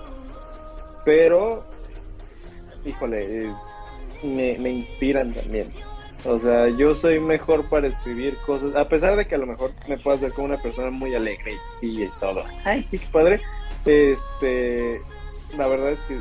pero, 1.04 1.64
híjole, 2.86 3.46
eh, 3.48 3.54
me, 4.22 4.56
me 4.60 4.70
inspiran 4.70 5.34
también. 5.34 5.68
O 6.26 6.38
sea, 6.38 6.70
yo 6.70 6.94
soy 6.94 7.20
mejor 7.20 7.68
para 7.70 7.88
escribir 7.88 8.38
cosas, 8.46 8.76
a 8.76 8.88
pesar 8.88 9.16
de 9.16 9.26
que 9.26 9.34
a 9.34 9.40
lo 9.40 9.48
mejor 9.48 9.72
me 9.88 9.98
puedas 9.98 10.22
ver 10.22 10.32
como 10.34 10.46
una 10.46 10.62
persona 10.62 10.92
muy 10.92 11.16
alegre 11.16 11.54
y 11.54 11.88
sí 11.88 12.04
y 12.04 12.10
todo. 12.20 12.44
Ay, 12.66 12.86
qué 12.92 13.00
padre. 13.12 13.42
Este, 13.84 15.02
la 15.58 15.66
verdad 15.66 15.94
es 15.94 16.00
que 16.02 16.20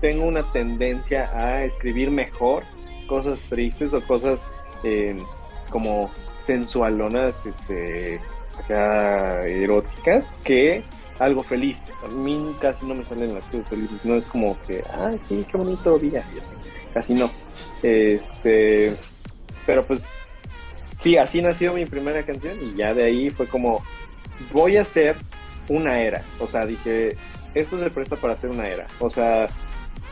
tengo 0.00 0.24
una 0.24 0.50
tendencia 0.50 1.30
a 1.32 1.62
escribir 1.62 2.10
mejor 2.10 2.64
cosas 3.06 3.38
tristes 3.48 3.92
o 3.92 4.04
cosas 4.04 4.40
eh, 4.82 5.22
como 5.76 6.10
sensualonas, 6.46 7.34
este, 7.44 8.18
acá 8.58 9.46
eróticas, 9.46 10.24
que 10.42 10.82
algo 11.18 11.42
feliz. 11.42 11.78
A 12.02 12.08
mí 12.08 12.56
casi 12.62 12.86
no 12.86 12.94
me 12.94 13.04
salen 13.04 13.34
las 13.34 13.44
cosas 13.44 13.68
felices, 13.68 14.02
no 14.02 14.14
es 14.14 14.24
como 14.24 14.56
que, 14.66 14.82
ay, 14.98 15.20
sí, 15.28 15.44
qué 15.52 15.58
bonito 15.58 15.98
día. 15.98 16.24
Casi 16.94 17.12
no. 17.12 17.30
Este, 17.82 18.96
pero 19.66 19.84
pues, 19.84 20.06
sí, 20.98 21.18
así 21.18 21.42
nació 21.42 21.74
mi 21.74 21.84
primera 21.84 22.22
canción 22.22 22.54
y 22.62 22.74
ya 22.74 22.94
de 22.94 23.04
ahí 23.04 23.28
fue 23.28 23.46
como, 23.46 23.84
voy 24.54 24.78
a 24.78 24.82
hacer 24.82 25.14
una 25.68 26.00
era. 26.00 26.22
O 26.40 26.46
sea, 26.46 26.64
dije, 26.64 27.18
esto 27.52 27.78
se 27.78 27.90
presta 27.90 28.16
para 28.16 28.32
hacer 28.32 28.48
una 28.48 28.66
era. 28.66 28.86
O 28.98 29.10
sea, 29.10 29.46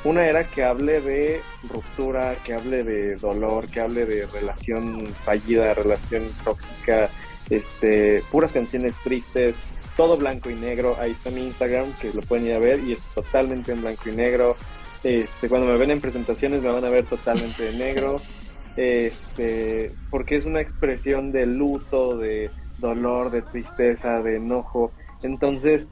una 0.04 0.26
era 0.26 0.44
que 0.44 0.62
hable 0.62 1.00
de 1.00 1.40
ruptura, 1.68 2.36
que 2.44 2.54
hable 2.54 2.84
de 2.84 3.16
dolor, 3.16 3.68
que 3.68 3.80
hable 3.80 4.04
de 4.04 4.26
relación 4.26 5.06
fallida, 5.24 5.74
relación 5.74 6.24
tóxica, 6.44 7.08
este, 7.48 8.22
puras 8.30 8.52
canciones 8.52 8.94
tristes, 9.02 9.54
todo 9.96 10.16
blanco 10.16 10.50
y 10.50 10.54
negro. 10.54 10.96
Ahí 11.00 11.12
está 11.12 11.30
mi 11.30 11.46
Instagram, 11.46 11.92
que 12.00 12.12
lo 12.12 12.20
pueden 12.22 12.46
ir 12.46 12.54
a 12.54 12.58
ver 12.58 12.80
y 12.80 12.92
es 12.92 12.98
totalmente 13.14 13.72
en 13.72 13.80
blanco 13.80 14.08
y 14.08 14.12
negro. 14.12 14.56
Este, 15.02 15.48
cuando 15.48 15.66
me 15.66 15.78
ven 15.78 15.90
en 15.90 16.00
presentaciones 16.00 16.62
me 16.62 16.70
van 16.70 16.84
a 16.84 16.90
ver 16.90 17.04
totalmente 17.04 17.64
de 17.64 17.72
negro. 17.72 18.20
Este, 18.76 19.92
porque 20.10 20.34
es 20.34 20.46
una 20.46 20.60
expresión 20.60 21.30
de 21.30 21.46
luto, 21.46 22.18
de 22.18 22.50
dolor, 22.78 23.30
de 23.30 23.42
tristeza, 23.42 24.20
de 24.20 24.38
enojo. 24.38 24.90
Entonces, 25.22 25.86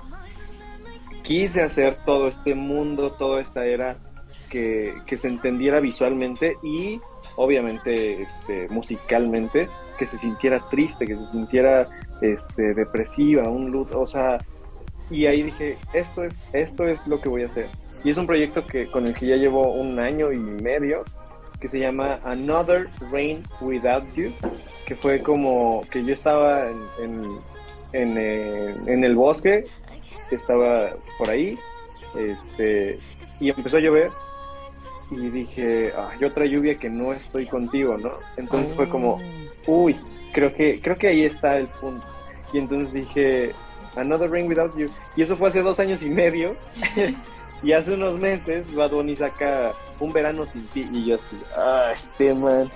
quise 1.23 1.63
hacer 1.63 1.97
todo 2.05 2.29
este 2.29 2.55
mundo, 2.55 3.13
toda 3.13 3.41
esta 3.41 3.65
era 3.65 3.97
que, 4.51 5.17
se 5.17 5.29
entendiera 5.29 5.81
visualmente 5.81 6.57
y 6.63 7.01
obviamente 7.37 8.23
este, 8.23 8.69
musicalmente, 8.69 9.69
que 9.99 10.07
se 10.07 10.19
sintiera 10.19 10.61
triste, 10.71 11.07
que 11.07 11.17
se 11.17 11.27
sintiera 11.29 11.89
este, 12.21 12.75
depresiva, 12.75 13.49
un 13.49 13.71
luto, 13.71 14.01
o 14.01 14.07
sea, 14.07 14.39
y 15.11 15.27
ahí 15.27 15.43
dije, 15.43 15.77
esto 15.93 16.25
es, 16.25 16.35
esto 16.53 16.87
es 16.87 17.05
lo 17.07 17.21
que 17.21 17.29
voy 17.29 17.43
a 17.43 17.47
hacer. 17.47 17.69
Y 18.05 18.11
es 18.11 18.17
un 18.17 18.27
proyecto 18.27 18.67
que, 18.67 18.87
con 18.87 19.07
el 19.07 19.15
que 19.15 19.27
ya 19.27 19.37
llevo 19.37 19.73
un 19.73 19.99
año 19.99 20.33
y 20.33 20.39
medio, 20.39 21.05
que 21.61 21.69
se 21.69 21.79
llama 21.79 22.19
Another 22.25 22.89
Rain 23.11 23.43
Without 23.61 24.05
You, 24.15 24.33
que 24.87 24.97
fue 24.97 25.23
como 25.23 25.85
que 25.91 26.05
yo 26.05 26.13
estaba 26.13 26.69
en, 26.69 27.39
en, 27.93 28.19
eh, 28.19 28.75
en 28.87 29.05
el 29.05 29.15
bosque, 29.15 29.65
estaba 30.37 30.91
por 31.19 31.31
ahí, 31.31 31.59
este, 32.17 32.99
y 33.41 33.51
empezó 33.51 33.77
a 33.77 33.81
llover, 33.81 34.11
y 35.11 35.29
dije, 35.29 35.93
hay 35.95 36.25
otra 36.25 36.47
lluvia 36.47 36.79
que 36.79 36.89
no 36.89 37.13
estoy 37.13 37.47
contigo, 37.47 37.99
¿no? 37.99 38.13
Entonces 38.37 38.75
fue 38.75 38.89
como, 38.89 39.19
uy, 39.67 39.99
creo 40.33 40.55
que, 40.55 40.81
creo 40.81 40.97
que 40.97 41.09
ahí 41.09 41.25
está 41.25 41.59
el 41.59 41.67
punto. 41.67 42.07
Y 42.53 42.59
entonces 42.59 42.93
dije, 42.93 43.53
Another 43.97 44.31
Rain 44.31 44.49
Without 44.49 44.77
You. 44.77 44.87
Y 45.17 45.23
eso 45.23 45.37
fue 45.37 45.51
hace 45.51 45.63
dos 45.63 45.79
años 45.81 46.03
y 46.03 46.09
medio. 46.09 46.57
y 47.63 47.73
hace 47.73 47.93
unos 47.93 48.19
meses 48.19 48.75
Bad 48.75 48.91
Bunny 48.91 49.17
saca 49.17 49.73
Un 50.01 50.13
Verano 50.13 50.45
Sin 50.47 50.67
Ti. 50.69 50.89
Y 50.93 51.07
yo 51.07 51.17
así, 51.17 51.37
ah, 51.57 51.91
este 51.95 52.35
man. 52.35 52.71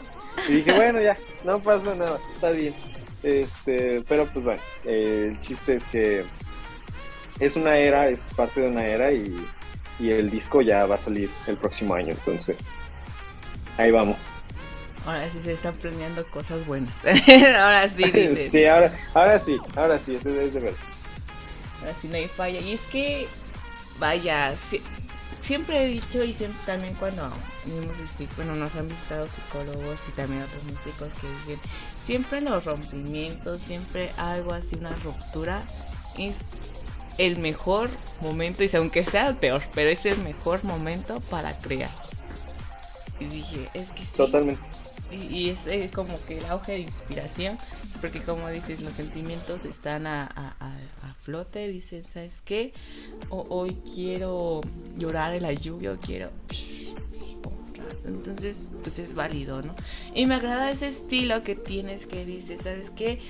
Y 0.48 0.52
dije, 0.52 0.72
bueno, 0.76 1.00
ya, 1.00 1.16
no 1.44 1.58
pasa 1.60 1.94
nada, 1.94 2.18
está 2.34 2.50
bien. 2.50 2.74
Este, 3.22 4.02
pero 4.06 4.26
pues 4.26 4.44
bueno, 4.44 4.60
eh, 4.84 5.28
el 5.30 5.40
chiste 5.40 5.76
es 5.76 5.84
que 5.84 6.24
es 7.40 7.56
una 7.56 7.76
era, 7.78 8.08
es 8.08 8.20
parte 8.34 8.60
de 8.62 8.68
una 8.68 8.84
era 8.86 9.12
y, 9.12 9.34
y 9.98 10.10
el 10.10 10.30
disco 10.30 10.62
ya 10.62 10.86
va 10.86 10.96
a 10.96 10.98
salir 10.98 11.30
el 11.46 11.56
próximo 11.56 11.94
año. 11.94 12.10
Entonces, 12.10 12.56
ahí 13.78 13.90
vamos. 13.90 14.16
Ahora 15.06 15.30
sí 15.32 15.40
se 15.42 15.52
están 15.52 15.74
planeando 15.74 16.26
cosas 16.30 16.66
buenas. 16.66 16.92
ahora 17.58 17.88
sí 17.88 18.04
dices. 18.10 18.50
sí, 18.50 18.64
ahora, 18.66 18.92
ahora 19.14 19.38
sí, 19.40 19.56
ahora 19.76 19.98
sí, 19.98 20.16
eso 20.16 20.28
es 20.30 20.52
de 20.54 20.60
verdad. 20.60 20.78
Ahora 21.80 21.94
sí 21.94 22.08
no 22.08 22.16
hay 22.16 22.26
falla. 22.28 22.60
Y 22.60 22.72
es 22.72 22.82
que, 22.86 23.28
vaya, 24.00 24.54
si- 24.56 24.82
siempre 25.40 25.84
he 25.84 25.86
dicho 25.86 26.24
y 26.24 26.32
siempre 26.34 26.58
también 26.66 26.94
cuando 26.94 27.30
bueno, 28.36 28.54
nos 28.56 28.74
han 28.74 28.88
visitado 28.88 29.26
psicólogos 29.28 29.98
y 30.08 30.12
también 30.12 30.42
otros 30.42 30.62
músicos 30.64 31.12
que 31.20 31.28
dicen, 31.28 31.60
siempre 32.00 32.40
los 32.40 32.64
rompimientos, 32.64 33.60
siempre 33.60 34.10
algo 34.16 34.52
así, 34.52 34.76
una 34.76 34.94
ruptura, 34.96 35.62
es 36.18 36.36
el 37.18 37.38
mejor 37.38 37.90
momento, 38.20 38.62
y 38.64 38.70
aunque 38.76 39.02
sea 39.02 39.28
el 39.28 39.36
peor, 39.36 39.62
pero 39.74 39.90
es 39.90 40.04
el 40.06 40.18
mejor 40.18 40.64
momento 40.64 41.20
para 41.30 41.52
crear. 41.54 41.90
Y 43.20 43.24
dije, 43.26 43.68
es 43.74 43.90
que 43.90 44.04
sí. 44.04 44.16
Totalmente. 44.16 44.60
Y, 45.10 45.16
y 45.36 45.50
es 45.50 45.66
eh, 45.66 45.88
como 45.94 46.14
que 46.26 46.38
el 46.38 46.46
auge 46.46 46.72
de 46.72 46.78
inspiración, 46.80 47.56
porque 48.00 48.20
como 48.20 48.48
dices, 48.50 48.80
los 48.80 48.94
sentimientos 48.94 49.64
están 49.64 50.06
a, 50.06 50.24
a- 50.24 50.56
a- 50.60 51.10
a 51.10 51.14
flote, 51.14 51.68
dicen, 51.68 52.04
¿sabes 52.04 52.42
qué? 52.42 52.72
O- 53.30 53.44
hoy 53.48 53.76
quiero 53.94 54.60
llorar 54.98 55.32
en 55.34 55.42
la 55.44 55.52
lluvia, 55.52 55.92
o 55.92 55.96
quiero... 55.96 56.28
Entonces, 58.04 58.72
pues 58.82 58.98
es 59.00 59.14
válido, 59.14 59.62
¿no? 59.62 59.74
Y 60.14 60.26
me 60.26 60.36
agrada 60.36 60.70
ese 60.70 60.86
estilo 60.88 61.42
que 61.42 61.56
tienes 61.56 62.06
que 62.06 62.24
dices, 62.24 62.62
¿sabes 62.62 62.90
qué? 62.90 63.20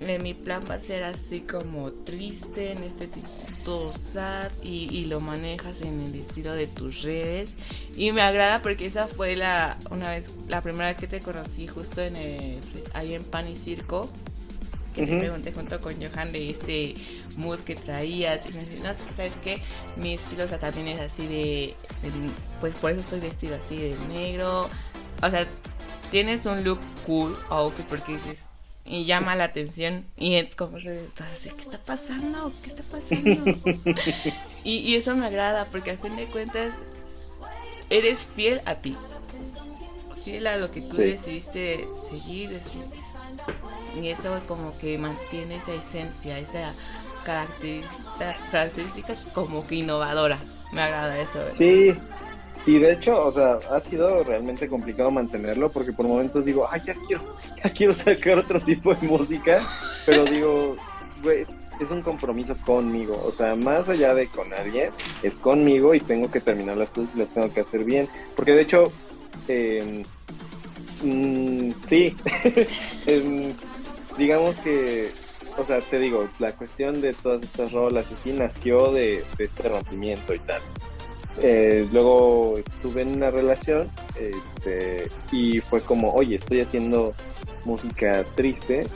Eh, 0.00 0.18
mi 0.18 0.34
plan 0.34 0.64
va 0.70 0.74
a 0.74 0.78
ser 0.78 1.04
así 1.04 1.40
como 1.40 1.90
triste, 1.90 2.72
en 2.72 2.82
este 2.82 3.06
tipo 3.06 3.92
sad, 4.12 4.50
y, 4.62 4.94
y 4.94 5.06
lo 5.06 5.20
manejas 5.20 5.80
en 5.80 6.00
el 6.02 6.14
estilo 6.14 6.54
de 6.54 6.66
tus 6.66 7.02
redes. 7.02 7.56
Y 7.96 8.12
me 8.12 8.20
agrada 8.20 8.60
porque 8.60 8.84
esa 8.84 9.08
fue 9.08 9.36
la 9.36 9.78
una 9.90 10.10
vez 10.10 10.30
la 10.48 10.60
primera 10.60 10.86
vez 10.88 10.98
que 10.98 11.06
te 11.06 11.20
conocí 11.20 11.66
justo 11.66 12.02
en 12.02 12.16
el, 12.16 12.60
ahí 12.92 13.14
en 13.14 13.24
Pan 13.24 13.48
y 13.48 13.56
Circo. 13.56 14.10
Que 14.94 15.02
te 15.04 15.12
Ujú. 15.12 15.18
pregunté 15.20 15.52
junto 15.52 15.78
con 15.80 15.94
Johan 16.00 16.32
de 16.32 16.50
este 16.50 16.94
mood 17.36 17.60
que 17.60 17.74
traías. 17.74 18.48
Y 18.48 18.52
me 18.54 18.60
dijiste, 18.60 18.80
no, 18.88 18.94
¿sabes 19.14 19.36
qué? 19.44 19.60
Mi 19.96 20.14
estilo 20.14 20.44
o 20.44 20.48
sea, 20.48 20.58
también 20.58 20.88
es 20.88 21.00
así 21.00 21.26
de, 21.26 21.74
de- 22.02 22.30
Pues 22.60 22.74
por 22.74 22.90
eso 22.92 23.00
estoy 23.00 23.20
vestido 23.20 23.56
así 23.56 23.76
de 23.76 23.96
negro. 24.08 24.68
O 25.22 25.30
sea, 25.30 25.46
tienes 26.10 26.44
un 26.46 26.64
look 26.64 26.80
cool, 27.06 27.36
outfit, 27.50 27.84
porque 27.86 28.12
dices. 28.16 28.44
Y 28.86 29.04
llama 29.04 29.34
la 29.34 29.44
atención. 29.44 30.04
Y 30.16 30.36
es 30.36 30.54
como. 30.56 30.76
así, 30.78 31.50
¿Qué 31.56 31.62
está 31.62 31.78
pasando? 31.82 32.52
¿Qué 32.62 32.68
está 32.70 32.82
pasando? 32.84 33.44
y, 34.64 34.78
y 34.78 34.94
eso 34.94 35.14
me 35.16 35.26
agrada 35.26 35.66
porque 35.66 35.90
al 35.92 35.98
fin 35.98 36.16
de 36.16 36.26
cuentas. 36.26 36.74
Eres 37.90 38.20
fiel 38.20 38.60
a 38.64 38.76
ti. 38.76 38.96
Fiel 40.24 40.46
a 40.48 40.56
lo 40.56 40.70
que 40.72 40.80
tú 40.80 40.96
Sí. 40.96 41.02
decidiste 41.02 41.86
seguir. 42.00 42.60
Y 44.00 44.08
eso 44.08 44.40
como 44.48 44.76
que 44.78 44.98
mantiene 44.98 45.56
esa 45.56 45.72
esencia, 45.74 46.38
esa 46.38 46.74
característica, 47.24 48.36
característica 48.50 49.14
como 49.34 49.66
que 49.66 49.76
innovadora. 49.76 50.38
Me 50.72 50.82
agrada 50.82 51.18
eso. 51.20 51.42
¿eh? 51.46 51.48
Sí, 51.50 51.94
y 52.66 52.80
de 52.80 52.92
hecho, 52.92 53.26
o 53.26 53.30
sea, 53.30 53.58
ha 53.72 53.80
sido 53.80 54.24
realmente 54.24 54.68
complicado 54.68 55.10
mantenerlo 55.10 55.70
porque 55.70 55.92
por 55.92 56.08
momentos 56.08 56.44
digo, 56.44 56.66
ay, 56.70 56.82
ya 56.84 56.94
quiero, 57.06 57.22
ya 57.64 57.70
quiero 57.70 57.94
sacar 57.94 58.38
otro 58.38 58.60
tipo 58.60 58.92
de 58.92 59.06
música, 59.06 59.62
pero 60.04 60.24
digo, 60.24 60.76
güey, 61.22 61.44
es 61.80 61.90
un 61.90 62.02
compromiso 62.02 62.56
conmigo, 62.64 63.22
o 63.24 63.30
sea, 63.30 63.54
más 63.54 63.88
allá 63.88 64.14
de 64.14 64.26
con 64.26 64.52
alguien, 64.52 64.90
es 65.22 65.36
conmigo 65.38 65.94
y 65.94 66.00
tengo 66.00 66.28
que 66.28 66.40
terminar 66.40 66.76
las 66.76 66.90
cosas 66.90 67.10
y 67.14 67.20
las 67.20 67.28
tengo 67.28 67.52
que 67.52 67.60
hacer 67.60 67.84
bien, 67.84 68.08
porque 68.34 68.52
de 68.52 68.62
hecho, 68.62 68.84
eh, 69.46 70.04
mm, 71.04 71.70
sí, 71.88 72.16
em, 73.06 73.52
digamos 74.18 74.56
que, 74.56 75.12
o 75.56 75.64
sea, 75.64 75.80
te 75.82 76.00
digo, 76.00 76.26
la 76.40 76.50
cuestión 76.50 77.00
de 77.00 77.12
todas 77.12 77.44
estas 77.44 77.70
rolas 77.70 78.06
así 78.10 78.32
nació 78.32 78.90
de 78.90 79.22
este 79.38 79.68
rompimiento 79.68 80.34
y 80.34 80.40
tal. 80.40 80.62
Eh, 81.42 81.86
luego 81.92 82.56
estuve 82.58 83.02
en 83.02 83.08
una 83.14 83.30
relación 83.30 83.90
este, 84.14 85.10
y 85.32 85.60
fue 85.60 85.80
como, 85.82 86.12
oye, 86.12 86.36
estoy 86.36 86.60
haciendo 86.60 87.14
música 87.64 88.24
triste 88.34 88.86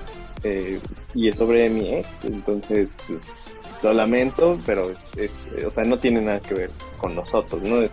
eh, 0.42 0.78
y 1.14 1.28
es 1.28 1.36
sobre 1.36 1.68
mi 1.68 1.96
ex, 1.96 2.08
entonces 2.24 2.88
pues, 3.06 3.20
lo 3.82 3.92
lamento, 3.92 4.58
pero 4.64 4.90
es- 4.90 4.96
es- 5.16 5.64
o 5.66 5.70
sea, 5.70 5.84
no 5.84 5.98
tiene 5.98 6.20
nada 6.22 6.40
que 6.40 6.54
ver 6.54 6.70
con 6.98 7.14
nosotros, 7.14 7.62
¿no? 7.62 7.82
Es- 7.82 7.90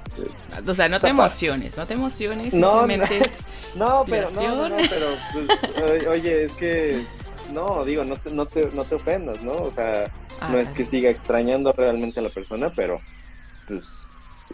O 0.68 0.74
sea, 0.74 0.88
no 0.88 1.00
te 1.00 1.08
emociones, 1.10 1.76
no 1.78 1.86
te 1.86 1.94
emociones, 1.94 2.54
No, 2.54 2.80
simplemente 2.80 3.20
no. 3.20 3.26
es... 3.26 3.46
No, 3.76 4.04
pero 4.10 4.32
no, 4.32 4.56
no, 4.56 4.70
no, 4.70 4.76
pero 4.90 5.08
pues, 5.34 6.08
oye, 6.08 6.46
es 6.46 6.52
que 6.54 7.04
no, 7.54 7.84
digo, 7.86 8.04
no 8.04 8.16
te, 8.16 8.32
no 8.32 8.46
te, 8.46 8.66
no 8.74 8.84
te 8.86 8.96
ofendas, 8.96 9.40
¿no? 9.44 9.52
O 9.54 9.72
sea, 9.72 10.06
no 10.50 10.58
Ah, 10.58 10.62
es 10.62 10.70
que 10.70 10.86
siga 10.86 11.10
extrañando 11.12 11.72
realmente 11.74 12.20
a 12.20 12.24
la 12.24 12.30
persona, 12.30 12.72
pero 12.76 13.00
pues 13.68 14.00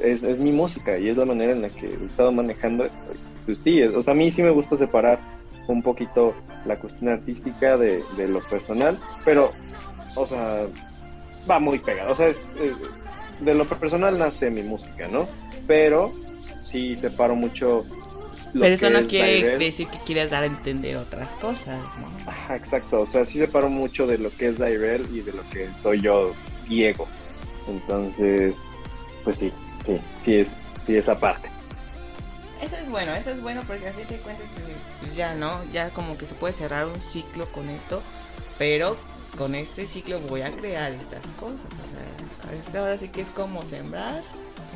es, 0.02 0.24
es 0.24 0.38
mi 0.40 0.52
música 0.52 0.98
y 0.98 1.10
es 1.10 1.18
la 1.18 1.26
manera 1.26 1.54
en 1.54 1.62
la 1.62 1.70
que 1.70 1.88
he 1.88 2.06
estado 2.06 2.32
manejando 2.32 2.86
esto. 2.86 2.98
Pues 3.46 3.58
sí, 3.64 3.82
es- 3.82 3.94
o 3.94 4.02
sea, 4.04 4.14
a 4.14 4.16
mí 4.16 4.32
sí 4.32 4.42
me 4.42 4.52
gusta 4.52 4.78
separar 4.78 5.20
un 5.68 5.82
poquito 5.82 6.34
la 6.66 6.76
cuestión 6.78 7.10
artística 7.12 7.78
de, 7.78 8.04
de 8.18 8.28
lo 8.28 8.40
personal, 8.42 9.00
pero, 9.26 9.52
o 10.16 10.28
sea, 10.28 10.66
va 11.50 11.60
muy 11.60 11.80
pegado. 11.80 12.14
O 12.14 12.16
sea, 12.16 12.28
es, 12.28 12.38
es- 12.62 12.76
de 13.46 13.54
lo 13.54 13.66
personal 13.66 14.18
nace 14.18 14.50
mi 14.50 14.62
música, 14.64 15.08
¿no? 15.10 15.28
Pero 15.68 16.14
sí 16.64 16.96
separo 17.02 17.36
mucho. 17.36 17.84
lo 18.54 18.62
Pero 18.62 18.76
eso 18.76 18.88
que 18.88 18.94
no 18.94 19.00
es 19.00 19.06
quiere 19.08 19.58
decir 19.58 19.88
que 19.88 19.98
quieras 20.00 20.32
dar 20.32 20.44
a 20.44 20.46
entender 20.48 20.96
otras 20.98 21.32
cosas, 21.36 21.80
¿no? 22.00 22.30
Ajá, 22.32 22.56
exacto. 22.56 23.02
O 23.02 23.08
sea, 23.08 23.26
sí 23.26 23.40
separo 23.40 23.70
mucho 23.70 24.06
de 24.08 24.18
lo 24.18 24.30
que 24.32 24.48
es 24.48 24.58
Dairel 24.58 25.06
y 25.14 25.22
de 25.22 25.34
lo 25.34 25.42
que 25.50 25.68
soy 25.82 26.00
yo, 26.02 26.32
Diego. 26.68 27.08
Entonces, 27.68 28.54
pues 29.24 29.38
sí, 29.38 29.52
sí, 29.86 30.00
sí 30.26 30.36
es, 30.36 30.48
sí 30.86 30.96
esa 30.96 31.20
parte. 31.20 31.50
Eso 32.62 32.78
es 32.78 32.90
bueno, 32.90 33.14
eso 33.14 33.32
es 33.32 33.42
bueno 33.42 33.62
porque 33.68 33.90
a 33.90 33.94
fin 33.94 34.08
de 34.08 34.18
cuentas 34.18 34.48
pues, 34.56 34.78
pues 35.02 35.16
ya, 35.16 35.36
¿no? 35.36 35.62
Ya 35.74 35.90
como 35.90 36.18
que 36.18 36.26
se 36.26 36.34
puede 36.34 36.54
cerrar 36.54 36.86
un 36.86 37.02
ciclo 37.02 37.46
con 37.52 37.70
esto, 37.70 38.02
pero 38.58 38.96
con 39.38 39.56
este 39.56 39.86
ciclo 39.86 40.20
voy 40.22 40.42
a 40.42 40.52
crear 40.52 40.92
estas 40.94 41.28
cosas. 41.34 41.58
O 41.58 42.48
sea, 42.48 42.58
este 42.58 42.78
ahora 42.78 42.98
sí 42.98 43.10
que 43.10 43.22
es 43.22 43.30
como 43.30 43.62
sembrar 43.64 44.22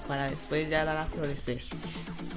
para 0.07 0.29
después 0.29 0.69
ya 0.69 0.83
dar 0.85 0.97
a 0.97 1.05
florecer. 1.05 1.61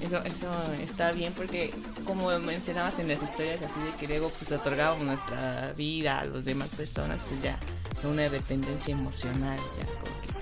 Eso, 0.01 0.16
eso 0.25 0.73
está 0.83 1.12
bien 1.12 1.33
porque 1.33 1.73
como 2.05 2.37
mencionabas 2.39 2.99
en 2.99 3.09
las 3.09 3.23
historias 3.23 3.61
así 3.62 3.81
de 3.81 3.91
que 3.99 4.07
luego 4.07 4.31
pues 4.31 4.51
otorgábamos 4.53 5.05
nuestra 5.05 5.73
vida 5.73 6.21
a 6.21 6.25
las 6.25 6.45
demás 6.45 6.71
personas, 6.71 7.21
pues 7.29 7.43
ya 7.43 7.59
una 8.05 8.29
dependencia 8.29 8.93
emocional, 8.93 9.59
ya 9.79 9.87
como 9.87 10.21
que. 10.23 10.39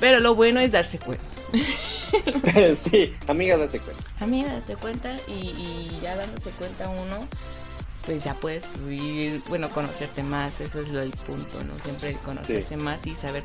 Pero 0.00 0.20
lo 0.20 0.34
bueno 0.34 0.60
es 0.60 0.72
darse 0.72 0.98
cuenta. 0.98 1.24
sí, 2.80 3.14
amiga, 3.26 3.56
date 3.56 3.80
cuenta. 3.80 4.04
Amiga, 4.20 4.52
date 4.52 4.76
cuenta 4.76 5.16
y, 5.26 5.32
y 5.32 5.98
ya 6.02 6.16
dándose 6.16 6.50
cuenta 6.50 6.88
uno, 6.88 7.26
pues 8.08 8.24
ya 8.24 8.32
puedes 8.32 8.66
fluir, 8.66 9.42
bueno, 9.48 9.68
conocerte 9.68 10.22
más, 10.22 10.62
eso 10.62 10.80
es 10.80 10.88
lo 10.88 11.00
del 11.00 11.10
punto, 11.10 11.62
¿no? 11.62 11.78
Siempre 11.78 12.14
conocerse 12.24 12.78
más 12.78 13.06
y 13.06 13.14
saber 13.14 13.42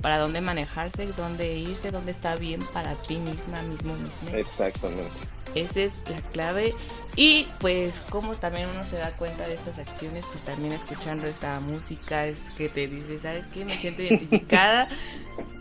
para 0.00 0.16
dónde 0.16 0.40
manejarse, 0.40 1.08
dónde 1.14 1.54
irse, 1.56 1.90
dónde 1.90 2.12
está 2.12 2.34
bien 2.36 2.62
para 2.72 2.94
ti 3.02 3.18
misma, 3.18 3.60
mismo, 3.60 3.92
mismo. 3.94 4.34
Exactamente. 4.34 5.10
Esa 5.54 5.80
es 5.80 6.00
la 6.08 6.22
clave. 6.32 6.74
Y 7.16 7.48
pues 7.60 8.02
como 8.08 8.34
también 8.34 8.68
uno 8.74 8.86
se 8.86 8.96
da 8.96 9.10
cuenta 9.10 9.46
de 9.46 9.54
estas 9.54 9.78
acciones, 9.78 10.24
pues 10.32 10.42
también 10.42 10.72
escuchando 10.72 11.26
esta 11.26 11.60
música 11.60 12.24
es 12.24 12.38
que 12.56 12.70
te 12.70 12.86
dice, 12.86 13.18
¿sabes 13.18 13.46
qué? 13.48 13.66
Me 13.66 13.76
siento 13.76 14.00
identificada. 14.00 14.88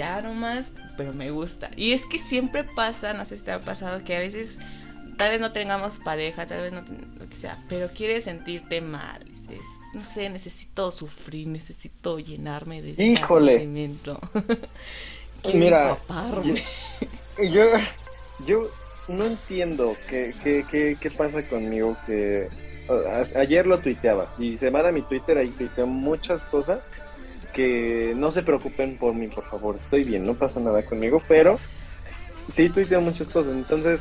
ya 0.00 0.22
nomás, 0.22 0.72
pero 0.96 1.12
me 1.12 1.30
gusta. 1.30 1.70
Y 1.76 1.92
es 1.92 2.06
que 2.06 2.18
siempre 2.18 2.64
pasa, 2.64 3.12
no 3.12 3.26
sé 3.26 3.36
si 3.36 3.44
te 3.44 3.52
ha 3.52 3.58
pasado, 3.60 4.02
que 4.02 4.16
a 4.16 4.20
veces 4.20 4.58
tal 5.18 5.30
vez 5.32 5.40
no 5.40 5.52
tengamos 5.52 5.98
pareja, 5.98 6.46
tal 6.46 6.62
vez 6.62 6.72
no 6.72 6.80
lo 7.18 7.28
que 7.28 7.36
sea, 7.36 7.58
pero 7.68 7.88
quieres 7.94 8.24
sentirte 8.24 8.80
mal. 8.80 9.22
Dices, 9.24 9.66
no 9.92 10.02
sé, 10.02 10.30
necesito 10.30 10.90
sufrir, 10.90 11.48
necesito 11.48 12.18
llenarme 12.18 12.80
de 12.80 12.92
este 12.92 13.02
Híjole. 13.04 13.52
sentimiento. 13.58 14.18
Mira. 15.54 15.98
Yo, 17.38 17.64
yo 18.46 18.70
no 19.08 19.26
entiendo 19.26 19.96
qué, 20.08 20.34
qué, 20.42 20.64
qué, 20.70 20.96
qué 21.00 21.10
pasa 21.10 21.46
conmigo 21.48 21.96
que 22.06 22.48
a- 22.88 23.38
ayer 23.40 23.66
lo 23.66 23.78
tuiteaba 23.78 24.26
y 24.38 24.56
se 24.58 24.70
van 24.70 24.86
a 24.86 24.92
mi 24.92 25.02
Twitter 25.02 25.36
ahí 25.38 25.48
tuiteo 25.48 25.86
muchas 25.86 26.42
cosas 26.44 26.84
que 27.60 28.14
no 28.16 28.32
se 28.32 28.42
preocupen 28.42 28.96
por 28.96 29.12
mí, 29.12 29.26
por 29.26 29.44
favor, 29.44 29.76
estoy 29.76 30.02
bien, 30.02 30.24
no 30.24 30.32
pasa 30.32 30.60
nada 30.60 30.82
conmigo, 30.82 31.20
pero 31.28 31.58
sí 32.56 32.70
tuiteo 32.70 33.02
muchas 33.02 33.28
cosas, 33.28 33.52
entonces 33.52 34.00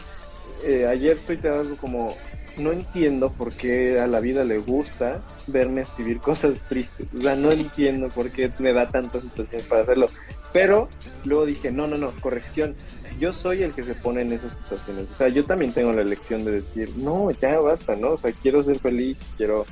eh, 0.64 0.88
ayer 0.88 1.18
tuiteaba 1.18 1.60
algo 1.60 1.76
como 1.76 2.16
no 2.58 2.72
entiendo 2.72 3.34
por 3.34 3.52
qué 3.52 4.00
a 4.00 4.08
la 4.08 4.22
vida 4.22 4.46
le 4.46 4.60
gusta 4.60 5.22
verme 5.48 5.82
escribir 5.82 6.20
cosas 6.22 6.54
tristes, 6.70 7.06
o 7.18 7.22
sea, 7.22 7.36
no 7.36 7.52
entiendo 7.52 8.08
por 8.08 8.32
qué 8.32 8.50
me 8.60 8.72
da 8.72 8.90
tanta 8.90 9.20
situación 9.20 9.62
para 9.68 9.82
hacerlo, 9.82 10.08
pero 10.54 10.88
luego 11.26 11.46
dije, 11.46 11.70
no, 11.70 11.86
no, 11.86 11.98
no, 11.98 12.12
corrección, 12.22 12.76
yo 13.20 13.34
soy 13.34 13.64
el 13.64 13.74
que 13.74 13.84
se 13.84 13.94
pone 13.94 14.22
en 14.22 14.32
esas 14.32 14.54
situaciones. 14.54 15.08
O 15.12 15.18
sea, 15.18 15.28
yo 15.28 15.44
también 15.44 15.74
tengo 15.74 15.92
la 15.92 16.02
elección 16.02 16.46
de 16.46 16.62
decir, 16.62 16.96
no, 16.96 17.30
ya 17.32 17.60
basta, 17.60 17.98
¿no? 17.98 18.12
O 18.12 18.18
sea, 18.18 18.32
quiero 18.42 18.64
ser 18.64 18.80
feliz, 18.80 19.18
quiero 19.36 19.66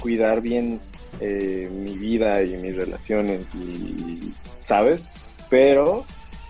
cuidar 0.00 0.40
bien 0.40 0.80
eh, 1.20 1.68
mi 1.72 1.96
vida 1.96 2.42
y 2.42 2.56
mis 2.56 2.76
relaciones 2.76 3.42
y, 3.54 4.32
¿sabes? 4.66 5.00
Pero, 5.50 6.04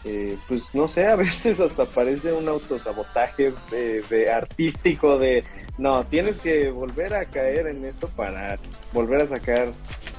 eh, 0.05 0.37
pues 0.49 0.63
no 0.75 0.89
sé, 0.89 1.07
a 1.07 1.17
veces 1.17 1.61
hasta 1.61 1.85
parece 1.85 2.33
un 2.33 2.49
autosabotaje 2.49 3.53
de, 3.71 4.03
de 4.09 4.31
artístico 4.31 5.19
de, 5.19 5.45
no, 5.79 6.05
tienes 6.07 6.37
que 6.37 6.71
volver 6.71 7.15
a 7.15 7.25
caer 7.25 7.67
en 7.69 7.85
esto 7.85 8.09
para 8.09 8.59
volver 8.93 9.23
a 9.23 9.29
sacar 9.29 9.73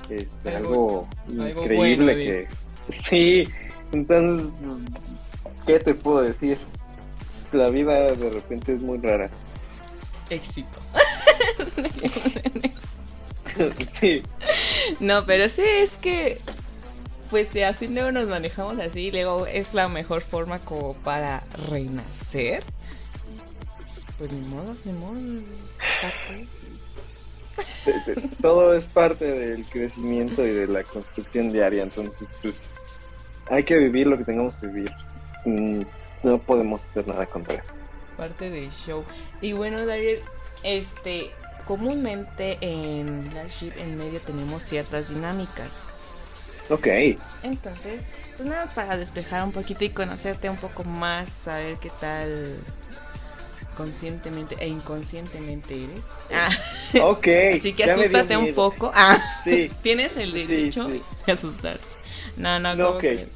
este, 0.10 0.50
Algo- 0.50 1.08
algo, 1.28 1.44
algo 1.44 1.62
increíble 1.64 2.14
bueno, 2.16 2.18
que... 2.32 2.48
Sí, 2.94 3.44
entonces, 3.92 4.48
¿qué 5.66 5.80
te 5.80 5.94
puedo 5.96 6.22
decir? 6.22 6.58
La 7.52 7.70
vida 7.70 8.12
de 8.12 8.30
repente 8.30 8.74
es 8.74 8.82
muy 8.82 8.98
rara. 9.00 9.30
Éxito. 10.30 10.80
sí, 13.88 14.24
No, 15.00 15.26
pero 15.26 15.50
sí 15.50 15.64
es 15.64 15.98
que, 15.98 16.38
pues 17.30 17.50
si 17.50 17.62
así 17.64 17.88
luego 17.88 18.12
nos 18.12 18.28
manejamos 18.28 18.80
así, 18.80 19.12
luego 19.12 19.46
es 19.48 19.74
la 19.74 19.88
mejor 19.88 20.22
forma 20.22 20.60
como 20.60 20.94
para 20.96 21.44
renacer. 21.70 22.64
Pues 24.18 24.32
ni 24.32 24.42
modo, 24.48 24.74
ni 24.86 24.92
modo. 24.94 25.18
es 25.40 25.78
parte. 26.02 26.48
todo 28.42 28.74
es 28.76 28.86
parte 28.86 29.26
del 29.26 29.66
crecimiento 29.66 30.46
y 30.46 30.52
de 30.52 30.68
la 30.68 30.84
construcción 30.84 31.52
diaria, 31.52 31.84
entonces 31.84 32.28
pues 32.42 32.56
hay 33.50 33.64
que 33.64 33.76
vivir 33.78 34.08
lo 34.08 34.18
que 34.18 34.24
tengamos 34.24 34.56
que 34.56 34.68
vivir. 34.68 34.92
Mm, 35.46 35.82
No 36.24 36.38
podemos 36.40 36.82
hacer 36.90 37.08
nada 37.08 37.26
contra 37.26 37.56
eso. 37.56 37.74
parte 38.18 38.50
del 38.50 38.72
show. 38.72 39.04
Y 39.42 39.52
bueno, 39.54 39.86
David, 39.86 40.18
este, 40.64 41.32
comúnmente 41.66 42.58
en 42.62 43.28
Flagship 43.32 43.72
en 43.78 43.98
medio 43.98 44.20
tenemos 44.22 44.64
ciertas 44.64 45.10
dinámicas. 45.10 45.86
Ok, 46.70 46.88
Entonces, 47.44 48.12
pues 48.38 48.50
nada, 48.50 48.66
para 48.74 48.98
despejar 48.98 49.44
un 49.44 49.52
poquito 49.52 49.84
y 49.86 49.90
conocerte 49.90 50.50
un 50.50 50.58
poco 50.58 50.84
más, 50.84 51.30
saber 51.30 51.78
qué 51.78 51.92
tal 52.02 52.58
conscientemente 53.78 54.56
e 54.60 54.68
inconscientemente 54.68 55.84
eres. 55.84 56.22
Ah, 56.34 56.50
ok. 57.04 57.28
así 57.56 57.74
que 57.74 57.84
asústate 57.84 58.36
un 58.38 58.54
poco. 58.54 58.92
Ah, 58.96 59.20
Sí, 59.44 59.72
tienes 59.84 60.18
el 60.18 60.32
derecho 60.32 60.90
sí. 60.90 61.02
de 61.26 61.32
asustar. 61.34 61.80
No, 62.38 62.60
no, 62.60 62.74
No, 62.76 62.86
como 62.86 62.96
ok. 62.98 63.02
que- 63.02 63.28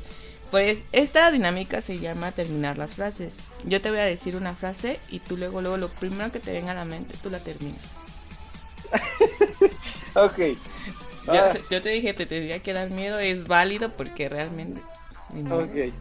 Pues 0.50 0.80
esta 0.92 1.30
dinámica 1.30 1.82
se 1.82 2.00
llama 2.00 2.32
terminar 2.32 2.78
las 2.78 2.96
frases. 2.96 3.44
Yo 3.66 3.80
te 3.82 3.92
voy 3.92 4.00
a 4.00 4.06
decir 4.06 4.36
una 4.36 4.56
frase 4.56 5.00
y 5.10 5.20
tú 5.20 5.38
luego, 5.38 5.62
luego, 5.62 5.78
lo 5.78 5.90
primero 5.90 6.32
que 6.32 6.40
te 6.40 6.52
venga 6.52 6.72
a 6.72 6.76
la 6.76 6.86
mente, 6.86 7.16
tú 7.22 7.30
la 7.30 7.38
terminas. 7.40 8.00
ok. 10.16 10.38
Yo, 11.26 11.34
Ah, 11.34 11.54
yo 11.70 11.82
te 11.82 11.90
dije, 11.90 12.14
te 12.14 12.26
tendría 12.26 12.60
que 12.60 12.74
dar 12.74 12.90
miedo, 12.90 13.20
es 13.20 13.48
válido 13.48 13.92
porque 13.92 14.30
realmente... 14.30 14.82
ok. 15.52 15.94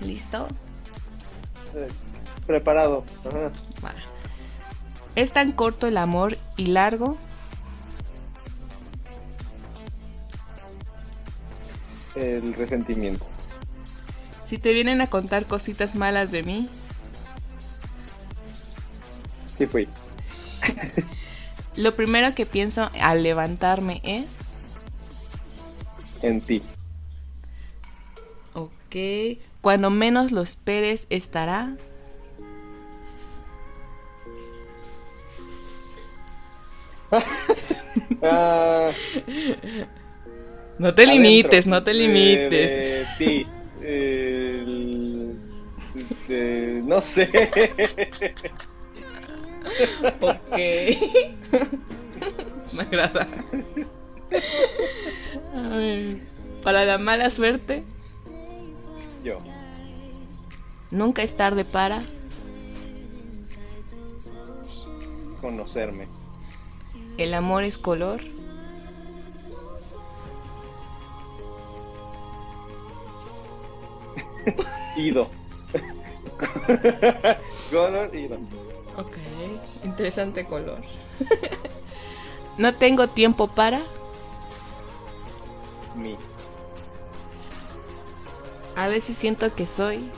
¿Listo? 0.00 0.48
Eh, 1.74 1.86
Preparado. 2.46 3.04
Ajá. 3.24 3.50
Vale. 3.80 4.00
Es 5.14 5.32
tan 5.32 5.52
corto 5.52 5.86
el 5.86 5.96
amor 5.96 6.36
y 6.56 6.66
largo. 6.66 7.16
El 12.16 12.54
resentimiento. 12.54 13.24
Si 14.42 14.58
te 14.58 14.72
vienen 14.72 15.00
a 15.00 15.06
contar 15.06 15.46
cositas 15.46 15.94
malas 15.94 16.30
de 16.30 16.42
mí, 16.42 16.68
Sí 19.56 19.66
fui. 19.66 19.88
lo 21.76 21.94
primero 21.94 22.34
que 22.34 22.46
pienso 22.46 22.90
al 23.00 23.22
levantarme 23.22 24.00
es... 24.04 24.54
En 26.22 26.40
ti. 26.40 26.62
Ok. 28.54 28.96
Cuando 29.60 29.90
menos 29.90 30.32
lo 30.32 30.42
esperes 30.42 31.06
estará. 31.10 31.76
Ah, 38.22 38.90
No 40.76 40.92
te 40.92 41.02
Adentro. 41.04 41.22
limites, 41.22 41.66
no 41.68 41.82
te 41.84 41.94
limites. 41.94 42.72
de- 43.18 43.46
no 46.86 47.00
sé. 47.00 47.28
Ok. 50.20 50.56
Me 52.72 52.82
agrada. 52.82 53.28
A 55.54 55.76
ver. 55.76 56.22
Para 56.62 56.84
la 56.84 56.98
mala 56.98 57.28
suerte, 57.28 57.84
Yo. 59.22 59.38
nunca 60.90 61.22
es 61.22 61.36
tarde 61.36 61.64
para. 61.64 62.02
Conocerme. 65.40 66.08
El 67.18 67.34
amor 67.34 67.64
es 67.64 67.76
color. 67.76 68.22
Ido. 74.96 75.28
Color 77.70 78.14
ido. 78.14 78.38
Ok. 78.96 79.16
Interesante 79.84 80.44
color. 80.44 80.80
no 82.58 82.74
tengo 82.74 83.08
tiempo 83.08 83.48
para. 83.48 83.80
Mi. 85.96 86.16
A 88.76 88.88
veces 88.88 89.16
siento 89.16 89.54
que 89.54 89.66
soy. 89.66 90.10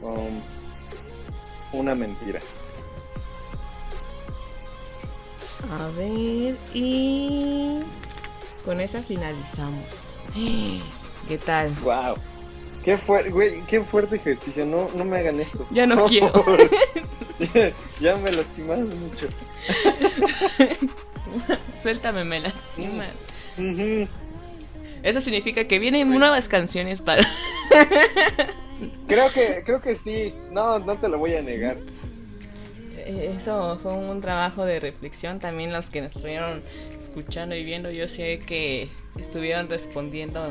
Um, 0.00 0.40
una 1.72 1.94
mentira. 1.94 2.40
A 5.70 5.88
ver. 5.96 6.56
Y. 6.72 7.80
Con 8.64 8.80
esa 8.80 9.02
finalizamos. 9.02 10.10
¿Qué 11.28 11.38
tal? 11.38 11.70
Wow. 11.82 12.16
Qué, 12.84 12.98
fuerte, 12.98 13.30
güey, 13.30 13.60
qué 13.62 13.80
fuerte 13.80 14.16
ejercicio. 14.16 14.66
No, 14.66 14.88
no 14.94 15.04
me 15.04 15.18
hagan 15.18 15.40
esto. 15.40 15.66
Ya 15.70 15.86
no 15.86 16.04
quiero. 16.08 16.32
ya, 17.54 17.72
ya 18.00 18.16
me 18.16 18.30
lastimaron 18.32 18.88
mucho. 19.00 19.28
Suéltame, 21.80 22.24
me 22.24 22.40
lastimas. 22.40 23.26
Eso 25.02 25.20
significa 25.20 25.64
que 25.66 25.78
vienen 25.78 26.10
nuevas 26.10 26.48
canciones 26.48 27.00
para. 27.00 27.22
Creo 29.06 29.30
que, 29.32 29.62
creo 29.64 29.80
que 29.80 29.96
sí. 29.96 30.34
No, 30.50 30.78
no 30.78 30.96
te 30.96 31.08
lo 31.08 31.18
voy 31.18 31.34
a 31.34 31.42
negar. 31.42 31.78
Eh, 32.96 33.34
Eso 33.36 33.78
fue 33.82 33.94
un 33.94 34.20
trabajo 34.20 34.64
de 34.64 34.80
reflexión. 34.80 35.38
También 35.38 35.72
los 35.72 35.90
que 35.90 36.00
nos 36.02 36.14
estuvieron 36.14 36.62
escuchando 36.98 37.54
y 37.54 37.64
viendo, 37.64 37.90
yo 37.90 38.08
sé 38.08 38.38
que 38.38 38.88
estuvieron 39.18 39.68
respondiendo 39.68 40.42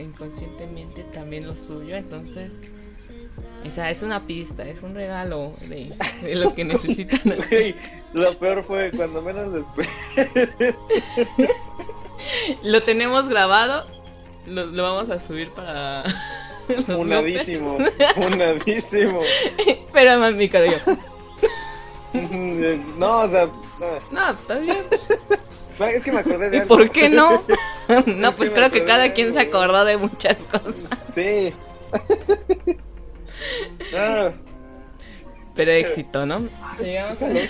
inconscientemente 0.00 1.02
también 1.04 1.46
lo 1.46 1.56
suyo. 1.56 1.96
Entonces, 1.96 2.62
esa 3.64 3.90
es 3.90 4.02
una 4.02 4.26
pista, 4.26 4.66
es 4.68 4.82
un 4.82 4.94
regalo 4.94 5.52
de, 5.68 5.94
de 6.22 6.34
lo 6.34 6.54
que 6.54 6.64
necesitan 6.72 7.32
hacer. 7.32 7.48
Güey, 7.48 7.74
lo 8.12 8.38
peor 8.38 8.64
fue 8.64 8.90
cuando 8.90 9.22
menos 9.22 9.52
después. 9.52 9.88
Lo 12.62 12.82
tenemos 12.82 13.28
grabado, 13.28 13.86
lo, 14.46 14.66
lo 14.66 14.82
vamos 14.82 15.10
a 15.10 15.20
subir 15.20 15.50
para. 15.50 16.04
Unadísimo, 16.88 17.76
unadísimo. 18.16 19.20
Pero 19.92 20.18
más 20.18 20.34
mi 20.34 20.48
yo. 20.48 20.62
No, 22.98 23.20
o 23.20 23.28
sea, 23.28 23.48
No, 24.10 24.30
está 24.30 24.58
bien. 24.58 24.78
No, 25.78 25.84
es 25.86 26.02
que 26.04 26.12
me 26.12 26.18
acordé 26.20 26.50
de 26.50 26.56
¿Y 26.56 26.60
algo. 26.60 26.76
por 26.76 26.90
qué 26.90 27.08
no? 27.08 27.42
No, 28.06 28.32
pues 28.34 28.50
creo 28.50 28.70
que 28.72 28.84
cada 28.84 29.12
quien 29.12 29.32
se 29.32 29.38
acordó 29.40 29.84
de 29.84 29.96
muchas 29.96 30.42
cosas. 30.44 30.88
Sí. 31.14 31.52
Ah, 33.94 34.32
Pero 35.54 35.70
éxito, 35.72 36.26
¿no? 36.26 36.48
Llegamos 36.80 37.22
a 37.22 37.30
sí. 37.32 37.48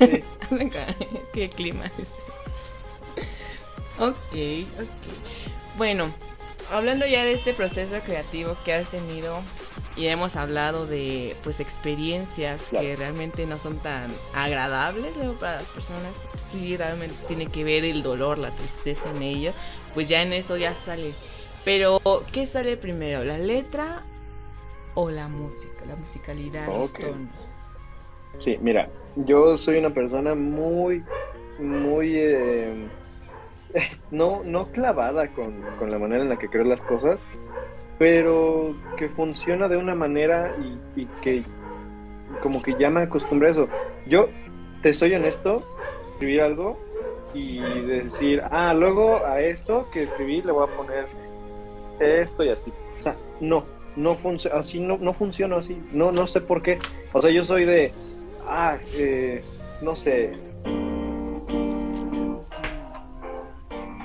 Es 0.50 1.28
que 1.32 1.44
el 1.44 1.50
clima 1.50 1.90
es... 1.98 2.14
Ok, 3.98 4.14
ok. 4.78 5.76
Bueno, 5.76 6.10
hablando 6.70 7.06
ya 7.06 7.24
de 7.24 7.32
este 7.32 7.54
proceso 7.54 7.96
creativo 8.04 8.56
que 8.64 8.74
has 8.74 8.88
tenido 8.88 9.40
y 9.96 10.06
hemos 10.06 10.36
hablado 10.36 10.86
de 10.86 11.36
pues 11.44 11.60
experiencias 11.60 12.64
que 12.68 12.78
Claro. 12.78 12.96
realmente 12.96 13.46
no 13.46 13.58
son 13.58 13.78
tan 13.78 14.12
agradables 14.34 15.16
luego 15.16 15.34
para 15.34 15.56
las 15.60 15.68
personas, 15.68 16.12
sí 16.52 16.76
realmente 16.76 17.14
tiene 17.26 17.46
que 17.46 17.64
ver 17.64 17.84
el 17.84 18.02
dolor, 18.02 18.38
la 18.38 18.50
tristeza 18.50 19.10
en 19.10 19.22
ello, 19.22 19.52
pues 19.94 20.08
ya 20.08 20.22
en 20.22 20.32
eso 20.32 20.56
ya 20.56 20.74
sale. 20.74 21.10
Pero, 21.64 22.00
¿qué 22.32 22.46
sale 22.46 22.76
primero? 22.76 23.24
¿La 23.24 23.38
letra 23.38 24.02
o 24.94 25.10
la 25.10 25.28
música? 25.28 25.84
La 25.86 25.96
musicalidad, 25.96 26.66
los 26.66 26.92
Ok. 26.92 27.00
tonos. 27.00 27.52
Sí, 28.38 28.58
mira, 28.60 28.88
yo 29.16 29.56
soy 29.56 29.78
una 29.78 29.90
persona 29.90 30.34
muy, 30.34 31.02
muy, 31.60 32.14
eh, 32.16 32.88
no, 34.10 34.42
no 34.44 34.66
clavada 34.72 35.28
con, 35.28 35.62
con 35.78 35.90
la 35.90 35.98
manera 35.98 36.22
en 36.22 36.28
la 36.28 36.38
que 36.38 36.48
creo 36.48 36.64
las 36.64 36.80
cosas, 36.82 37.18
pero 37.98 38.74
que 38.98 39.08
funciona 39.10 39.68
de 39.68 39.76
una 39.76 39.94
manera 39.94 40.52
y, 40.60 41.02
y 41.02 41.06
que 41.22 41.42
como 42.42 42.62
que 42.62 42.74
ya 42.74 42.90
me 42.90 43.02
acostumbré 43.02 43.48
a 43.48 43.52
eso. 43.52 43.68
Yo, 44.08 44.28
te 44.82 44.94
soy 44.94 45.14
honesto, 45.14 45.62
escribir 46.22 46.40
algo 46.42 46.78
y 47.34 47.58
decir, 47.58 48.42
ah, 48.50 48.72
luego 48.72 49.24
a 49.26 49.40
esto 49.40 49.88
que 49.92 50.04
escribí 50.04 50.40
le 50.42 50.52
voy 50.52 50.68
a 50.68 50.76
poner 50.76 51.06
esto 51.98 52.44
y 52.44 52.50
así. 52.50 52.72
O 53.00 53.02
sea, 53.02 53.16
no, 53.40 53.64
no 53.96 54.16
funciona, 54.16 54.60
así 54.60 54.78
no, 54.78 54.98
no 54.98 55.12
funciona 55.14 55.56
así, 55.56 55.76
no, 55.92 56.12
no 56.12 56.28
sé 56.28 56.40
por 56.40 56.62
qué. 56.62 56.78
O 57.12 57.20
sea, 57.20 57.32
yo 57.32 57.44
soy 57.44 57.64
de, 57.64 57.92
ah, 58.46 58.78
eh, 58.96 59.40
no 59.80 59.96
sé. 59.96 60.32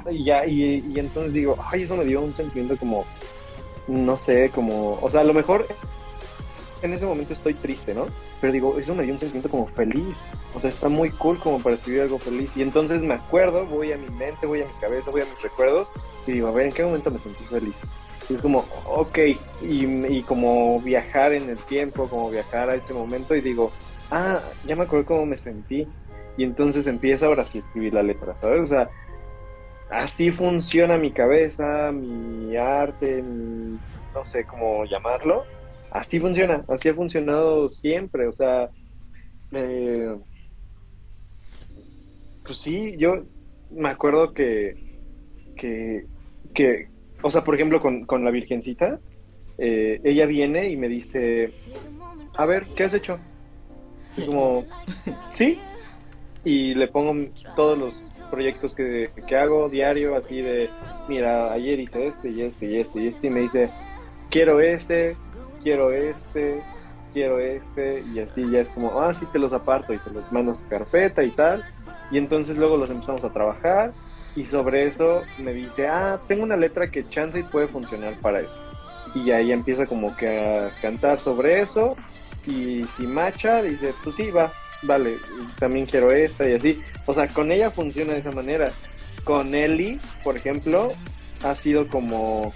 Y 0.09 0.23
ya, 0.23 0.45
y, 0.47 0.83
y 0.91 0.99
entonces 0.99 1.33
digo, 1.33 1.55
ay, 1.71 1.83
eso 1.83 1.95
me 1.95 2.05
dio 2.05 2.21
un 2.21 2.33
sentimiento 2.33 2.77
como, 2.77 3.05
no 3.87 4.17
sé, 4.17 4.49
como, 4.55 4.97
o 5.01 5.11
sea, 5.11 5.21
a 5.21 5.25
lo 5.25 5.35
mejor 5.35 5.67
en 6.81 6.93
ese 6.93 7.05
momento 7.05 7.33
estoy 7.33 7.53
triste, 7.53 7.93
¿no? 7.93 8.05
Pero 8.41 8.53
digo, 8.53 8.77
eso 8.79 8.93
me 8.95 9.03
dio 9.03 9.13
un 9.13 9.19
sentimiento 9.19 9.49
como 9.49 9.67
feliz. 9.67 10.15
O 10.53 10.59
sea, 10.59 10.69
está 10.69 10.89
muy 10.89 11.09
cool 11.11 11.37
como 11.39 11.59
para 11.61 11.75
escribir 11.75 12.01
algo 12.03 12.17
feliz. 12.19 12.49
Y 12.55 12.61
entonces 12.61 13.01
me 13.01 13.13
acuerdo, 13.15 13.65
voy 13.65 13.91
a 13.91 13.97
mi 13.97 14.09
mente, 14.09 14.45
voy 14.47 14.61
a 14.61 14.65
mi 14.65 14.73
cabeza, 14.81 15.11
voy 15.11 15.21
a 15.21 15.25
mis 15.25 15.41
recuerdos 15.41 15.87
y 16.25 16.33
digo, 16.33 16.47
a 16.47 16.51
ver, 16.51 16.67
¿en 16.67 16.71
qué 16.73 16.83
momento 16.83 17.11
me 17.11 17.19
sentí 17.19 17.43
feliz? 17.45 17.75
Y 18.29 18.35
es 18.35 18.41
como, 18.41 18.65
ok, 18.85 19.17
y, 19.61 20.21
como 20.23 20.81
viajar 20.81 21.31
en 21.33 21.49
el 21.49 21.57
tiempo, 21.57 22.07
como 22.09 22.29
viajar 22.29 22.69
a 22.69 22.75
este 22.75 22.93
momento 22.93 23.35
y 23.35 23.41
digo, 23.41 23.71
ah, 24.11 24.41
ya 24.65 24.75
me 24.75 24.83
acuerdo 24.83 25.05
cómo 25.05 25.25
me 25.25 25.37
sentí. 25.37 25.87
Y 26.37 26.43
entonces 26.43 26.85
empiezo 26.87 27.25
ahora 27.25 27.45
sí 27.45 27.59
a 27.59 27.61
escribir 27.61 27.93
la 27.93 28.03
letra, 28.03 28.35
¿sabes? 28.41 28.61
O 28.63 28.67
sea, 28.67 28.89
así 29.89 30.31
funciona 30.31 30.97
mi 30.97 31.11
cabeza, 31.11 31.91
mi 31.91 32.55
arte, 32.57 33.21
mi- 33.21 33.79
no 34.13 34.25
sé 34.27 34.43
cómo 34.45 34.83
llamarlo. 34.85 35.45
Así 35.97 36.19
funciona, 36.19 36.63
así 36.67 36.89
ha 36.89 36.93
funcionado 36.93 37.69
siempre, 37.69 38.27
o 38.27 38.33
sea, 38.33 38.69
eh, 39.51 40.15
pues 42.45 42.59
sí, 42.59 42.95
yo 42.97 43.23
me 43.71 43.89
acuerdo 43.89 44.31
que, 44.31 44.75
que, 45.55 46.05
que 46.53 46.87
o 47.23 47.31
sea, 47.31 47.43
por 47.43 47.55
ejemplo, 47.55 47.81
con, 47.81 48.05
con 48.05 48.23
la 48.23 48.29
Virgencita, 48.29 48.99
eh, 49.57 49.99
ella 50.03 50.27
viene 50.27 50.69
y 50.69 50.77
me 50.77 50.87
dice, 50.87 51.51
a 52.35 52.45
ver, 52.45 52.65
¿qué 52.75 52.83
has 52.83 52.93
hecho? 52.93 53.17
Y 54.17 54.25
como, 54.27 54.65
sí, 55.33 55.57
y 56.43 56.75
le 56.75 56.89
pongo 56.89 57.27
todos 57.55 57.75
los 57.75 58.23
proyectos 58.29 58.75
que, 58.75 59.07
que 59.27 59.35
hago 59.35 59.67
diario, 59.67 60.15
así 60.15 60.41
de, 60.41 60.69
mira, 61.09 61.51
ayer 61.51 61.79
hice 61.79 62.07
este 62.07 62.29
y 62.29 62.41
este 62.43 62.65
y 62.67 62.77
este 62.77 62.99
y 62.99 63.07
este, 63.07 63.27
y 63.27 63.29
me 63.31 63.39
dice, 63.41 63.69
quiero 64.29 64.61
este, 64.61 65.15
quiero 65.67 65.91
este, 65.91 66.63
quiero 67.11 67.39
este, 67.41 68.01
y 68.13 68.19
así 68.19 68.49
ya 68.49 68.61
es 68.61 68.69
como, 68.69 69.01
ah, 69.01 69.13
sí, 69.13 69.25
te 69.33 69.37
los 69.37 69.51
aparto 69.51 69.93
y 69.93 69.97
te 69.97 70.11
los 70.11 70.31
mando 70.31 70.55
su 70.55 70.65
carpeta 70.69 71.23
y 71.23 71.31
tal, 71.31 71.61
y 72.09 72.17
entonces 72.17 72.55
luego 72.55 72.77
los 72.77 72.89
empezamos 72.89 73.21
a 73.25 73.33
trabajar, 73.33 73.91
y 74.37 74.45
sobre 74.45 74.87
eso 74.87 75.23
me 75.39 75.51
dice, 75.51 75.89
ah, 75.89 76.21
tengo 76.25 76.43
una 76.43 76.55
letra 76.55 76.89
que 76.89 77.09
chance 77.09 77.43
puede 77.51 77.67
funcionar 77.67 78.13
para 78.21 78.39
eso. 78.39 78.55
Y 79.13 79.31
ahí 79.31 79.51
empieza 79.51 79.85
como 79.85 80.15
que 80.15 80.39
a 80.39 80.71
cantar 80.81 81.19
sobre 81.19 81.59
eso, 81.59 81.97
y 82.45 82.85
si 82.97 83.05
macha, 83.05 83.61
dice, 83.61 83.93
pues 84.05 84.15
sí, 84.15 84.31
va, 84.31 84.49
vale, 84.83 85.17
también 85.59 85.85
quiero 85.85 86.13
esta 86.13 86.49
y 86.49 86.53
así. 86.53 86.81
O 87.07 87.13
sea, 87.13 87.27
con 87.27 87.51
ella 87.51 87.71
funciona 87.71 88.13
de 88.13 88.19
esa 88.19 88.31
manera. 88.31 88.71
Con 89.25 89.53
Ellie, 89.53 89.99
por 90.23 90.37
ejemplo, 90.37 90.93
ha 91.43 91.55
sido 91.55 91.89
como, 91.89 92.53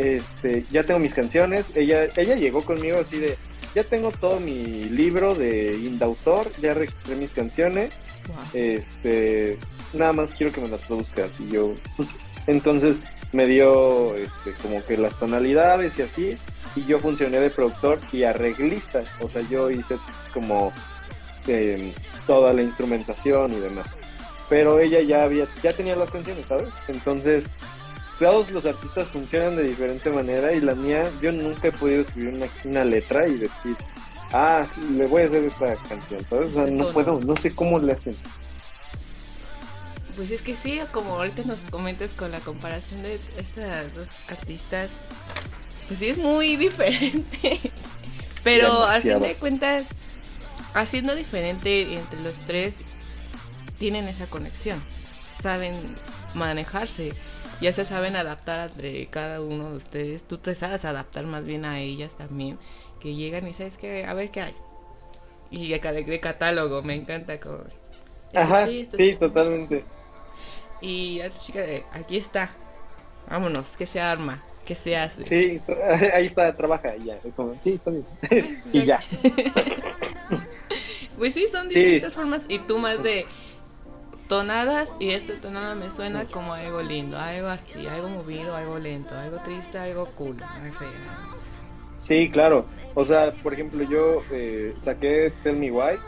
este, 0.00 0.64
ya 0.70 0.82
tengo 0.84 0.98
mis 1.00 1.14
canciones. 1.14 1.66
Ella, 1.74 2.06
ella 2.16 2.34
llegó 2.36 2.64
conmigo 2.64 2.98
así 2.98 3.18
de, 3.18 3.36
ya 3.74 3.84
tengo 3.84 4.10
todo 4.10 4.40
mi 4.40 4.84
libro 4.84 5.34
de 5.34 5.74
indautor, 5.76 6.50
ya 6.60 6.74
registré 6.74 7.16
mis 7.16 7.30
canciones, 7.30 7.92
Wow. 8.28 8.36
este, 8.52 9.58
nada 9.94 10.12
más 10.12 10.28
quiero 10.36 10.52
que 10.52 10.60
me 10.60 10.68
las 10.68 10.84
produzcas. 10.86 11.30
Y 11.40 11.48
yo, 11.52 11.74
entonces 12.46 12.96
me 13.32 13.46
dio 13.46 14.14
este, 14.16 14.52
como 14.62 14.84
que 14.84 14.96
las 14.96 15.18
tonalidades 15.18 15.92
y 15.98 16.02
así, 16.02 16.38
y 16.76 16.84
yo 16.86 16.98
funcioné 17.00 17.40
de 17.40 17.50
productor 17.50 17.98
y 18.12 18.22
arreglista, 18.22 19.02
o 19.20 19.28
sea, 19.28 19.42
yo 19.50 19.70
hice 19.70 19.96
como 20.32 20.72
eh, 21.48 21.92
toda 22.26 22.52
la 22.52 22.62
instrumentación 22.62 23.52
y 23.52 23.56
demás. 23.56 23.86
Pero 24.48 24.78
ella 24.80 25.00
ya 25.00 25.22
había, 25.22 25.46
ya 25.62 25.72
tenía 25.72 25.96
las 25.96 26.10
canciones, 26.10 26.44
¿sabes? 26.46 26.68
Entonces, 26.88 27.44
todos 28.20 28.50
los 28.50 28.64
artistas 28.66 29.08
funcionan 29.08 29.56
de 29.56 29.64
diferente 29.64 30.10
manera 30.10 30.52
y 30.52 30.60
la 30.60 30.74
mía, 30.74 31.10
yo 31.22 31.32
nunca 31.32 31.68
he 31.68 31.72
podido 31.72 32.02
escribir 32.02 32.34
una, 32.34 32.46
una 32.64 32.84
letra 32.84 33.26
y 33.26 33.38
decir, 33.38 33.76
ah, 34.32 34.66
le 34.94 35.06
voy 35.06 35.22
a 35.22 35.26
hacer 35.26 35.44
esta 35.44 35.74
canción, 35.76 36.24
¿sabes? 36.28 36.50
O 36.50 36.54
sea, 36.54 36.66
no 36.66 36.92
puedo, 36.92 37.18
no 37.20 37.36
sé 37.38 37.52
cómo 37.54 37.78
le 37.78 37.94
hacen. 37.94 38.14
Pues 40.16 40.30
es 40.30 40.42
que 40.42 40.54
sí, 40.54 40.80
como 40.92 41.14
ahorita 41.14 41.44
nos 41.44 41.60
comentas 41.70 42.12
con 42.12 42.30
la 42.30 42.40
comparación 42.40 43.02
de 43.02 43.18
estas 43.38 43.94
dos 43.94 44.10
artistas, 44.28 45.02
pues 45.86 45.98
sí 45.98 46.08
es 46.08 46.18
muy 46.18 46.56
diferente. 46.58 47.58
Pero 48.44 48.84
al 48.84 49.00
fin 49.00 49.20
de 49.20 49.34
cuentas, 49.34 49.86
haciendo 50.74 51.14
diferente 51.14 51.94
entre 51.94 52.20
los 52.20 52.40
tres, 52.40 52.82
tienen 53.78 54.08
esa 54.08 54.26
conexión. 54.26 54.82
Saben 55.40 55.74
manejarse. 56.34 57.14
Ya 57.60 57.72
se 57.72 57.84
saben 57.84 58.16
adaptar 58.16 58.70
entre 58.70 59.06
cada 59.08 59.40
uno 59.42 59.70
de 59.70 59.76
ustedes. 59.76 60.24
Tú 60.26 60.38
te 60.38 60.54
sabes 60.54 60.84
adaptar 60.84 61.26
más 61.26 61.44
bien 61.44 61.64
a 61.64 61.80
ellas 61.80 62.16
también. 62.16 62.58
Que 63.00 63.14
llegan 63.14 63.46
y 63.48 63.54
sabes 63.54 63.76
que, 63.78 64.04
a 64.04 64.14
ver 64.14 64.30
qué 64.30 64.42
hay. 64.42 64.54
Y 65.50 65.70
de, 65.70 65.80
ca- 65.80 65.92
de 65.92 66.20
catálogo, 66.20 66.82
me 66.82 66.94
encanta. 66.94 67.40
Como, 67.40 67.58
esto 68.32 68.40
Ajá, 68.40 68.66
sí, 68.66 68.88
no. 68.92 69.18
totalmente. 69.18 69.84
Y 70.80 71.18
la 71.18 71.32
chica 71.34 71.60
de, 71.60 71.84
aquí 71.92 72.16
está. 72.16 72.50
Vámonos, 73.28 73.76
que 73.76 73.86
se 73.86 74.00
arma, 74.00 74.42
que 74.64 74.74
se 74.74 74.96
hace. 74.96 75.24
Sí, 75.28 75.62
ahí 76.14 76.26
está, 76.26 76.56
trabaja 76.56 76.96
y 76.96 77.04
ya. 77.04 77.18
Como, 77.36 77.54
sí, 77.62 77.74
está 77.74 77.90
bien. 77.90 78.06
y 78.72 78.84
ya. 78.84 79.00
Pues 81.16 81.34
sí, 81.34 81.46
son 81.48 81.68
Sí. 81.72 81.74
distintas 81.74 82.14
formas 82.14 82.46
y 82.48 82.58
tú 82.60 82.78
más 82.78 83.02
de 83.02 83.26
tonadas 84.30 84.94
y 85.00 85.10
esta 85.10 85.34
tonada 85.40 85.74
me 85.74 85.90
suena 85.90 86.24
como 86.24 86.54
algo 86.54 86.80
lindo, 86.80 87.18
algo 87.18 87.48
así, 87.48 87.86
algo 87.88 88.08
movido, 88.08 88.54
algo 88.54 88.78
lento, 88.78 89.12
algo 89.18 89.38
triste, 89.38 89.76
algo 89.76 90.06
cool, 90.16 90.36
no 90.36 90.72
sé. 90.72 90.86
Sí, 92.00 92.30
claro. 92.30 92.64
O 92.94 93.04
sea, 93.04 93.30
por 93.42 93.52
ejemplo, 93.54 93.82
yo 93.82 94.22
eh, 94.30 94.72
saqué 94.84 95.32
Tell 95.42 95.56
Me 95.56 95.72
Why 95.72 95.98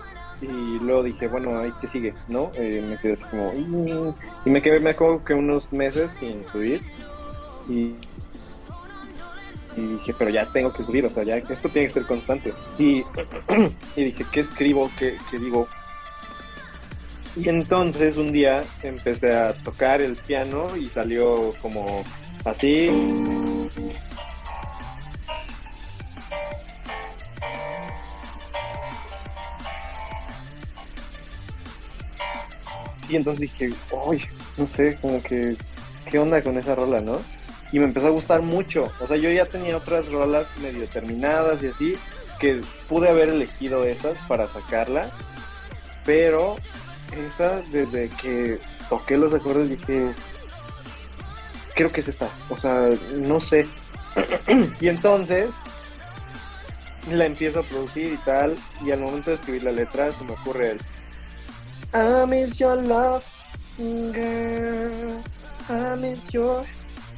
y 0.41 0.79
luego 0.79 1.03
dije, 1.03 1.27
bueno, 1.27 1.59
ahí 1.59 1.73
que 1.81 1.89
sigue, 1.89 2.15
¿no? 2.29 2.53
Eh, 2.55 2.81
me 2.89 2.97
quedé 2.97 3.15
así 3.15 3.25
como... 3.25 3.53
"Mm", 3.55 4.15
y 4.47 4.51
me 4.51 4.63
quedé, 4.63 4.79
me 4.79 4.91
acuerdo 4.91 5.25
que 5.25 5.35
unos 5.35 5.73
meses 5.73 6.15
sin 6.15 6.47
subir 6.49 6.81
y, 7.69 7.97
y 9.77 9.81
dije, 9.81 10.15
pero 10.17 10.31
ya 10.31 10.47
tengo 10.53 10.73
que 10.73 10.85
subir, 10.85 11.05
o 11.07 11.11
sea, 11.11 11.25
ya 11.25 11.39
esto 11.39 11.69
tiene 11.69 11.89
que 11.89 11.95
ser 11.95 12.07
constante. 12.07 12.55
Y, 12.79 13.05
y 13.97 14.05
dije, 14.05 14.25
¿qué 14.33 14.41
escribo? 14.41 14.89
¿Qué, 14.97 15.19
qué 15.29 15.39
digo? 15.39 15.67
Y 17.35 17.49
entonces 17.49 18.17
un 18.17 18.31
día 18.31 18.63
empecé 18.83 19.35
a 19.35 19.55
tocar 19.55 20.03
el 20.03 20.17
piano 20.17 20.77
y 20.77 20.89
salió 20.91 21.55
como 21.63 22.05
así. 22.45 22.91
Y 33.09 33.17
entonces 33.17 33.41
dije, 33.41 33.71
uy, 33.91 34.25
no 34.57 34.69
sé, 34.69 34.97
como 35.01 35.23
que, 35.23 35.57
¿qué 36.11 36.19
onda 36.19 36.43
con 36.43 36.57
esa 36.57 36.75
rola, 36.75 37.01
no? 37.01 37.21
Y 37.71 37.79
me 37.79 37.85
empezó 37.87 38.07
a 38.07 38.11
gustar 38.11 38.43
mucho. 38.43 38.91
O 39.01 39.07
sea, 39.07 39.17
yo 39.17 39.31
ya 39.31 39.45
tenía 39.47 39.77
otras 39.77 40.09
rolas 40.09 40.47
medio 40.63 40.87
terminadas 40.87 41.63
y 41.63 41.67
así, 41.67 41.97
que 42.39 42.61
pude 42.89 43.09
haber 43.09 43.31
elegido 43.31 43.85
esas 43.85 44.17
para 44.29 44.49
sacarla. 44.49 45.11
Pero 46.05 46.57
esa, 47.13 47.61
desde 47.71 48.09
que 48.09 48.59
toqué 48.89 49.17
los 49.17 49.33
acordes, 49.35 49.71
dije, 49.71 50.13
creo 51.75 51.91
que 51.91 52.01
es 52.01 52.09
esta. 52.09 52.29
O 52.49 52.57
sea, 52.57 52.89
no 53.15 53.41
sé. 53.41 53.67
y 54.81 54.89
entonces 54.89 55.51
la 57.11 57.27
empiezo 57.27 57.61
a 57.61 57.63
producir 57.63 58.13
y 58.13 58.17
tal, 58.19 58.57
y 58.85 58.91
al 58.91 59.01
momento 59.01 59.31
de 59.31 59.37
escribir 59.37 59.65
la 59.65 59.73
letra 59.73 60.13
se 60.13 60.25
me 60.25 60.33
ocurre 60.33 60.73
el 60.73 60.81
I 61.95 62.27
miss 62.27 62.59
your 62.59 62.77
love, 62.77 63.23
girl. 63.77 65.23
I 65.69 65.97
miss 65.99 66.27
your 66.33 66.65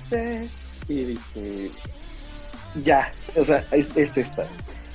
sex. 0.08 0.50
Y 0.88 1.04
dije, 1.04 1.70
ya, 2.82 3.12
o 3.36 3.44
sea, 3.44 3.64
es, 3.70 3.96
es 3.96 4.16
esta. 4.16 4.48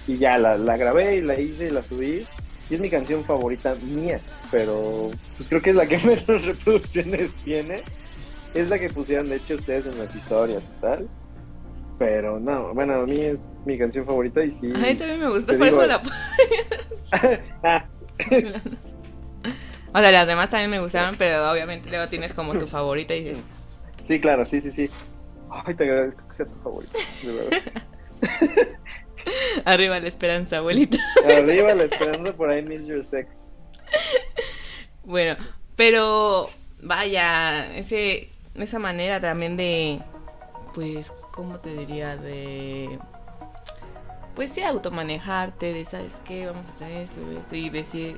Y 0.05 0.17
ya 0.17 0.37
la, 0.37 0.57
la 0.57 0.75
grabé 0.75 1.17
y 1.17 1.21
la 1.21 1.39
hice 1.39 1.67
y 1.67 1.69
la 1.69 1.81
subí. 1.83 2.27
Y 2.69 2.75
es 2.75 2.81
mi 2.81 2.89
canción 2.89 3.23
favorita 3.23 3.75
mía, 3.83 4.19
pero 4.51 5.09
pues 5.37 5.49
creo 5.49 5.61
que 5.61 5.71
es 5.71 5.75
la 5.75 5.85
que 5.87 5.97
menos 6.05 6.45
reproducciones 6.45 7.31
tiene. 7.43 7.81
Es 8.53 8.67
la 8.69 8.79
que 8.79 8.89
pusieron, 8.89 9.29
de 9.29 9.35
hecho, 9.37 9.55
ustedes 9.55 9.85
en 9.85 9.97
las 9.99 10.15
historias 10.15 10.63
y 10.63 10.81
tal. 10.81 11.07
Pero 11.97 12.39
no, 12.39 12.73
bueno, 12.73 13.01
a 13.01 13.05
mí 13.05 13.19
es 13.19 13.37
mi 13.65 13.77
canción 13.77 14.05
favorita 14.05 14.43
y 14.43 14.55
sí. 14.55 14.71
A 14.73 14.77
mí 14.77 14.95
también 14.95 15.19
me 15.19 15.29
gusta, 15.29 15.57
por 15.57 15.67
eso 15.67 15.85
la 15.85 16.01
O 19.93 19.99
sea, 19.99 20.11
las 20.11 20.27
demás 20.27 20.49
también 20.49 20.69
me 20.69 20.79
gustaban, 20.79 21.15
pero 21.17 21.51
obviamente 21.51 21.89
luego 21.89 22.07
tienes 22.07 22.33
como 22.33 22.57
tu 22.57 22.67
favorita 22.67 23.15
y 23.15 23.23
dices, 23.23 23.43
Sí, 24.03 24.19
claro, 24.19 24.45
sí, 24.45 24.61
sí, 24.61 24.71
sí. 24.71 24.89
Ay, 25.51 25.75
te 25.75 25.83
agradezco 25.83 26.27
que 26.27 26.33
sea 26.33 26.45
tu 26.45 26.55
favorito, 26.63 26.97
de 27.23 27.33
verdad. 27.33 28.69
arriba 29.65 29.99
la 29.99 30.07
esperanza, 30.07 30.57
abuelita. 30.57 30.97
Arriba 31.25 31.73
la 31.73 31.83
esperanza 31.91 32.33
por 32.33 32.49
ahí 32.49 32.61
Miss 32.61 32.85
Your 32.85 33.05
Sex. 33.05 33.29
Bueno, 35.03 35.37
pero 35.75 36.49
vaya, 36.81 37.75
ese, 37.75 38.29
esa 38.55 38.79
manera 38.79 39.19
también 39.19 39.57
de, 39.57 39.99
pues, 40.73 41.11
¿cómo 41.31 41.59
te 41.59 41.73
diría? 41.73 42.15
De, 42.15 42.99
pues 44.35 44.53
sí, 44.53 44.61
automanejarte, 44.61 45.73
de, 45.73 45.85
¿sabes 45.85 46.21
qué? 46.25 46.45
Vamos 46.45 46.67
a 46.67 46.71
hacer 46.71 46.91
esto, 46.91 47.21
esto, 47.31 47.55
y 47.55 47.69
decir, 47.69 48.17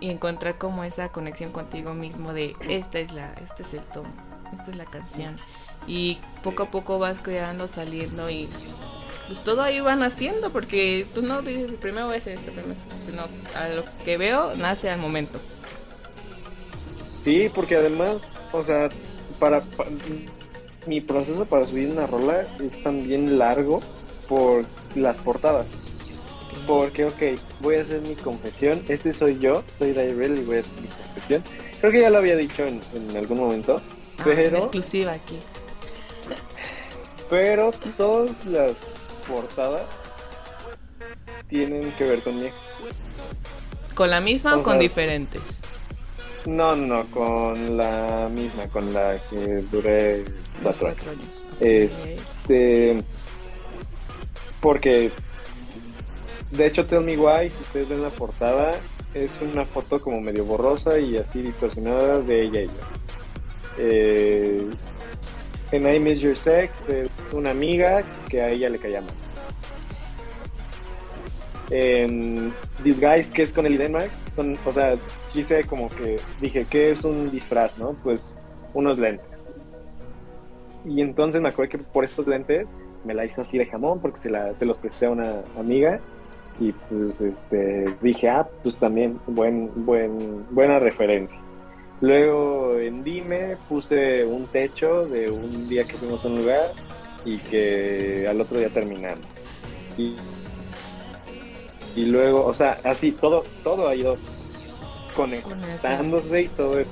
y 0.00 0.10
encontrar 0.10 0.58
como 0.58 0.84
esa 0.84 1.10
conexión 1.10 1.52
contigo 1.52 1.94
mismo 1.94 2.32
de, 2.32 2.54
esta 2.68 2.98
es 2.98 3.12
la, 3.12 3.32
este 3.34 3.62
es 3.62 3.74
el 3.74 3.82
tono, 3.82 4.12
esta 4.52 4.70
es 4.70 4.76
la 4.76 4.86
canción. 4.86 5.36
Y 5.86 6.18
poco 6.42 6.64
a 6.64 6.70
poco 6.70 6.98
vas 6.98 7.18
creando, 7.20 7.68
saliendo 7.68 8.28
y 8.28 8.48
pues 9.28 9.44
todo 9.44 9.62
ahí 9.62 9.78
van 9.80 10.02
haciendo 10.02 10.50
porque 10.50 11.06
tú 11.14 11.22
no 11.22 11.42
dices 11.42 11.72
primero 11.80 12.06
voy 12.06 12.16
a 12.16 12.18
hacer 12.18 12.32
esto 12.34 12.50
primero 12.50 12.74
esto", 12.74 13.12
no 13.14 13.58
a 13.58 13.68
lo 13.68 13.84
que 14.04 14.16
veo 14.16 14.54
nace 14.56 14.90
al 14.90 14.98
momento 14.98 15.38
Sí, 17.22 17.50
porque 17.54 17.76
además, 17.76 18.28
o 18.52 18.64
sea, 18.64 18.88
para, 19.38 19.60
pa- 19.60 19.84
mi 20.86 21.00
proceso 21.00 21.44
para 21.44 21.64
subir 21.66 21.90
una 21.90 22.06
rola 22.06 22.46
es 22.60 22.82
también 22.82 23.38
largo 23.38 23.82
por 24.28 24.64
las 24.94 25.16
portadas. 25.18 25.66
Porque, 26.66 27.04
ok, 27.04 27.22
voy 27.60 27.76
a 27.76 27.82
hacer 27.82 28.00
mi 28.02 28.14
confesión. 28.14 28.82
Este 28.88 29.12
soy 29.12 29.38
yo, 29.38 29.62
soy 29.78 29.92
Dairel 29.92 30.38
y 30.38 30.42
voy 30.44 30.56
a 30.58 30.60
hacer 30.60 30.72
mi 30.80 30.88
confesión. 30.88 31.42
Creo 31.80 31.92
que 31.92 32.00
ya 32.00 32.10
lo 32.10 32.18
había 32.18 32.36
dicho 32.36 32.64
en, 32.64 32.80
en 32.94 33.16
algún 33.16 33.38
momento. 33.40 33.82
Ah, 34.18 34.22
Pero, 34.24 34.56
exclusiva 34.56 35.12
aquí 35.12 35.38
pero 37.30 37.72
todas 37.98 38.30
las 38.46 38.72
portadas 39.28 39.86
tienen 41.48 41.92
que 41.96 42.04
ver 42.04 42.22
con 42.22 42.40
mi 42.40 42.46
ex. 42.46 42.54
con 43.94 44.10
la 44.10 44.20
misma 44.20 44.56
o 44.56 44.60
O 44.60 44.62
con 44.62 44.78
diferentes 44.78 45.42
No, 46.46 46.74
no, 46.74 47.04
con 47.06 47.76
la 47.76 48.28
misma, 48.32 48.66
con 48.68 48.92
la 48.92 49.18
que 49.28 49.62
duré 49.70 50.24
cuatro 50.62 50.88
años. 50.88 51.44
Este, 51.60 53.02
porque, 54.60 55.10
de 56.50 56.66
hecho, 56.66 56.86
Tell 56.86 57.00
Me 57.00 57.16
Why, 57.16 57.50
si 57.50 57.60
ustedes 57.60 57.88
ven 57.88 58.02
la 58.02 58.10
portada, 58.10 58.70
es 59.14 59.30
una 59.40 59.64
foto 59.66 60.00
como 60.00 60.20
medio 60.20 60.44
borrosa 60.44 60.98
y 60.98 61.16
así 61.16 61.42
distorsionada 61.42 62.20
de 62.20 62.42
ella 62.42 62.60
y 62.62 62.66
yo. 62.66 62.72
Eh, 63.78 64.66
en 65.72 65.86
I 65.86 66.00
Miss 66.00 66.20
Your 66.20 66.36
Sex 66.36 66.88
es 66.88 67.08
una 67.32 67.50
amiga 67.50 68.02
que 68.28 68.40
a 68.40 68.50
ella 68.50 68.68
le 68.68 68.78
caía 68.78 69.00
mal. 69.00 69.14
En 71.70 72.52
Disguise, 72.82 73.30
que 73.32 73.42
es 73.42 73.52
con 73.52 73.66
el 73.66 73.76
Denmark, 73.76 74.10
son, 74.34 74.58
o 74.64 74.72
sea, 74.72 74.94
quise 75.32 75.64
como 75.64 75.88
que 75.90 76.16
dije, 76.40 76.66
¿qué 76.68 76.92
es 76.92 77.04
un 77.04 77.30
disfraz, 77.30 77.76
no? 77.78 77.94
Pues 78.02 78.34
unos 78.72 78.98
lentes. 78.98 79.26
Y 80.86 81.02
entonces 81.02 81.42
me 81.42 81.48
acuerdo 81.48 81.72
que 81.72 81.78
por 81.78 82.04
estos 82.04 82.26
lentes 82.26 82.66
me 83.04 83.12
la 83.12 83.26
hizo 83.26 83.42
así 83.42 83.58
de 83.58 83.66
jamón 83.66 84.00
porque 84.00 84.20
se, 84.20 84.30
la, 84.30 84.54
se 84.58 84.64
los 84.64 84.78
presté 84.78 85.06
a 85.06 85.10
una 85.10 85.42
amiga 85.58 86.00
y 86.58 86.72
pues 86.72 87.20
este 87.20 87.94
dije, 88.00 88.28
ah, 88.28 88.48
pues 88.62 88.76
también 88.76 89.20
buen, 89.26 89.70
buen, 89.84 90.46
buena 90.50 90.78
referencia. 90.78 91.38
Luego 92.00 92.78
en 92.78 93.02
Dime 93.02 93.56
puse 93.68 94.24
un 94.24 94.46
techo 94.46 95.06
de 95.06 95.30
un 95.30 95.68
día 95.68 95.84
que 95.84 95.96
fuimos 95.96 96.24
a 96.24 96.28
un 96.28 96.36
lugar 96.36 96.72
y 97.24 97.38
que 97.38 98.26
al 98.28 98.40
otro 98.40 98.58
día 98.58 98.68
terminamos. 98.68 99.26
Y, 99.96 100.16
luego, 102.04 102.46
o 102.46 102.54
sea, 102.54 102.78
así 102.84 103.10
todo, 103.10 103.42
todo 103.64 103.88
ha 103.88 103.96
ido 103.96 104.16
conectándose 105.16 106.42
y 106.42 106.48
todo 106.48 106.78
es 106.78 106.86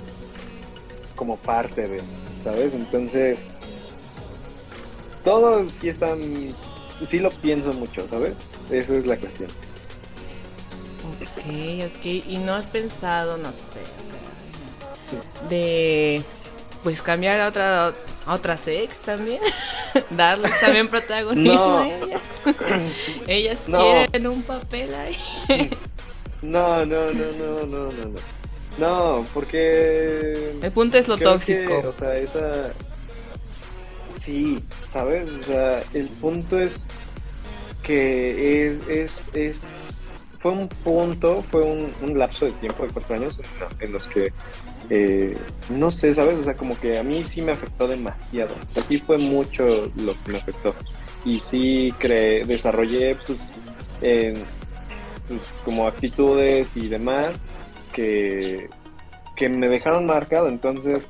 como 1.15 1.37
parte 1.37 1.87
de, 1.87 2.01
¿sabes? 2.43 2.75
Entonces, 2.75 3.39
todo 5.25 5.71
sí 5.71 5.91
están, 5.91 6.19
sí 7.09 7.21
lo 7.21 7.31
pienso 7.31 7.73
mucho, 7.75 8.09
¿sabes? 8.09 8.37
Esa 8.71 8.95
es 8.95 9.07
la 9.07 9.17
cuestión. 9.17 9.51
Ok, 11.15 11.39
ok. 11.39 12.05
¿Y 12.05 12.39
no 12.45 12.55
has 12.55 12.67
pensado, 12.67 13.39
no 13.39 13.53
sé, 13.53 13.81
de 15.49 16.23
pues 16.83 17.03
cambiar 17.03 17.41
a 17.41 17.49
otra 17.49 17.93
a 18.27 18.35
otra 18.35 18.57
sex 18.57 19.01
también? 19.01 19.41
Darles 20.11 20.59
también 20.61 20.89
protagonismo 20.89 21.79
a 21.79 21.89
ellas. 21.89 22.43
ellas 23.27 23.61
quieren 23.67 24.27
un 24.27 24.43
papel 24.43 24.95
ahí. 24.95 25.17
no, 26.43 26.85
no, 26.85 27.13
no, 27.13 27.33
no, 27.33 27.67
no, 27.67 27.67
no, 27.67 27.93
no. 27.93 28.37
No, 28.79 29.27
porque... 29.33 30.55
El 30.61 30.71
punto 30.71 30.99
es 30.99 31.09
lo 31.09 31.17
tóxico. 31.17 31.79
o 31.79 31.99
sea, 31.99 32.15
esa... 32.19 32.75
Sí, 34.21 34.63
¿sabes? 34.93 35.31
O 35.31 35.45
sea, 35.45 35.83
el 35.95 36.09
punto 36.21 36.61
es 36.61 36.87
que 37.83 38.67
es, 38.67 38.89
es, 38.89 39.13
es 39.35 39.61
fue 40.47 40.53
un 40.53 40.69
punto, 40.69 41.43
fue 41.51 41.63
un, 41.63 42.19
lapso 42.19 42.47
de 42.47 42.53
tiempo 42.53 42.85
de 42.85 42.93
cuatro 42.93 43.17
años 43.17 43.37
en, 43.81 43.93
los 43.93 44.03
que, 44.05 44.33
eh, 44.91 45.37
no 45.71 45.91
sé, 45.91 46.15
¿sabes? 46.15 46.37
O 46.37 46.45
sea, 46.45 46.55
como 46.55 46.79
que 46.79 46.99
a 46.99 47.03
mí 47.03 47.25
sí 47.27 47.41
me 47.43 47.53
afectó 47.53 47.89
demasiado. 47.89 48.55
Así 48.77 48.99
fue 48.99 49.19
mucho 49.19 49.91
lo 49.97 50.15
que 50.25 50.33
me 50.33 50.39
afectó. 50.39 50.75
Y 51.25 51.41
sí 51.41 51.93
creé, 51.99 52.45
desarrollé, 52.45 53.17
pues, 53.27 53.39
pues, 55.29 55.55
como 55.65 55.87
actitudes 55.87 56.77
y 56.77 56.89
demás 56.89 57.31
que, 57.93 58.69
que 59.35 59.49
me 59.49 59.69
dejaron 59.69 60.07
marcado. 60.07 60.49
Entonces, 60.49 61.05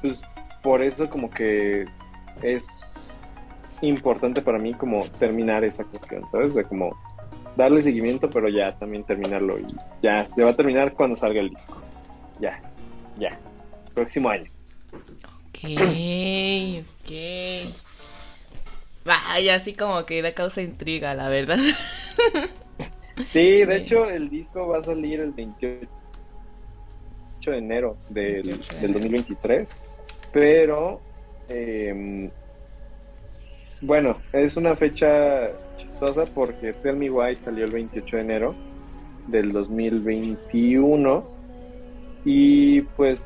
pues, 0.00 0.22
por 0.62 0.82
eso 0.82 1.08
como 1.08 1.30
que 1.30 1.86
es 2.42 2.66
importante 3.82 4.42
para 4.42 4.58
mí 4.58 4.74
como 4.74 5.08
terminar 5.12 5.64
esa 5.64 5.84
cuestión, 5.84 6.28
¿sabes? 6.30 6.54
De 6.54 6.64
como 6.64 6.96
darle 7.56 7.82
seguimiento, 7.82 8.28
pero 8.30 8.48
ya 8.48 8.76
también 8.78 9.04
terminarlo. 9.04 9.58
Y 9.58 9.66
ya, 10.02 10.28
se 10.28 10.42
va 10.42 10.50
a 10.50 10.56
terminar 10.56 10.92
cuando 10.92 11.18
salga 11.18 11.40
el 11.40 11.50
disco. 11.50 11.80
Ya, 12.40 12.60
ya. 13.18 13.38
Próximo 13.94 14.30
año. 14.30 14.50
Ok, 14.92 15.64
ok. 16.80 17.12
Vaya, 19.04 19.54
así 19.54 19.74
como 19.74 20.04
que 20.06 20.22
da 20.22 20.32
causa 20.32 20.62
intriga, 20.62 21.14
la 21.14 21.28
verdad. 21.28 21.58
Sí, 23.26 23.64
de 23.64 23.76
hecho 23.76 24.08
el 24.08 24.30
disco 24.30 24.66
va 24.68 24.78
a 24.78 24.82
salir 24.82 25.20
el 25.20 25.32
28 25.32 25.86
de 27.46 27.58
enero 27.58 27.94
del, 28.08 28.60
del 28.80 28.92
2023, 28.92 29.68
pero 30.32 31.00
eh, 31.48 32.30
bueno, 33.82 34.16
es 34.32 34.56
una 34.56 34.74
fecha 34.76 35.50
chistosa 35.76 36.24
porque 36.34 36.72
Tell 36.72 36.96
Me 36.96 37.10
Why 37.10 37.36
salió 37.44 37.64
el 37.64 37.72
28 37.72 38.16
de 38.16 38.22
enero 38.22 38.54
del 39.28 39.52
2021 39.52 41.24
y 42.24 42.82
pues 42.82 43.20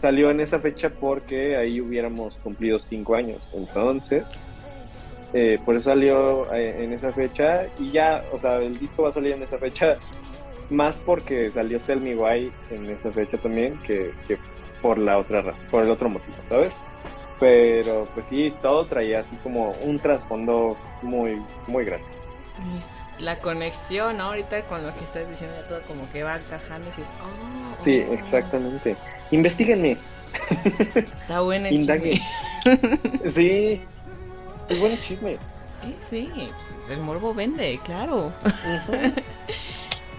salió 0.00 0.30
en 0.30 0.40
esa 0.40 0.58
fecha 0.60 0.90
porque 0.90 1.56
ahí 1.56 1.80
hubiéramos 1.80 2.34
cumplido 2.42 2.78
cinco 2.78 3.14
años. 3.14 3.38
Entonces, 3.54 4.24
eh, 5.32 5.58
por 5.64 5.76
eso 5.76 5.90
salió 5.90 6.52
eh, 6.54 6.84
en 6.84 6.92
esa 6.92 7.12
fecha 7.12 7.66
y 7.78 7.90
ya, 7.90 8.24
o 8.32 8.38
sea, 8.38 8.56
el 8.56 8.78
disco 8.78 9.04
va 9.04 9.10
a 9.10 9.14
salir 9.14 9.32
en 9.32 9.42
esa 9.42 9.58
fecha 9.58 9.96
más 10.70 10.94
porque 11.06 11.50
salió 11.52 11.80
Tell 11.80 12.00
Me 12.00 12.14
Why 12.14 12.52
en 12.70 12.90
esa 12.90 13.10
fecha 13.10 13.38
también 13.38 13.78
que, 13.86 14.12
que 14.26 14.38
por 14.82 14.98
la 14.98 15.18
otra 15.18 15.42
por 15.70 15.84
el 15.84 15.90
otro 15.90 16.08
motivo, 16.08 16.36
¿sabes? 16.48 16.72
Pero 17.40 18.06
pues 18.14 18.26
sí, 18.28 18.52
todo 18.62 18.86
traía 18.86 19.20
así 19.20 19.36
como 19.36 19.72
un 19.82 19.98
trasfondo 19.98 20.76
muy, 21.02 21.40
muy 21.66 21.84
grande. 21.84 22.17
La 23.18 23.38
conexión 23.38 24.20
ahorita 24.20 24.62
con 24.62 24.86
lo 24.86 24.94
que 24.94 25.04
estás 25.04 25.28
diciendo, 25.28 25.56
todo 25.68 25.82
como 25.82 26.10
que 26.10 26.22
va 26.22 26.36
encajando 26.36 26.88
y 26.96 27.00
es, 27.00 27.12
oh, 27.20 27.82
Sí, 27.82 27.96
exactamente. 27.96 28.96
Investíguenme. 29.30 29.96
Está 31.16 31.40
buena 31.40 31.68
el 31.68 31.80
chisme. 31.80 32.20
sí, 33.30 33.80
es 34.68 34.80
buen 34.80 35.00
chisme. 35.02 35.38
Sí, 35.80 35.96
sí, 36.00 36.50
pues 36.54 36.88
el 36.90 37.00
morbo 37.00 37.34
vende, 37.34 37.78
claro. 37.84 38.32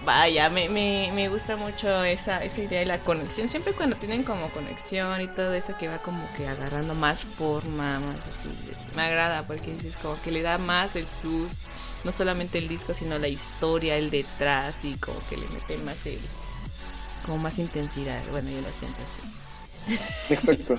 Vaya, 0.04 0.48
me, 0.48 0.68
me, 0.70 1.10
me 1.12 1.28
gusta 1.28 1.56
mucho 1.56 2.02
esa, 2.04 2.42
esa 2.42 2.60
idea 2.62 2.80
de 2.80 2.86
la 2.86 2.98
conexión. 2.98 3.48
Siempre 3.48 3.74
cuando 3.74 3.96
tienen 3.96 4.22
como 4.22 4.48
conexión 4.48 5.20
y 5.20 5.28
todo 5.28 5.52
eso 5.52 5.76
que 5.76 5.88
va 5.88 5.98
como 5.98 6.26
que 6.36 6.48
agarrando 6.48 6.94
más 6.94 7.22
forma, 7.22 8.00
más 8.00 8.16
así. 8.26 8.48
Me 8.96 9.02
agrada 9.02 9.42
porque 9.46 9.76
es 9.84 9.96
como 9.96 10.20
que 10.22 10.30
le 10.30 10.40
da 10.40 10.56
más 10.56 10.96
el 10.96 11.04
plus. 11.20 11.50
No 12.04 12.12
solamente 12.12 12.58
el 12.58 12.68
disco, 12.68 12.94
sino 12.94 13.18
la 13.18 13.28
historia, 13.28 13.96
el 13.96 14.10
detrás 14.10 14.84
y 14.84 14.94
como 14.94 15.18
que 15.28 15.36
le 15.36 15.46
mete 15.48 15.78
más 15.78 16.06
el... 16.06 16.20
Como 17.26 17.38
más 17.38 17.58
intensidad. 17.58 18.22
Bueno, 18.30 18.50
yo 18.50 18.60
lo 18.62 18.72
siento 18.72 18.98
así. 19.02 20.00
Exacto. 20.34 20.78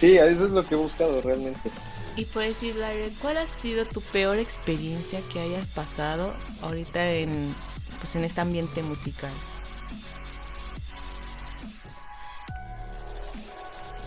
Sí, 0.00 0.16
eso 0.16 0.44
es 0.44 0.50
lo 0.50 0.66
que 0.66 0.74
he 0.74 0.78
buscado 0.78 1.20
realmente. 1.20 1.70
Y 2.16 2.24
puedes 2.24 2.60
decir, 2.60 2.76
¿cuál 3.20 3.38
ha 3.38 3.46
sido 3.46 3.84
tu 3.86 4.00
peor 4.00 4.38
experiencia 4.38 5.20
que 5.32 5.40
hayas 5.40 5.66
pasado 5.68 6.34
ahorita 6.62 7.10
en 7.12 7.54
pues 8.00 8.16
en 8.16 8.24
este 8.24 8.40
ambiente 8.40 8.82
musical? 8.82 9.30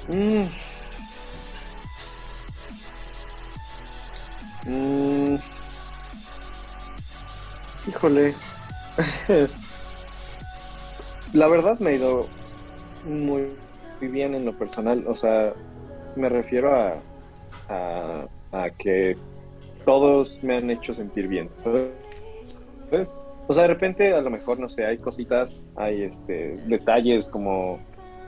Mm. 0.07 0.43
Mm. 4.66 5.38
Híjole. 7.88 8.34
La 11.34 11.47
verdad 11.47 11.79
me 11.79 11.91
ha 11.91 11.93
ido 11.93 12.27
muy, 13.05 13.47
bien 14.01 14.36
en 14.36 14.45
lo 14.45 14.57
personal. 14.57 15.05
O 15.07 15.15
sea, 15.15 15.53
me 16.15 16.29
refiero 16.29 16.75
a, 16.75 16.97
a, 18.51 18.69
que 18.77 19.15
todos 19.86 20.38
me 20.43 20.57
han 20.57 20.69
hecho 20.69 20.93
sentir 20.93 21.27
bien. 21.27 21.49
O 23.47 23.53
sea, 23.53 23.63
de 23.63 23.67
repente 23.67 24.13
a 24.13 24.21
lo 24.21 24.29
mejor, 24.29 24.59
no 24.59 24.69
sé, 24.69 24.86
hay 24.86 24.97
cositas, 24.97 25.51
hay 25.75 26.03
este 26.03 26.57
detalles 26.67 27.27
como, 27.27 27.79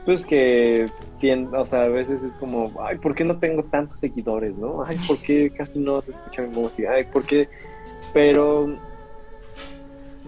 pues 0.04 0.26
que, 0.26 0.86
o 1.52 1.66
sea, 1.66 1.84
a 1.84 1.88
veces 1.88 2.22
es 2.22 2.32
como, 2.34 2.70
ay, 2.82 2.98
¿por 2.98 3.14
qué 3.14 3.24
no 3.24 3.38
tengo 3.38 3.62
tantos 3.64 3.98
seguidores, 4.00 4.54
no? 4.56 4.84
Ay, 4.84 4.96
¿por 5.06 5.18
qué 5.18 5.50
casi 5.50 5.78
no 5.78 6.00
se 6.00 6.10
escucha 6.10 6.42
mi 6.42 6.48
música? 6.48 6.92
Ay, 6.94 7.04
¿por 7.04 7.24
qué? 7.24 7.48
Pero, 8.12 8.76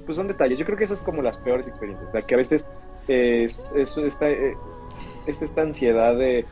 pues 0.07 0.17
son 0.17 0.29
detalles. 0.29 0.59
Yo 0.59 0.65
creo 0.65 0.79
que 0.79 0.85
eso 0.85 0.95
es 0.95 1.01
como 1.01 1.21
las 1.21 1.37
peores 1.39 1.67
experiencias. 1.67 2.09
O 2.09 2.13
sea, 2.13 2.23
que 2.23 2.35
a 2.35 2.39
veces 2.39 2.65
es, 3.09 3.71
está, 3.75 4.31
eh, 4.31 4.57
es 5.27 5.43
esta 5.43 5.63
ansiedad 5.63 6.17
de, 6.17 6.47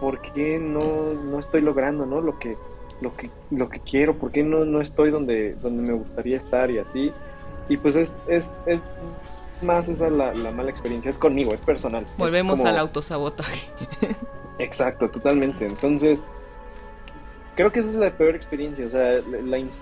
¿por 0.00 0.20
qué 0.20 0.58
no, 0.58 1.14
no 1.14 1.40
estoy 1.40 1.62
logrando, 1.62 2.04
no? 2.04 2.20
Lo 2.20 2.38
que, 2.38 2.56
lo 3.00 3.16
que, 3.16 3.30
lo 3.50 3.68
que 3.68 3.80
quiero, 3.80 4.14
¿por 4.14 4.32
qué 4.32 4.42
no, 4.42 4.64
no 4.64 4.80
estoy 4.80 5.10
donde, 5.10 5.54
donde 5.54 5.82
me 5.82 5.92
gustaría 5.92 6.36
estar 6.38 6.70
y 6.70 6.78
así? 6.78 7.12
Y 7.68 7.76
pues 7.76 7.96
es, 7.96 8.20
es, 8.26 8.60
es 8.66 8.80
más 9.62 9.88
esa 9.88 10.10
la, 10.10 10.34
la 10.34 10.50
mala 10.50 10.70
experiencia, 10.70 11.10
es 11.10 11.18
conmigo, 11.18 11.54
es 11.54 11.60
personal. 11.60 12.06
Volvemos 12.18 12.64
al 12.64 12.78
autosabotaje. 12.78 13.68
Exacto, 14.58 15.08
totalmente. 15.08 15.66
Entonces, 15.66 16.18
creo 17.54 17.72
que 17.72 17.80
esa 17.80 17.90
es 17.90 17.94
la 17.94 18.10
peor 18.10 18.34
experiencia, 18.34 18.86
o 18.86 18.90
sea, 18.90 19.20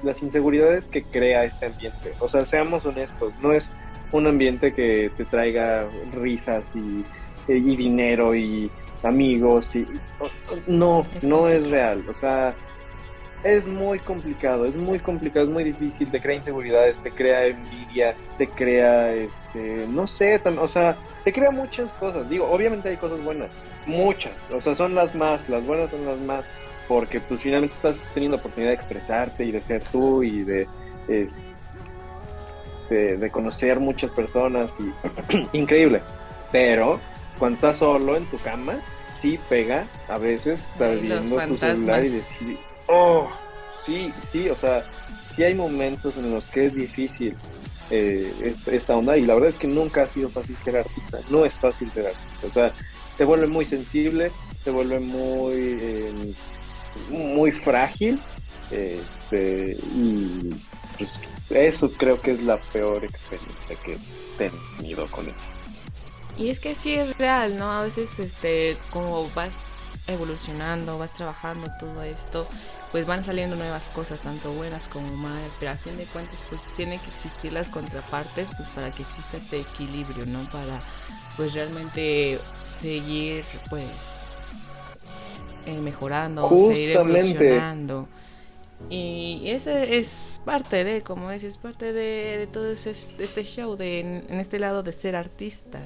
las 0.03 0.23
inseguridades 0.23 0.85
que 0.87 1.03
crea 1.03 1.45
este 1.45 1.67
ambiente. 1.67 2.13
O 2.19 2.29
sea, 2.29 2.47
seamos 2.47 2.85
honestos, 2.87 3.33
no 3.41 3.53
es 3.53 3.71
un 4.13 4.27
ambiente 4.27 4.73
que 4.73 5.11
te 5.17 5.25
traiga 5.25 5.87
risas 6.13 6.65
y, 6.75 7.05
y 7.53 7.77
dinero 7.77 8.35
y 8.35 8.71
amigos 9.03 9.75
y 9.75 9.87
no, 10.67 11.05
no 11.23 11.49
es 11.49 11.69
real. 11.71 12.03
O 12.09 12.15
sea, 12.21 12.55
es 13.45 13.67
muy 13.67 13.99
complicado, 14.01 14.67
es 14.67 14.75
muy 14.75 14.99
complicado, 14.99 15.47
es 15.47 15.53
muy 15.53 15.65
difícil, 15.65 16.11
te 16.11 16.21
crea 16.21 16.37
inseguridades, 16.37 16.97
te 17.03 17.11
crea 17.11 17.47
envidia, 17.47 18.15
te 18.37 18.49
crea, 18.49 19.13
este, 19.15 19.87
no 19.89 20.07
sé, 20.07 20.41
o 20.45 20.69
sea, 20.69 20.97
te 21.25 21.33
crea 21.33 21.51
muchas 21.51 21.91
cosas. 21.95 22.29
Digo, 22.29 22.51
obviamente 22.51 22.91
hay 22.91 22.97
cosas 22.97 23.23
buenas, 23.25 23.51
muchas, 23.87 24.35
o 24.53 24.61
sea, 24.61 24.75
son 24.75 24.95
las 24.95 25.15
más, 25.15 25.49
las 25.49 25.65
buenas 25.65 25.91
son 25.91 26.05
las 26.05 26.19
más, 26.19 26.45
porque 26.91 27.21
pues 27.21 27.41
finalmente 27.41 27.77
estás 27.77 27.95
teniendo 28.15 28.37
oportunidad 28.39 28.71
de 28.73 28.75
expresarte 28.75 29.45
y 29.45 29.53
de 29.53 29.61
ser 29.63 29.81
tú 29.93 30.25
y 30.25 30.43
de, 30.43 30.67
de 32.89 33.31
conocer 33.31 33.79
muchas 33.79 34.11
personas 34.11 34.73
y 34.81 35.47
increíble. 35.57 36.03
Pero 36.51 36.99
cuando 37.39 37.55
estás 37.55 37.77
solo 37.77 38.17
en 38.17 38.25
tu 38.27 38.39
cama, 38.39 38.81
sí 39.17 39.39
pega 39.49 39.87
a 40.09 40.19
veces 40.19 40.61
estar 40.73 40.91
viendo 41.01 41.37
tu 41.47 41.57
celular 41.77 42.05
y 42.05 42.09
decir, 42.09 42.59
oh, 42.89 43.31
sí, 43.87 44.13
sí, 44.33 44.49
o 44.51 44.57
sea, 44.57 44.83
sí 45.33 45.45
hay 45.45 45.55
momentos 45.55 46.17
en 46.17 46.33
los 46.35 46.43
que 46.47 46.67
es 46.67 46.75
difícil 46.75 47.37
eh, 47.93 48.33
es- 48.43 48.67
esta 48.67 48.97
onda 48.97 49.17
y 49.17 49.25
la 49.27 49.35
verdad 49.35 49.51
es 49.51 49.57
que 49.59 49.69
nunca 49.69 50.03
ha 50.03 50.07
sido 50.09 50.29
fácil 50.29 50.57
ser 50.65 50.77
artista, 50.79 51.19
no 51.31 51.45
es 51.45 51.55
fácil 51.55 51.89
ser 51.93 52.07
artista, 52.07 52.47
o 52.49 52.51
sea, 52.51 52.73
te 53.17 53.25
vuelve 53.25 53.47
muy 53.47 53.65
sensible, 53.65 54.33
te 54.65 54.71
vuelve 54.73 54.99
muy, 54.99 55.55
eh, 55.81 56.33
muy 57.09 57.53
frágil 57.53 58.21
este, 58.71 59.77
y 59.95 60.51
pues 60.99 61.11
eso 61.51 61.91
creo 61.93 62.21
que 62.21 62.33
es 62.33 62.43
la 62.43 62.57
peor 62.57 63.05
experiencia 63.05 63.77
que 63.85 63.95
he 63.95 64.51
tenido 64.79 65.07
con 65.09 65.29
eso. 65.29 65.39
Y 66.39 66.49
es 66.49 66.61
que 66.61 66.75
sí 66.75 66.95
es 66.95 67.19
real, 67.19 67.59
¿no? 67.59 67.71
A 67.71 67.83
veces, 67.83 68.19
este, 68.19 68.77
como 68.91 69.29
vas 69.35 69.63
evolucionando, 70.07 70.99
vas 70.99 71.13
trabajando 71.13 71.69
todo 71.79 72.03
esto, 72.03 72.47
pues 72.93 73.07
van 73.07 73.25
saliendo 73.25 73.57
nuevas 73.57 73.89
cosas, 73.89 74.23
tanto 74.23 74.51
buenas 74.53 74.89
como 74.89 75.07
malas, 75.17 75.53
pero 75.59 75.73
a 75.73 75.77
fin 75.77 75.97
de 75.97 76.05
cuentas, 76.05 76.37
pues 76.49 76.61
tienen 76.77 76.99
que 77.01 77.11
existir 77.11 77.53
las 77.53 77.69
contrapartes, 77.69 78.51
pues 78.57 78.69
para 78.71 78.91
que 78.91 79.03
exista 79.03 79.37
este 79.37 79.61
equilibrio, 79.61 80.27
¿no? 80.27 80.43
Para, 80.51 80.81
pues 81.37 81.53
realmente 81.53 82.39
seguir, 82.75 83.45
pues, 83.69 83.87
eh, 85.67 85.81
mejorando, 85.81 86.59
seguir 86.59 86.91
Justamente. 86.91 87.39
evolucionando. 87.39 88.09
Y 88.91 89.43
eso 89.47 89.71
es 89.71 90.41
parte 90.45 90.85
de, 90.85 91.03
como 91.03 91.31
dices, 91.31 91.59
parte 91.59 91.93
de, 91.93 92.39
de 92.39 92.47
todo 92.47 92.73
ese- 92.73 92.91
este 93.23 93.45
show, 93.45 93.77
de, 93.77 94.01
en, 94.01 94.25
en 94.29 94.41
este 94.41 94.59
lado 94.59 94.83
de 94.83 94.93
ser 94.93 95.17
artista. 95.17 95.81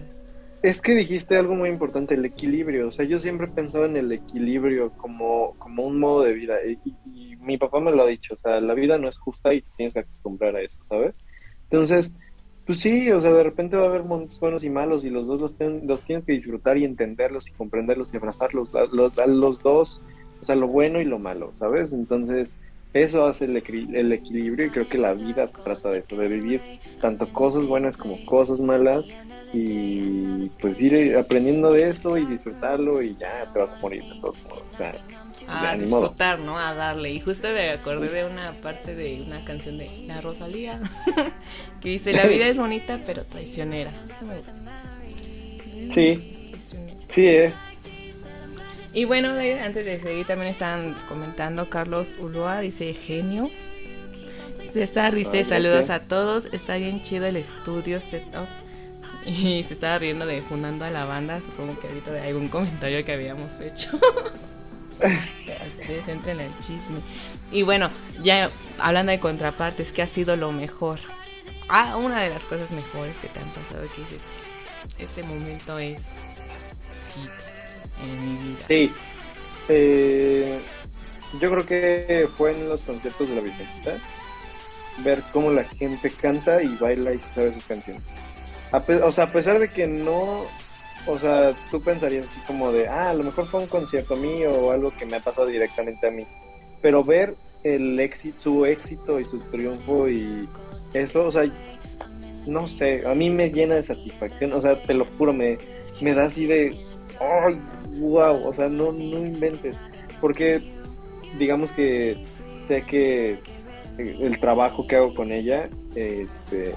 Es 0.62 0.80
que 0.80 0.94
dijiste 0.94 1.36
algo 1.36 1.54
muy 1.54 1.68
importante, 1.68 2.14
el 2.14 2.24
equilibrio. 2.24 2.88
O 2.88 2.92
sea, 2.92 3.04
yo 3.04 3.20
siempre 3.20 3.48
he 3.48 3.50
pensado 3.50 3.84
en 3.84 3.96
el 3.98 4.10
equilibrio 4.12 4.94
como, 4.96 5.54
como 5.58 5.84
un 5.86 5.98
modo 6.00 6.22
de 6.22 6.32
vida. 6.32 6.56
Y, 6.66 6.80
y- 6.84 7.32
y 7.34 7.36
mi 7.36 7.58
papá 7.58 7.80
me 7.80 7.92
lo 7.92 8.02
ha 8.02 8.06
dicho. 8.06 8.34
O 8.34 8.38
sea, 8.38 8.60
la 8.60 8.72
vida 8.74 8.96
no 8.98 9.08
es 9.08 9.18
justa 9.18 9.52
y 9.52 9.62
tienes 9.76 9.92
que 9.92 10.00
acostumbrar 10.00 10.56
a 10.56 10.62
eso, 10.62 10.76
¿sabes? 10.88 11.16
Entonces, 11.70 12.10
pues 12.64 12.80
sí, 12.80 13.10
o 13.10 13.20
sea, 13.20 13.32
de 13.32 13.42
repente 13.42 13.76
va 13.76 13.84
a 13.84 13.86
haber 13.88 14.04
momentos 14.04 14.38
buenos 14.40 14.64
y 14.64 14.70
malos 14.70 15.04
y 15.04 15.10
los 15.10 15.26
dos 15.26 15.40
los, 15.40 15.56
ten- 15.56 15.86
los 15.86 16.02
tienes 16.04 16.24
que 16.24 16.32
disfrutar 16.32 16.76
y 16.78 16.84
entenderlos 16.84 17.46
y 17.48 17.52
comprenderlos 17.54 18.08
y 18.12 18.16
abrazarlos, 18.16 18.70
los, 18.92 19.12
los 19.28 19.62
dos, 19.62 20.02
o 20.40 20.46
sea, 20.46 20.54
lo 20.56 20.68
bueno 20.68 21.00
y 21.00 21.04
lo 21.04 21.18
malo, 21.18 21.54
¿sabes? 21.58 21.92
Entonces, 21.92 22.50
eso 22.92 23.26
hace 23.26 23.44
el, 23.46 23.56
el 23.94 24.12
equilibrio 24.12 24.66
y 24.66 24.70
creo 24.70 24.88
que 24.88 24.98
la 24.98 25.14
vida 25.14 25.48
se 25.48 25.60
trata 25.62 25.90
de 25.90 26.00
eso, 26.00 26.16
de 26.16 26.28
vivir 26.28 26.64
tanto 27.00 27.30
cosas 27.30 27.64
buenas 27.66 27.96
como 27.96 28.20
cosas 28.24 28.58
malas 28.60 29.04
y 29.52 30.48
pues 30.60 30.80
ir 30.80 31.16
aprendiendo 31.16 31.72
de 31.72 31.90
eso 31.90 32.16
y 32.18 32.26
disfrutarlo 32.26 33.02
y 33.02 33.16
ya 33.18 33.46
te 33.52 33.58
vas 33.58 33.72
a 33.72 33.76
morir 33.80 34.06
de 34.08 34.14
todos 34.20 34.38
modos. 34.42 34.68
O 34.72 34.74
sea, 34.76 34.98
a 35.48 35.62
ya, 35.62 35.78
disfrutar, 35.78 36.38
¿no? 36.38 36.58
A 36.58 36.74
darle. 36.74 37.10
Y 37.10 37.20
justo 37.20 37.48
me 37.48 37.70
acordé 37.70 38.08
de 38.08 38.24
una 38.24 38.52
parte 38.60 38.94
de 38.94 39.22
una 39.22 39.44
canción 39.44 39.78
de 39.78 39.90
La 40.06 40.20
Rosalía 40.20 40.80
que 41.80 41.88
dice, 41.90 42.12
la 42.12 42.26
vida 42.26 42.46
es 42.46 42.58
bonita 42.58 43.00
pero 43.04 43.24
traicionera. 43.24 43.92
Eso 44.04 44.24
me 44.26 44.36
gusta. 44.36 44.54
Sí. 45.94 46.52
Sí, 47.08 47.26
eh. 47.26 47.52
Y 48.92 49.04
bueno, 49.04 49.30
antes 49.30 49.84
de 49.84 49.98
seguir 50.00 50.26
también 50.26 50.50
están 50.50 50.94
comentando 51.08 51.68
Carlos 51.68 52.14
Ulloa, 52.20 52.60
dice 52.60 52.94
genio. 52.94 53.50
César 54.62 55.14
dice 55.14 55.44
saludos 55.44 55.90
a 55.90 56.00
todos, 56.00 56.46
está 56.52 56.76
bien 56.76 57.02
chido 57.02 57.26
el 57.26 57.36
estudio 57.36 58.00
setup. 58.00 58.48
Y 59.26 59.62
se 59.62 59.72
estaba 59.72 59.98
riendo 59.98 60.26
de 60.26 60.42
fundando 60.42 60.84
a 60.84 60.90
la 60.90 61.06
banda, 61.06 61.40
supongo 61.40 61.80
que 61.80 61.88
ahorita 61.88 62.10
de 62.10 62.20
algún 62.20 62.48
comentario 62.48 63.02
que 63.06 63.12
habíamos 63.12 63.58
hecho. 63.60 63.98
Ustedes 65.66 66.08
entren 66.08 66.40
al 66.40 66.58
chisme. 66.60 67.00
Y 67.50 67.62
bueno, 67.62 67.90
ya 68.22 68.50
hablando 68.78 69.12
de 69.12 69.18
contrapartes, 69.18 69.92
¿qué 69.92 70.02
ha 70.02 70.06
sido 70.06 70.36
lo 70.36 70.52
mejor? 70.52 71.00
Ah, 71.68 71.96
una 71.96 72.22
de 72.22 72.30
las 72.30 72.46
cosas 72.46 72.72
mejores 72.72 73.16
que 73.18 73.28
te 73.28 73.40
han 73.40 73.48
pasado 73.50 73.82
que 73.94 74.00
dices, 74.02 74.22
este 74.98 75.22
momento 75.22 75.78
es 75.78 76.00
hit 77.14 77.30
en 78.02 78.20
mi 78.22 78.48
vida. 78.48 78.64
Sí. 78.68 78.92
Eh, 79.68 80.60
yo 81.40 81.50
creo 81.50 81.66
que 81.66 82.28
fue 82.36 82.52
en 82.52 82.68
los 82.68 82.82
conciertos 82.82 83.28
de 83.28 83.34
la 83.34 83.40
Virgencita 83.40 83.98
ver 84.98 85.22
cómo 85.32 85.50
la 85.50 85.64
gente 85.64 86.10
canta 86.10 86.62
y 86.62 86.76
baila 86.76 87.14
y 87.14 87.20
sabe 87.34 87.54
sus 87.54 87.64
canciones. 87.64 88.02
O 89.02 89.12
sea, 89.12 89.24
a 89.24 89.32
pesar 89.32 89.58
de 89.58 89.68
que 89.68 89.86
no, 89.86 90.46
o 91.06 91.18
sea, 91.18 91.52
tú 91.70 91.80
pensarías 91.80 92.26
así 92.26 92.40
como 92.46 92.72
de, 92.72 92.88
ah, 92.88 93.10
a 93.10 93.14
lo 93.14 93.24
mejor 93.24 93.46
fue 93.46 93.60
un 93.60 93.66
concierto 93.66 94.16
mío 94.16 94.50
o 94.50 94.70
algo 94.72 94.90
que 94.90 95.06
me 95.06 95.16
ha 95.16 95.20
pasado 95.20 95.46
directamente 95.46 96.06
a 96.06 96.10
mí. 96.10 96.26
Pero 96.80 97.04
ver 97.04 97.34
el 97.62 97.98
éxito, 97.98 98.40
su 98.40 98.66
éxito 98.66 99.18
y 99.18 99.24
su 99.24 99.38
triunfo 99.50 100.08
y 100.08 100.48
eso, 100.92 101.26
o 101.26 101.32
sea, 101.32 101.44
no 102.46 102.68
sé, 102.68 103.06
a 103.06 103.14
mí 103.14 103.30
me 103.30 103.50
llena 103.50 103.76
de 103.76 103.84
satisfacción, 103.84 104.52
o 104.52 104.60
sea, 104.60 104.76
te 104.82 104.94
lo 104.94 105.06
juro, 105.16 105.32
me, 105.32 105.58
me 106.00 106.14
da 106.14 106.26
así 106.26 106.46
de, 106.46 106.76
¡ay, 107.20 107.58
wow! 107.98 108.48
O 108.48 108.54
sea, 108.54 108.68
no, 108.68 108.92
no 108.92 109.18
inventes, 109.18 109.76
porque 110.20 110.60
digamos 111.38 111.72
que 111.72 112.16
sé 112.66 112.82
que 112.82 113.40
el 113.98 114.38
trabajo 114.40 114.86
que 114.86 114.96
hago 114.96 115.14
con 115.14 115.32
ella, 115.32 115.68
este, 115.94 116.74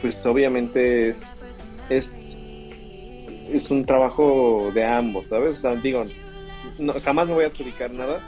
pues 0.00 0.24
obviamente 0.24 1.14
es, 1.90 2.25
es 3.52 3.70
un 3.70 3.84
trabajo 3.84 4.70
de 4.74 4.84
ambos, 4.84 5.26
¿sabes? 5.26 5.58
O 5.58 5.60
sea, 5.60 5.74
digo, 5.76 6.04
no, 6.78 6.94
jamás 7.00 7.28
me 7.28 7.34
voy 7.34 7.44
a 7.44 7.48
adjudicar 7.48 7.92
nada, 7.92 8.20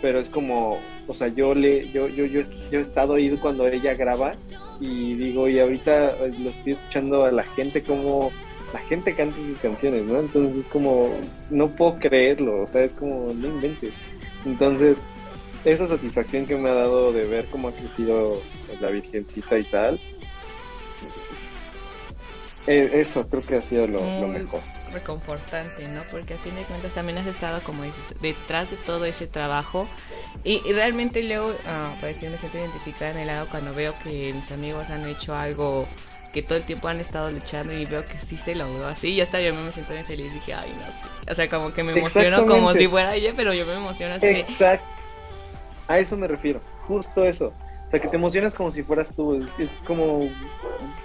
pero 0.00 0.20
es 0.20 0.28
como, 0.30 0.78
o 1.06 1.14
sea, 1.14 1.28
yo 1.28 1.54
le, 1.54 1.90
yo, 1.90 2.08
yo, 2.08 2.26
yo, 2.26 2.42
yo 2.70 2.78
he 2.80 2.82
estado 2.82 3.14
ahí 3.14 3.30
cuando 3.38 3.66
ella 3.68 3.94
graba 3.94 4.32
y 4.80 5.14
digo, 5.14 5.48
y 5.48 5.60
ahorita 5.60 6.10
eh, 6.10 6.32
lo 6.38 6.50
estoy 6.50 6.72
escuchando 6.72 7.24
a 7.24 7.32
la 7.32 7.42
gente 7.42 7.82
como 7.82 8.32
la 8.72 8.80
gente 8.80 9.14
canta 9.14 9.36
sus 9.36 9.58
canciones, 9.58 10.04
¿no? 10.04 10.20
Entonces 10.20 10.64
es 10.64 10.66
como, 10.66 11.10
no 11.50 11.68
puedo 11.76 11.98
creerlo, 11.98 12.62
o 12.62 12.68
sea, 12.72 12.84
es 12.84 12.92
como, 12.92 13.32
no 13.34 13.46
inventes. 13.46 13.92
Entonces, 14.44 14.96
esa 15.64 15.86
satisfacción 15.86 16.46
que 16.46 16.56
me 16.56 16.70
ha 16.70 16.74
dado 16.74 17.12
de 17.12 17.26
ver 17.26 17.46
cómo 17.50 17.68
ha 17.68 17.72
crecido 17.72 18.40
la 18.80 18.88
Virgencita 18.88 19.58
y 19.58 19.64
tal, 19.64 20.00
eh, 22.66 22.90
eso 22.94 23.26
creo 23.28 23.44
que 23.44 23.56
ha 23.56 23.62
sido 23.62 23.86
lo, 23.86 23.98
lo 23.98 24.28
mejor. 24.28 24.60
reconfortante, 24.92 25.88
¿no? 25.88 26.02
Porque 26.10 26.34
a 26.34 26.38
fin 26.38 26.54
de 26.54 26.62
cuentas 26.62 26.92
también 26.92 27.18
has 27.18 27.26
estado, 27.26 27.60
como 27.62 27.82
dices, 27.82 28.16
detrás 28.20 28.70
de 28.70 28.76
todo 28.76 29.04
ese 29.04 29.26
trabajo. 29.26 29.88
Y, 30.44 30.62
y 30.64 30.72
realmente 30.72 31.22
luego, 31.22 31.54
ah, 31.66 31.94
pues 32.00 32.18
sí 32.18 32.28
me 32.28 32.38
siento 32.38 32.58
identificada 32.58 33.12
en 33.12 33.18
el 33.18 33.26
lado 33.26 33.46
cuando 33.50 33.74
veo 33.74 33.94
que 34.02 34.32
mis 34.32 34.50
amigos 34.52 34.90
han 34.90 35.08
hecho 35.08 35.34
algo 35.34 35.86
que 36.32 36.42
todo 36.42 36.56
el 36.56 36.64
tiempo 36.64 36.88
han 36.88 36.98
estado 36.98 37.30
luchando 37.30 37.72
y 37.74 37.84
veo 37.84 38.06
que 38.06 38.18
sí 38.18 38.36
se 38.36 38.54
logró 38.54 38.86
así. 38.86 39.14
Yo 39.14 39.22
hasta 39.22 39.40
yo 39.40 39.54
me 39.54 39.70
siento 39.70 39.92
bien 39.92 40.04
feliz. 40.06 40.32
Dije, 40.32 40.54
ay, 40.54 40.74
no 40.78 40.90
sé. 40.90 41.08
O 41.30 41.34
sea, 41.34 41.48
como 41.48 41.72
que 41.72 41.82
me 41.82 41.92
emociono 41.92 42.46
como 42.46 42.72
si 42.74 42.88
fuera 42.88 43.14
ella, 43.14 43.32
pero 43.36 43.52
yo 43.52 43.66
me 43.66 43.74
emociono 43.74 44.14
así 44.14 44.26
de, 44.26 44.40
Exacto. 44.40 44.86
A 45.88 45.98
eso 45.98 46.16
me 46.16 46.26
refiero, 46.26 46.60
justo 46.86 47.24
eso. 47.24 47.52
Sea, 47.92 48.00
que 48.00 48.08
te 48.08 48.16
emocionas 48.16 48.54
como 48.54 48.72
si 48.72 48.82
fueras 48.82 49.14
tú. 49.14 49.34
Es, 49.36 49.46
es 49.58 49.70
como, 49.86 50.20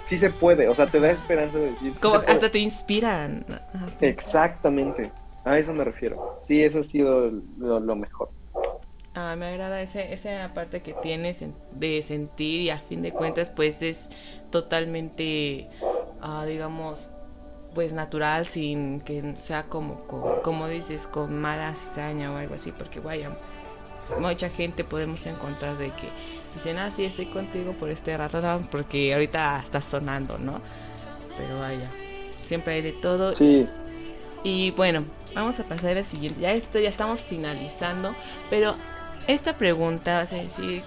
sí 0.04 0.18
se 0.18 0.30
puede, 0.30 0.68
o 0.68 0.74
sea, 0.74 0.86
te 0.86 0.98
da 0.98 1.10
esperanza 1.10 1.58
de 1.58 1.70
decir. 1.72 1.92
como 2.00 2.16
hasta 2.16 2.50
te 2.50 2.58
inspiran. 2.58 3.44
Exactamente, 4.00 5.12
a 5.44 5.58
eso 5.58 5.72
me 5.72 5.84
refiero. 5.84 6.40
Sí, 6.48 6.62
eso 6.64 6.80
ha 6.80 6.84
sido 6.84 7.30
lo, 7.58 7.78
lo 7.78 7.94
mejor. 7.94 8.30
Ah, 9.14 9.34
me 9.36 9.46
agrada 9.46 9.82
ese, 9.82 10.12
esa 10.12 10.54
parte 10.54 10.80
que 10.80 10.94
tienes 10.94 11.42
en- 11.42 11.54
de 11.72 12.02
sentir 12.02 12.62
y 12.62 12.70
a 12.70 12.78
fin 12.78 13.02
de 13.02 13.12
cuentas 13.12 13.50
pues 13.50 13.82
es 13.82 14.10
totalmente, 14.50 15.68
ah, 16.22 16.44
digamos, 16.46 17.10
pues 17.74 17.92
natural 17.92 18.46
sin 18.46 19.00
que 19.00 19.34
sea 19.36 19.64
como, 19.64 19.98
como, 20.06 20.40
como 20.42 20.68
dices, 20.68 21.06
con 21.06 21.38
mala 21.40 21.74
cizaña 21.74 22.32
o 22.32 22.36
algo 22.36 22.54
así, 22.54 22.72
porque 22.72 23.00
vaya, 23.00 23.30
mucha 24.20 24.48
gente 24.48 24.84
podemos 24.84 25.26
encontrar 25.26 25.76
de 25.78 25.86
que 25.90 26.08
dicen, 26.58 26.78
ah, 26.78 26.90
sí, 26.90 27.04
estoy 27.04 27.26
contigo 27.26 27.72
por 27.72 27.90
este 27.90 28.16
rato, 28.16 28.40
no, 28.40 28.60
porque 28.70 29.12
ahorita 29.14 29.60
está 29.64 29.80
sonando, 29.82 30.38
¿no? 30.38 30.60
Pero 31.36 31.60
vaya, 31.60 31.90
siempre 32.44 32.74
hay 32.74 32.82
de 32.82 32.92
todo 32.92 33.32
Sí, 33.32 33.66
y 34.44 34.70
bueno, 34.72 35.04
vamos 35.34 35.58
a 35.60 35.64
pasar 35.64 35.96
al 35.96 36.04
siguiente. 36.04 36.40
Ya 36.40 36.52
esto 36.52 36.78
ya 36.78 36.88
estamos 36.88 37.20
finalizando, 37.20 38.14
pero 38.50 38.76
esta 39.26 39.56
pregunta 39.56 40.14
vas 40.16 40.32
a 40.32 40.36
decir, 40.36 40.82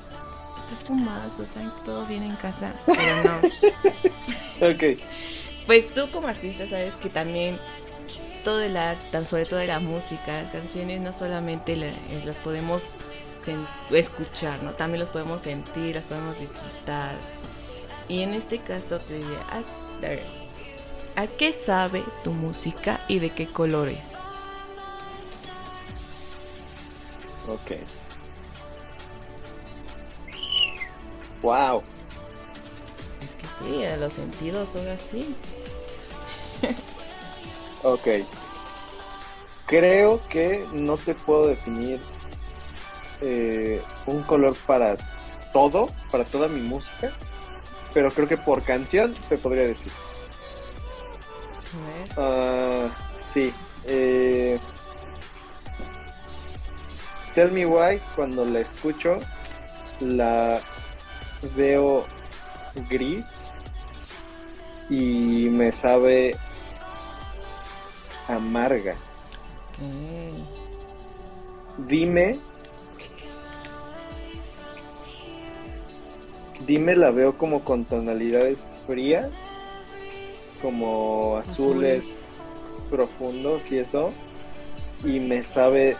¿estás 0.57 0.83
fumado, 0.83 1.29
Susan? 1.29 1.71
¿Todo 1.85 2.05
bien 2.05 2.23
en 2.23 2.35
casa? 2.35 2.73
Pero 2.85 3.23
no. 3.23 3.37
ok. 4.73 4.99
Pues 5.65 5.93
tú 5.93 6.09
como 6.11 6.27
artista 6.27 6.65
sabes 6.67 6.97
que 6.97 7.09
también 7.09 7.57
todo 8.43 8.61
el 8.61 8.75
arte, 8.75 9.25
sobre 9.25 9.45
todo 9.45 9.59
de 9.59 9.67
la 9.67 9.79
música, 9.79 10.41
las 10.41 10.51
canciones 10.51 10.99
no 11.01 11.13
solamente 11.13 11.75
la- 11.75 11.87
eh, 11.87 12.21
las 12.25 12.39
podemos 12.39 12.97
escuchar, 13.91 14.61
¿no? 14.63 14.73
También 14.73 14.99
las 14.99 15.09
podemos 15.09 15.41
sentir, 15.41 15.95
las 15.95 16.05
podemos 16.05 16.39
disfrutar. 16.39 17.15
Y 18.07 18.21
en 18.21 18.33
este 18.33 18.59
caso 18.59 18.99
te 18.99 19.15
diré, 19.15 19.37
a, 19.49 19.57
a 19.57 20.09
ver, 20.09 20.25
¿a 21.15 21.27
qué 21.27 21.53
sabe 21.53 22.03
tu 22.23 22.31
música 22.31 22.99
y 23.07 23.19
de 23.19 23.33
qué 23.33 23.49
colores? 23.49 24.19
Ok. 27.47 27.71
Wow. 31.41 31.83
Es 33.23 33.35
que 33.35 33.47
sí, 33.47 33.85
a 33.85 33.97
los 33.97 34.13
sentidos 34.13 34.69
son 34.69 34.87
así. 34.87 35.35
Ok. 37.83 38.07
Creo 39.65 40.21
que 40.27 40.67
no 40.73 40.97
te 40.97 41.15
puedo 41.15 41.47
definir 41.47 41.99
eh, 43.21 43.81
un 44.05 44.23
color 44.23 44.55
para 44.65 44.97
todo, 45.53 45.89
para 46.11 46.23
toda 46.23 46.47
mi 46.47 46.61
música, 46.61 47.11
pero 47.93 48.11
creo 48.11 48.27
que 48.27 48.37
por 48.37 48.63
canción 48.63 49.13
te 49.29 49.37
podría 49.37 49.67
decir. 49.67 49.91
Ah, 52.17 52.87
sí. 53.33 53.53
Eh, 53.85 54.59
Tell 57.35 57.51
Me 57.51 57.65
Why, 57.65 57.99
cuando 58.15 58.43
la 58.45 58.59
escucho, 58.59 59.19
la 60.01 60.59
veo 61.55 62.05
gris 62.89 63.25
y 64.89 65.47
me 65.49 65.71
sabe 65.71 66.35
amarga. 68.27 68.95
Dime. 71.77 72.50
Dime 76.65 76.95
la 76.95 77.11
veo 77.11 77.37
como 77.37 77.63
con 77.63 77.85
tonalidades 77.85 78.69
frías, 78.85 79.29
como 80.61 81.37
azules, 81.37 82.23
profundos 82.89 83.61
y 83.71 83.79
eso. 83.79 84.11
Y 85.03 85.19
me 85.19 85.43
sabe 85.43 85.95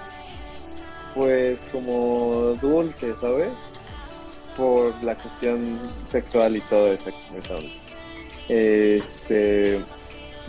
pues 1.16 1.66
como 1.72 2.58
dulce, 2.62 3.14
¿sabes? 3.20 3.50
Por 4.56 4.94
la 5.04 5.16
cuestión 5.16 5.80
sexual 6.12 6.58
y 6.58 6.62
todo 6.62 6.94
eso. 6.94 7.10
Este 8.48 9.82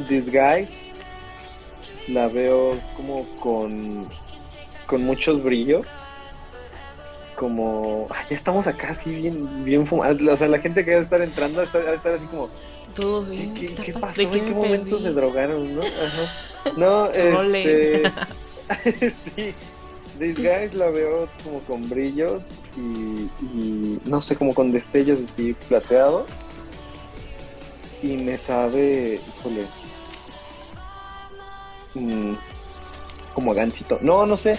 Disguise 0.08 0.68
la 2.08 2.28
veo 2.28 2.78
como 2.96 3.24
con 3.38 4.08
con 4.86 5.04
muchos 5.04 5.42
brillos 5.42 5.86
como 7.42 8.06
ay, 8.10 8.26
ya 8.30 8.36
estamos 8.36 8.64
acá 8.68 8.90
así 8.98 9.10
bien 9.10 9.64
bien 9.64 9.84
fumados 9.84 10.20
o 10.22 10.36
sea 10.36 10.46
la 10.46 10.60
gente 10.60 10.84
que 10.84 10.92
debe 10.92 11.02
estar 11.02 11.20
entrando 11.20 11.60
está, 11.60 11.78
debe 11.78 11.96
estar 11.96 12.12
así 12.14 12.24
como 12.26 12.48
Todo 12.94 13.24
¿qué, 13.24 13.30
bien. 13.30 13.54
qué- 13.54 13.66
está 13.66 13.82
qué 13.82 13.92
pas- 13.94 14.00
pasó? 14.00 14.16
¿De 14.18 14.22
¿En 14.22 14.30
qué 14.30 14.38
qué 14.38 14.44
me 14.46 14.50
momento 14.54 15.00
se 15.00 15.10
drogaron? 15.10 15.74
¿no? 15.74 15.82
Ajá. 15.82 16.32
No, 16.76 17.06
este 17.10 18.02
sí 19.34 19.54
Disguise 20.20 20.74
la 20.74 20.90
veo 20.90 21.26
como 21.42 21.58
con 21.60 21.88
brillos 21.88 22.42
y, 22.76 23.28
y 23.44 23.98
no 24.04 24.22
sé, 24.22 24.36
como 24.36 24.54
con 24.54 24.70
destellos 24.70 25.18
así 25.32 25.54
plateados 25.68 26.26
y 28.04 28.16
me 28.18 28.36
sabe, 28.38 29.20
híjole, 29.38 29.64
mm, 31.94 32.34
como 33.34 33.52
a 33.52 33.54
gancito. 33.54 33.98
No, 34.02 34.26
no 34.26 34.36
sé. 34.36 34.58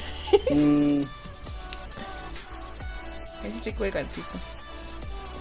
Mm, 0.49 1.03
Es 3.43 3.65
rico 3.65 3.85
el 3.85 3.91
gansito. 3.91 4.27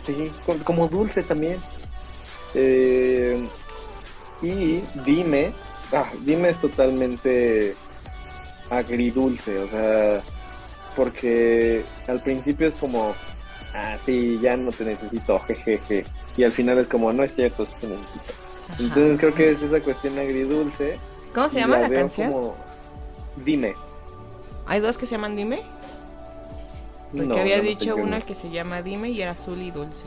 sí, 0.05 0.33
co- 0.47 0.57
como 0.65 0.89
dulce 0.89 1.23
también. 1.23 1.61
Eh, 2.55 3.47
y 4.43 4.83
dime, 5.05 5.53
ah, 5.93 6.11
dime 6.21 6.51
es 6.51 6.61
totalmente 6.61 7.75
agridulce, 8.71 9.59
o 9.59 9.69
sea, 9.69 10.21
porque 10.97 11.85
al 12.09 12.21
principio 12.21 12.69
es 12.69 12.75
como, 12.75 13.15
ah, 13.75 13.97
sí, 14.05 14.39
ya 14.41 14.57
no 14.57 14.73
te 14.73 14.85
necesito, 14.85 15.39
jejeje. 15.41 16.05
Y 16.37 16.45
al 16.45 16.53
final 16.53 16.79
es 16.79 16.89
como, 16.89 17.13
no 17.13 17.23
es 17.23 17.35
cierto, 17.35 17.67
sí 17.67 17.73
te 17.81 17.87
necesito. 17.89 18.33
Ajá. 18.71 18.77
Entonces 18.83 19.19
creo 19.21 19.35
que 19.35 19.51
es 19.53 19.63
esa 19.63 19.81
cuestión 19.81 20.19
agridulce. 20.19 20.99
¿Cómo 21.35 21.49
se 21.49 21.61
llama 21.61 21.79
la 21.79 21.89
veo 21.89 22.01
canción? 22.01 22.33
como, 22.33 22.57
Dime. 23.45 23.75
Hay 24.67 24.81
dos 24.81 24.99
que 24.99 25.07
se 25.07 25.13
llaman 25.13 25.37
Dime. 25.37 25.63
Porque 27.13 27.27
No, 27.27 27.37
había 27.37 27.59
no 27.59 27.63
dicho 27.65 27.95
una 27.97 28.21
que 28.21 28.35
se 28.35 28.51
llama 28.51 28.83
Dime 28.83 29.11
y 29.11 29.21
era 29.23 29.33
azul 29.33 29.61
y 29.61 29.71
dulce. 29.71 30.07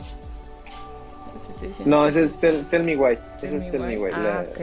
No, 1.84 2.06
ese 2.08 2.24
es 2.24 2.34
Tell, 2.34 2.64
Tell 2.66 2.84
Me 2.84 2.96
Why. 2.96 3.18
Tell 3.38 3.52
Me 3.58 3.70
Tell 3.70 3.80
Me 3.80 3.96
Why. 3.96 4.04
Why. 4.06 4.10
Ah, 4.12 4.22
la- 4.22 4.40
ok. 4.50 4.60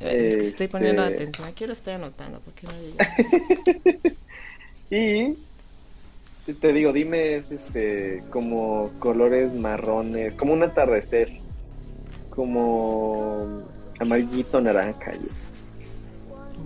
Es 0.00 0.36
que 0.36 0.46
estoy 0.46 0.68
poniendo 0.68 1.02
Este- 1.04 1.14
atención. 1.22 1.48
Aquí 1.48 1.66
lo 1.66 1.72
estoy 1.72 1.94
anotando. 1.94 2.40
porque 2.40 2.66
no 2.66 2.72
llega? 2.72 3.08
Y 4.90 5.36
te 6.54 6.72
digo, 6.72 6.92
dime, 6.92 7.36
es 7.36 7.50
este, 7.52 8.24
como 8.30 8.90
colores 8.98 9.52
marrones, 9.54 10.34
como 10.34 10.52
un 10.52 10.64
atardecer, 10.64 11.30
como 12.30 13.62
amarillito, 14.00 14.60
naranja 14.60 15.12
y 15.14 15.26
eso. 15.26 15.40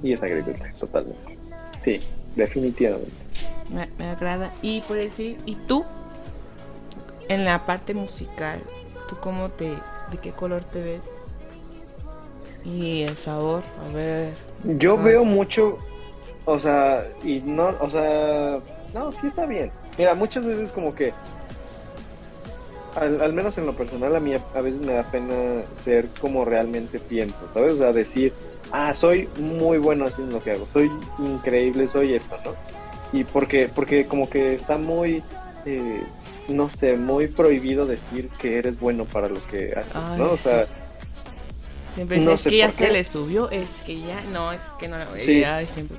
Y 0.02 0.12
es 0.14 0.22
agridulce, 0.22 0.70
totalmente. 0.80 1.38
Sí, 1.84 2.00
definitivamente. 2.34 3.10
Me, 3.70 3.88
me 3.98 4.10
agrada. 4.10 4.52
Y 4.62 4.80
por 4.82 4.96
decir, 4.96 5.38
¿y 5.46 5.54
tú? 5.54 5.84
En 7.28 7.44
la 7.44 7.64
parte 7.64 7.94
musical, 7.94 8.60
¿tú 9.08 9.16
cómo 9.20 9.48
te, 9.50 9.70
de 9.70 10.18
qué 10.22 10.32
color 10.32 10.64
te 10.64 10.82
ves? 10.82 11.10
Y 12.64 13.02
el 13.02 13.16
sabor, 13.16 13.62
a 13.84 13.94
ver. 13.94 14.34
Yo 14.64 14.96
veo 14.96 15.24
mucho, 15.24 15.78
o 16.46 16.58
sea, 16.60 17.06
y 17.22 17.40
no, 17.40 17.74
o 17.80 17.90
sea, 17.90 18.58
no, 18.92 19.12
sí 19.12 19.26
está 19.26 19.46
bien. 19.46 19.70
Mira, 19.98 20.14
muchas 20.14 20.46
veces 20.46 20.70
como 20.70 20.94
que, 20.94 21.12
al, 22.96 23.20
al 23.20 23.32
menos 23.32 23.56
en 23.58 23.66
lo 23.66 23.74
personal, 23.74 24.16
a 24.16 24.20
mí 24.20 24.34
a, 24.34 24.40
a 24.54 24.60
veces 24.60 24.80
me 24.80 24.94
da 24.94 25.02
pena 25.10 25.62
ser 25.82 26.08
como 26.20 26.44
realmente 26.44 26.98
pienso, 26.98 27.36
¿sabes? 27.52 27.72
O 27.72 27.78
sea, 27.78 27.92
decir, 27.92 28.32
ah, 28.72 28.94
soy 28.94 29.28
muy 29.38 29.78
bueno 29.78 30.06
haciendo 30.06 30.36
lo 30.38 30.42
que 30.42 30.52
hago, 30.52 30.66
soy 30.72 30.90
increíble, 31.18 31.88
soy 31.92 32.14
esto, 32.14 32.36
¿no? 32.44 32.52
Y 33.14 33.22
porque, 33.24 33.68
porque 33.72 34.06
como 34.06 34.28
que 34.28 34.54
está 34.54 34.76
muy, 34.76 35.22
eh, 35.64 36.02
no 36.48 36.68
sé, 36.68 36.96
muy 36.96 37.28
prohibido 37.28 37.86
decir 37.86 38.28
que 38.40 38.58
eres 38.58 38.78
bueno 38.80 39.04
para 39.04 39.28
lo 39.28 39.40
que 39.46 39.72
haces, 39.76 39.92
Ay, 39.94 40.18
¿no? 40.18 40.30
O 40.32 40.36
sí. 40.36 40.48
sea, 40.50 40.66
Siempre 41.94 42.18
No 42.18 42.32
es 42.32 42.40
sé 42.40 42.50
que 42.50 42.56
ya 42.56 42.70
se 42.72 42.90
le 42.90 43.04
subió, 43.04 43.48
es 43.50 43.82
que 43.82 44.00
ya, 44.00 44.20
no, 44.32 44.52
es 44.52 44.62
que 44.80 44.88
no, 44.88 44.96
Sí. 45.20 45.44
ay, 45.44 45.64
siempre, 45.64 45.96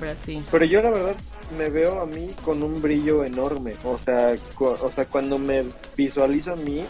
pero 0.00 0.12
así. 0.12 0.42
Pero 0.50 0.64
yo 0.64 0.80
la 0.80 0.88
verdad 0.90 1.16
me 1.58 1.68
veo 1.68 2.00
a 2.00 2.06
mí 2.06 2.28
con 2.42 2.62
un 2.62 2.80
brillo 2.80 3.24
enorme. 3.24 3.76
O 3.84 3.98
sea, 3.98 4.34
o 4.58 4.90
sea 4.90 5.04
cuando 5.04 5.38
me 5.38 5.64
visualizo 5.94 6.52
a 6.52 6.56
mí, 6.56 6.86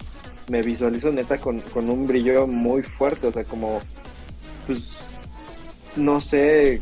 me 0.49 0.63
visualizo 0.63 1.11
neta 1.11 1.39
con, 1.39 1.61
con 1.63 1.91
un 1.91 2.07
brillo 2.07 2.47
muy 2.47 2.83
fuerte. 2.85 3.27
O 3.27 3.33
sea, 3.33 3.43
como, 3.43 3.81
pues, 4.69 5.05
no 5.97 6.21
sé, 6.21 6.81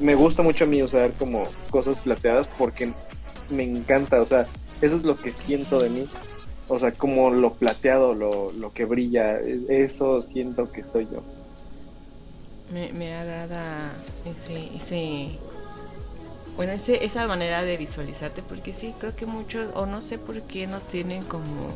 me 0.00 0.14
gusta 0.14 0.42
mucho 0.42 0.64
a 0.64 0.66
mí 0.66 0.82
usar 0.82 1.12
como 1.12 1.44
cosas 1.70 2.00
plateadas 2.00 2.46
porque 2.58 2.92
me 3.50 3.64
encanta. 3.64 4.20
O 4.20 4.26
sea, 4.26 4.46
eso 4.80 4.96
es 4.96 5.02
lo 5.02 5.16
que 5.16 5.32
siento 5.46 5.78
de 5.78 5.90
mí. 5.90 6.08
O 6.68 6.78
sea, 6.78 6.92
como 6.92 7.30
lo 7.30 7.54
plateado, 7.54 8.14
lo, 8.14 8.52
lo 8.52 8.72
que 8.72 8.84
brilla, 8.84 9.38
eso 9.40 10.22
siento 10.22 10.70
que 10.70 10.84
soy 10.84 11.08
yo. 11.10 11.22
Me, 12.72 12.92
me 12.92 13.14
agrada 13.14 13.92
ese, 14.26 14.76
ese, 14.76 15.30
bueno, 16.54 16.72
ese, 16.72 17.02
esa 17.04 17.26
manera 17.26 17.62
de 17.62 17.78
visualizarte, 17.78 18.42
porque 18.42 18.74
sí, 18.74 18.94
creo 18.98 19.16
que 19.16 19.24
muchos, 19.24 19.70
o 19.74 19.86
no 19.86 20.02
sé 20.02 20.18
por 20.18 20.42
qué 20.42 20.66
nos 20.66 20.84
tienen 20.84 21.22
como, 21.22 21.72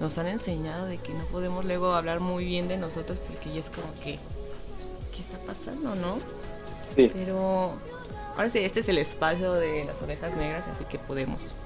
nos 0.00 0.18
han 0.18 0.26
enseñado 0.26 0.84
de 0.84 0.98
que 0.98 1.14
no 1.14 1.24
podemos 1.26 1.64
luego 1.64 1.94
hablar 1.94 2.20
muy 2.20 2.44
bien 2.44 2.68
de 2.68 2.76
nosotros, 2.76 3.18
porque 3.20 3.54
ya 3.54 3.60
es 3.60 3.70
como 3.70 3.88
que, 4.04 4.18
¿qué 5.18 5.22
está 5.22 5.38
pasando, 5.38 5.96
no? 5.96 6.18
Sí. 6.94 7.10
Pero, 7.12 7.72
ahora 8.36 8.48
sí, 8.48 8.60
este 8.60 8.78
es 8.80 8.88
el 8.88 8.98
espacio 8.98 9.54
de 9.54 9.84
las 9.84 10.00
orejas 10.00 10.36
negras, 10.36 10.68
así 10.68 10.84
que 10.84 10.96
podemos. 10.98 11.56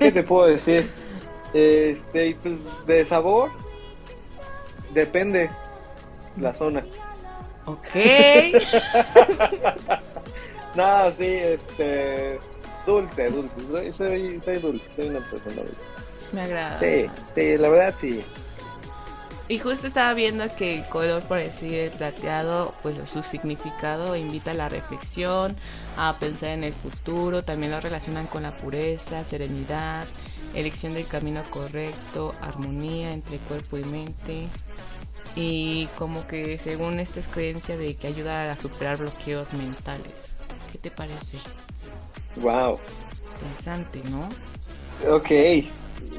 ¿Qué 0.00 0.10
te 0.10 0.22
puedo 0.24 0.46
decir? 0.48 0.90
Este, 1.52 2.36
pues 2.42 2.58
de 2.86 3.06
sabor, 3.06 3.50
depende 4.92 5.48
la 6.36 6.52
zona. 6.54 6.84
Ok, 7.66 7.86
No, 10.74 11.12
sí, 11.12 11.24
este, 11.24 12.40
dulce, 12.84 13.30
dulce. 13.30 13.54
Soy, 13.70 13.92
soy, 13.92 14.40
soy 14.44 14.56
dulce, 14.58 14.84
soy 14.96 15.08
una 15.08 15.20
persona 15.30 15.62
dulce. 15.62 15.80
me 16.32 16.40
agrada. 16.42 16.80
Sí, 16.80 17.06
sí, 17.36 17.56
la 17.58 17.68
verdad 17.68 17.94
sí. 18.00 18.24
Y 19.46 19.58
justo 19.58 19.86
estaba 19.86 20.14
viendo 20.14 20.44
que 20.56 20.78
el 20.78 20.86
color, 20.86 21.22
por 21.24 21.36
decir 21.36 21.74
el 21.74 21.90
plateado, 21.90 22.74
pues 22.82 22.96
su 23.10 23.22
significado 23.22 24.16
invita 24.16 24.52
a 24.52 24.54
la 24.54 24.70
reflexión, 24.70 25.56
a 25.98 26.16
pensar 26.18 26.50
en 26.50 26.64
el 26.64 26.72
futuro, 26.72 27.44
también 27.44 27.72
lo 27.72 27.80
relacionan 27.80 28.26
con 28.26 28.44
la 28.44 28.56
pureza, 28.56 29.22
serenidad, 29.22 30.06
elección 30.54 30.94
del 30.94 31.06
camino 31.06 31.42
correcto, 31.50 32.34
armonía 32.40 33.12
entre 33.12 33.36
cuerpo 33.36 33.76
y 33.76 33.84
mente. 33.84 34.48
Y 35.36 35.88
como 35.98 36.26
que 36.26 36.58
según 36.58 36.98
esta 36.98 37.20
es 37.20 37.28
creencia 37.28 37.76
de 37.76 37.96
que 37.96 38.06
ayuda 38.06 38.50
a 38.50 38.56
superar 38.56 38.96
bloqueos 38.96 39.52
mentales. 39.52 40.36
¿Qué 40.72 40.78
te 40.78 40.90
parece? 40.90 41.38
Wow. 42.36 42.78
Interesante, 43.34 44.00
¿no? 44.08 44.28
Ok. 45.14 45.30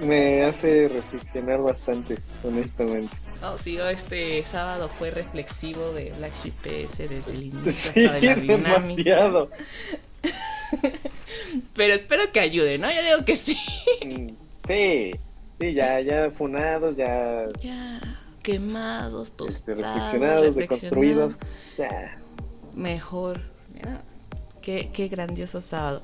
Me 0.01 0.43
hace 0.43 0.87
reflexionar 0.89 1.61
bastante, 1.61 2.17
honestamente. 2.43 3.15
Oh, 3.43 3.57
sí, 3.57 3.77
este 3.77 4.45
sábado 4.45 4.89
fue 4.89 5.11
reflexivo 5.11 5.91
de 5.93 6.11
Black 6.17 6.33
Sheep 6.35 6.53
PS 6.55 6.97
desde 7.09 7.33
el 7.35 7.43
inicio 7.43 7.71
Sí, 7.71 8.05
hasta 8.05 8.19
de 8.19 8.21
la 8.27 8.35
dinámica. 8.35 8.69
demasiado. 8.79 9.49
Pero 11.75 11.93
espero 11.93 12.23
que 12.31 12.39
ayude, 12.39 12.77
¿no? 12.77 12.89
Yo 12.91 13.01
digo 13.03 13.25
que 13.25 13.35
sí. 13.37 13.57
Mm, 14.05 14.29
Sí, 14.67 15.11
sí, 15.61 15.73
ya, 15.75 16.01
ya 16.01 16.31
funados, 16.31 16.97
ya 16.97 17.45
Ya, 17.61 17.99
quemados, 18.41 19.27
este, 19.29 19.37
tostados, 19.37 19.77
reflexionados, 19.77 20.41
reflexionados. 20.45 20.55
deconstruidos. 20.55 21.35
Ya. 21.77 22.17
Mejor. 22.73 23.41
Mira, 23.73 24.01
Qué, 24.65 24.89
qué 24.91 25.07
grandioso 25.07 25.61
sábado. 25.61 26.01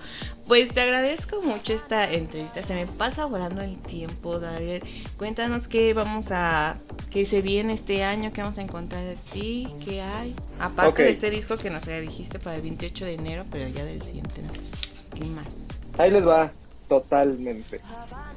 Pues 0.48 0.72
te 0.72 0.82
agradezco 0.82 1.42
mucho 1.42 1.74
esta 1.74 2.12
entrevista. 2.12 2.62
Se 2.62 2.76
me 2.76 2.86
pasa 2.86 3.26
volando 3.26 3.62
el 3.62 3.76
tiempo, 3.80 4.40
David. 4.40 4.84
Cuéntanos 5.18 5.68
qué 5.68 5.96
vamos 5.96 6.32
a. 6.32 6.78
qué 7.10 7.26
se 7.26 7.42
viene 7.42 7.74
este 7.74 8.04
año, 8.04 8.30
qué 8.32 8.42
vamos 8.42 8.60
a 8.60 8.62
encontrar 8.62 9.04
de 9.04 9.16
ti, 9.34 9.68
qué 9.84 10.04
hay. 10.04 10.36
Aparte 10.60 10.92
Ok. 10.92 10.98
de 11.00 11.10
este 11.10 11.32
disco 11.32 11.58
que 11.58 11.72
nos 11.72 11.88
dijiste 11.88 12.38
para 12.38 12.56
el 12.58 12.62
28 12.62 13.06
de 13.06 13.14
enero, 13.16 13.46
pero 13.50 13.68
ya 13.68 13.84
del 13.84 14.04
siguiente, 14.04 14.44
¿no? 14.44 14.52
¿Qué 15.16 15.26
más? 15.26 15.68
Ahí 15.98 16.12
les 16.12 16.26
va, 16.26 16.52
totalmente. 16.88 17.82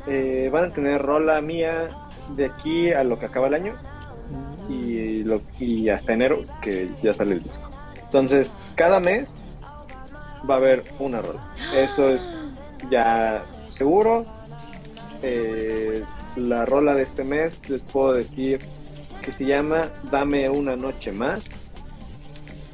Eh, 0.07 0.49
van 0.51 0.71
a 0.71 0.75
tener 0.75 1.03
rola 1.03 1.41
mía 1.43 1.89
de 2.35 2.47
aquí 2.47 2.93
a 2.93 3.05
lo 3.05 3.19
que 3.19 3.27
acaba 3.27 3.49
el 3.49 3.55
año 3.55 3.75
y, 4.71 5.23
lo, 5.23 5.43
y 5.61 5.91
hasta 5.91 6.15
enero, 6.15 6.47
que 6.63 6.89
ya 7.03 7.15
sale 7.15 7.35
el 7.35 7.43
disco. 7.43 7.71
Entonces, 8.05 8.57
cada 8.75 9.01
mes 9.01 9.29
va 10.49 10.55
a 10.55 10.59
haber 10.59 10.83
una 10.99 11.21
rola. 11.21 11.41
Eso 11.75 12.09
es 12.09 12.37
ya 12.91 13.43
seguro. 13.69 14.27
Eh, 15.23 16.05
la 16.37 16.65
rola 16.65 16.95
de 16.95 17.05
este 17.05 17.25
mes 17.25 17.59
les 17.69 17.81
puedo 17.81 18.13
decir 18.13 18.61
que 19.23 19.33
se 19.33 19.45
llama 19.45 19.91
Dame 20.11 20.49
una 20.49 20.77
noche 20.77 21.13
más. 21.13 21.45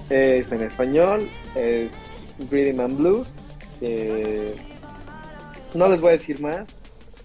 Es 0.08 0.50
en 0.50 0.62
español, 0.62 1.28
es 1.54 1.90
Rhythm 2.50 2.80
and 2.80 2.96
Blues. 2.98 3.28
Eh, 3.80 4.56
no 5.74 5.88
les 5.88 6.00
voy 6.00 6.10
a 6.10 6.12
decir 6.12 6.40
más. 6.40 6.66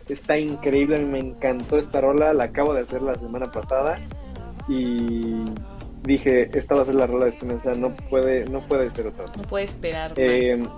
Está 0.07 0.38
increíble, 0.38 0.97
a 0.97 0.99
mí 0.99 1.05
me 1.05 1.19
encantó 1.19 1.80
esta 1.80 2.01
rola. 2.01 2.34
La 2.34 2.45
acabo 2.45 2.73
de 2.73 2.81
hacer 2.81 3.01
la 3.01 3.15
semana 3.15 3.49
pasada 3.49 3.97
y 4.67 5.43
dije, 6.06 6.49
esta 6.57 6.76
va 6.76 6.82
a 6.84 6.86
ser 6.86 6.95
la 6.95 7.07
rola 7.07 7.26
de 7.26 7.32
este 7.32 7.60
sea, 7.61 7.73
no 7.73 7.90
puede, 8.10 8.48
no 8.49 8.60
puede 8.61 8.90
ser 8.91 9.07
otra. 9.07 9.26
No 9.36 9.44
puedo 9.44 9.64
esperar 9.65 10.14
Eh, 10.18 10.56
más. 10.60 10.69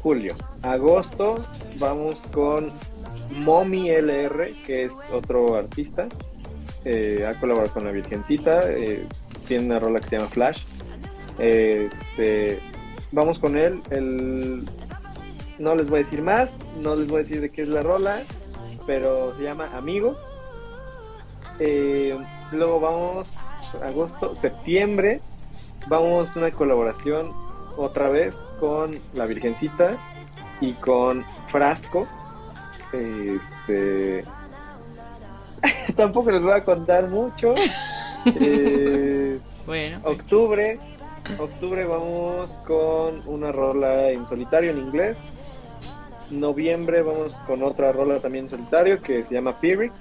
julio. 0.00 0.34
Agosto 0.62 1.44
vamos 1.78 2.20
con 2.32 2.70
Mommy 3.30 3.90
LR, 3.90 4.52
que 4.66 4.84
es 4.84 4.92
otro 5.12 5.56
artista. 5.56 6.06
Eh, 6.84 7.24
ha 7.26 7.38
colaborado 7.40 7.72
con 7.72 7.84
la 7.84 7.92
Virgencita. 7.92 8.60
eh, 8.70 9.06
tiene 9.48 9.66
una 9.66 9.78
rola 9.78 10.00
que 10.00 10.08
se 10.08 10.16
llama 10.16 10.28
Flash. 10.28 10.62
Eh, 11.38 11.88
este, 12.10 12.58
vamos 13.12 13.38
con 13.38 13.56
él. 13.56 13.80
El, 13.90 14.64
no 15.58 15.74
les 15.74 15.88
voy 15.88 16.00
a 16.00 16.02
decir 16.04 16.22
más. 16.22 16.50
No 16.82 16.94
les 16.96 17.08
voy 17.08 17.20
a 17.20 17.22
decir 17.24 17.40
de 17.40 17.50
qué 17.50 17.62
es 17.62 17.68
la 17.68 17.80
rola. 17.82 18.22
Pero 18.86 19.34
se 19.36 19.42
llama 19.42 19.70
Amigo. 19.76 20.14
Eh, 21.58 22.16
luego 22.54 22.80
vamos 22.80 23.36
agosto, 23.82 24.34
septiembre. 24.34 25.20
Vamos 25.86 26.34
una 26.36 26.50
colaboración 26.50 27.32
otra 27.76 28.08
vez 28.08 28.36
con 28.60 28.98
la 29.12 29.26
Virgencita 29.26 29.98
y 30.60 30.72
con 30.74 31.24
Frasco. 31.50 32.06
Este, 32.92 34.24
tampoco 35.96 36.30
les 36.30 36.42
voy 36.42 36.52
a 36.52 36.64
contar 36.64 37.08
mucho. 37.08 37.54
Eh, 38.26 39.38
Bueno, 39.66 39.98
octubre, 40.04 40.78
octubre 41.38 41.84
vamos 41.84 42.52
con 42.66 43.22
una 43.26 43.50
rola 43.52 44.10
en 44.10 44.26
solitario 44.26 44.70
en 44.70 44.78
inglés. 44.78 45.18
Noviembre 46.30 47.02
vamos 47.02 47.40
con 47.46 47.62
otra 47.62 47.92
rola 47.92 48.18
también 48.20 48.44
en 48.44 48.50
solitario 48.50 49.00
que 49.02 49.24
se 49.24 49.34
llama 49.34 49.58
Pyrrhic. 49.60 49.92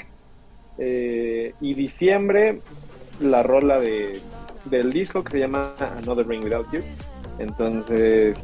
Eh, 0.78 1.54
y 1.62 1.74
diciembre 1.76 2.62
la 3.20 3.44
rola 3.44 3.80
de, 3.80 4.22
del 4.66 4.92
disco 4.92 5.24
que 5.24 5.32
se 5.34 5.40
llama 5.40 5.74
Another 5.98 6.28
Ring 6.28 6.44
Without 6.44 6.72
You. 6.72 6.82
Entonces, 7.40 8.38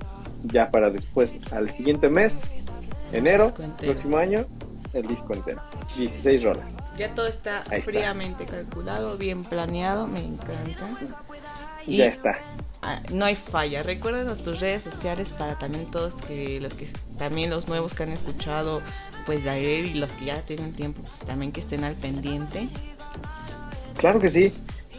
ya 0.44 0.70
para 0.72 0.90
después, 0.90 1.32
al 1.52 1.72
siguiente 1.74 2.10
mes, 2.10 2.42
enero, 3.12 3.54
próximo 3.78 4.18
año, 4.18 4.46
el 4.94 5.08
disco 5.08 5.34
entero. 5.34 5.62
16 5.98 6.44
rolas. 6.44 6.66
ya 6.98 7.14
todo 7.16 7.28
está 7.28 7.60
Ahí 7.70 7.80
está. 7.80 7.82
fríamente 7.84 8.46
calculado, 8.46 9.18
bien 9.18 9.44
planeado, 9.44 10.08
me 10.08 10.20
encanta. 10.20 10.88
Y 11.86 11.98
Ya 11.98 12.06
está. 12.08 12.38
ah, 12.82 13.02
no 13.12 13.26
hay 13.26 13.36
falla. 13.36 13.84
Recuérdanos 13.84 14.44
tus 14.44 14.60
redes 14.60 14.84
sociales 14.84 15.32
para 15.32 15.58
también 15.58 15.86
todos 15.92 16.16
que 16.22 16.60
los 16.62 16.74
que 16.74 16.88
también 17.18 17.50
los 17.50 17.68
nuevos 17.68 17.94
que 17.94 18.04
han 18.04 18.10
escuchado 18.12 18.82
pues 19.30 19.44
Dared 19.46 19.86
y 19.86 19.94
los 19.94 20.12
que 20.16 20.26
ya 20.26 20.42
tienen 20.42 20.72
tiempo 20.72 21.04
pues, 21.04 21.20
también 21.20 21.52
que 21.52 21.60
estén 21.60 21.84
al 21.84 21.94
pendiente. 21.94 22.68
Claro 23.96 24.20
que 24.20 24.32
sí. 24.32 24.52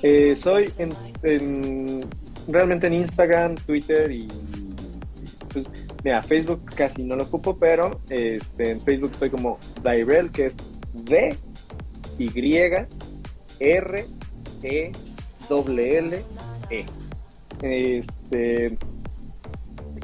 Eh, 0.04 0.36
soy 0.36 0.72
en, 0.78 0.92
en- 1.24 2.06
realmente 2.46 2.86
en 2.86 2.92
Instagram, 2.94 3.56
Twitter 3.56 4.08
y 4.12 4.28
pues, 5.52 5.66
mira, 6.04 6.22
Facebook 6.22 6.64
casi 6.76 7.02
no 7.02 7.16
lo 7.16 7.24
ocupo, 7.24 7.58
pero 7.58 7.90
este, 8.08 8.70
en 8.70 8.80
Facebook 8.82 9.10
estoy 9.14 9.30
como 9.30 9.58
Dairel, 9.82 10.30
que 10.30 10.46
es 10.46 10.54
D 10.92 11.36
Y 12.20 12.56
R 12.56 12.86
E 13.58 14.92
L 15.50 15.98
L 15.98 16.24
E. 16.70 16.84
Este 17.62 18.78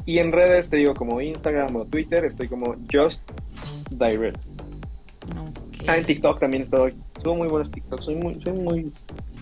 y 0.05 0.19
en 0.19 0.33
redes 0.33 0.69
te 0.69 0.75
digo 0.77 0.93
como 0.93 1.21
Instagram 1.21 1.77
o 1.77 1.85
Twitter, 1.85 2.25
estoy 2.25 2.49
como 2.49 2.75
Just 2.91 3.23
Dairel. 3.97 4.33
Ok. 5.37 5.83
Ah, 5.87 5.97
en 5.97 6.05
TikTok 6.05 6.39
también 6.39 6.63
estoy. 6.63 6.93
Subo 7.21 7.35
muy 7.35 7.47
buenos 7.47 7.71
TikToks. 7.71 8.05
Soy 8.05 8.15
muy, 8.15 8.41
soy 8.41 8.53
muy 8.53 8.91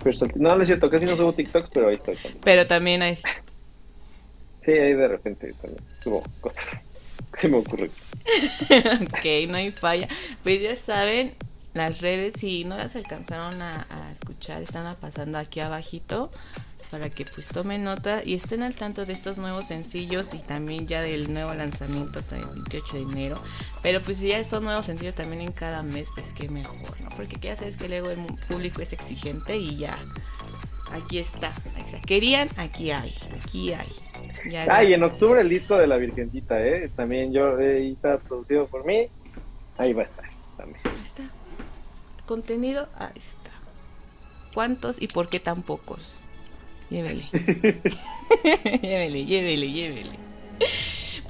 versátil. 0.03 0.41
No, 0.41 0.55
no 0.55 0.61
es 0.61 0.67
cierto, 0.67 0.89
casi 0.89 1.05
no 1.05 1.15
subo 1.15 1.33
TikToks, 1.33 1.69
pero 1.73 1.89
ahí 1.89 1.95
estoy 1.95 2.15
también. 2.15 2.41
Pero 2.43 2.67
también 2.67 3.01
hay 3.01 3.15
Sí, 4.65 4.71
ahí 4.71 4.93
de 4.93 5.07
repente 5.07 5.53
también 5.61 5.83
subo 6.03 6.23
cosas 6.41 6.83
que 7.31 7.39
se 7.39 7.47
me 7.47 7.57
ocurren. 7.57 7.89
ok, 9.03 9.49
no 9.49 9.57
hay 9.57 9.71
falla. 9.71 10.07
Pues 10.43 10.61
ya 10.61 10.75
saben, 10.75 11.33
las 11.73 12.01
redes, 12.01 12.33
si 12.37 12.63
no 12.63 12.75
las 12.77 12.95
alcanzaron 12.95 13.61
a, 13.61 13.85
a 13.89 14.11
escuchar, 14.11 14.63
están 14.63 14.93
pasando 14.95 15.37
aquí 15.37 15.59
abajito 15.59 16.31
para 16.97 17.09
que 17.09 17.25
pues 17.25 17.47
tomen 17.47 17.83
nota 17.83 18.21
y 18.23 18.35
estén 18.35 18.63
al 18.63 18.73
tanto 18.73 19.05
de 19.05 19.11
estos 19.11 19.37
nuevos 19.37 19.67
sencillos 19.67 20.33
y 20.33 20.39
también 20.39 20.87
ya 20.87 21.01
del 21.01 21.33
nuevo 21.33 21.53
lanzamiento 21.53 22.19
el 22.31 22.45
28 22.45 22.93
de 22.95 23.01
enero. 23.01 23.41
Pero 23.81 24.01
pues 24.01 24.19
si 24.19 24.29
ya 24.29 24.41
son 24.45 24.63
nuevos 24.63 24.85
sencillos 24.85 25.13
también 25.13 25.41
en 25.41 25.51
cada 25.51 25.83
mes, 25.83 26.07
pues 26.15 26.31
qué 26.31 26.47
mejor, 26.47 27.01
¿no? 27.01 27.09
Porque 27.09 27.37
ya 27.41 27.57
sabes 27.57 27.75
que 27.75 27.89
luego 27.89 28.11
el 28.11 28.17
mu- 28.17 28.37
público 28.47 28.81
es 28.81 28.93
exigente 28.93 29.57
y 29.57 29.75
ya. 29.75 29.97
Aquí 30.93 31.19
está. 31.19 31.51
Querían, 32.05 32.47
aquí 32.55 32.91
hay, 32.91 33.13
aquí 33.43 33.73
hay. 33.73 33.87
Ya, 34.49 34.65
Ah, 34.69 34.81
y 34.85 34.93
en 34.93 35.03
octubre 35.03 35.41
el 35.41 35.49
disco 35.49 35.75
de 35.77 35.87
la 35.87 35.97
Virgencita, 35.97 36.65
¿eh? 36.65 36.89
También 36.95 37.33
yo, 37.33 37.57
eh, 37.57 37.91
está 37.91 38.19
producido 38.19 38.67
por 38.67 38.85
mí. 38.85 39.07
Ahí 39.77 39.91
va 39.91 40.03
a 40.03 40.05
estar 40.05 40.29
también. 40.55 40.79
Ahí 40.85 41.01
está. 41.03 41.23
Contenido, 42.25 42.87
ahí 42.97 43.11
está. 43.17 43.49
¿Cuántos 44.53 45.01
y 45.01 45.07
por 45.09 45.27
qué 45.27 45.41
tan 45.41 45.63
pocos? 45.63 46.21
Llévele. 46.89 47.23
llévele, 48.81 49.25
llévele, 49.25 49.71
llévele. 49.71 50.25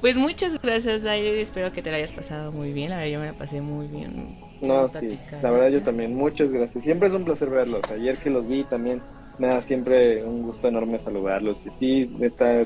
Pues 0.00 0.16
muchas 0.16 0.60
gracias, 0.60 1.04
Aire. 1.04 1.40
Espero 1.40 1.72
que 1.72 1.82
te 1.82 1.90
la 1.90 1.96
hayas 1.96 2.12
pasado 2.12 2.52
muy 2.52 2.72
bien. 2.72 2.90
La 2.90 2.96
verdad, 2.96 3.12
yo 3.12 3.20
me 3.20 3.26
la 3.26 3.32
pasé 3.32 3.60
muy 3.60 3.86
bien. 3.86 4.38
No, 4.60 4.90
sí, 4.90 5.18
la 5.42 5.50
verdad 5.50 5.68
yo 5.70 5.82
también. 5.82 6.14
Muchas 6.14 6.50
gracias. 6.50 6.84
Siempre 6.84 7.08
es 7.08 7.14
un 7.14 7.24
placer 7.24 7.48
verlos. 7.48 7.82
Ayer 7.90 8.16
que 8.18 8.30
los 8.30 8.46
vi 8.46 8.64
también 8.64 9.00
me 9.38 9.48
da 9.48 9.60
siempre 9.62 10.22
un 10.24 10.42
gusto 10.42 10.68
enorme 10.68 10.98
saludarlos. 10.98 11.56
Y 11.64 11.70
sí, 11.78 12.16
neta, 12.18 12.62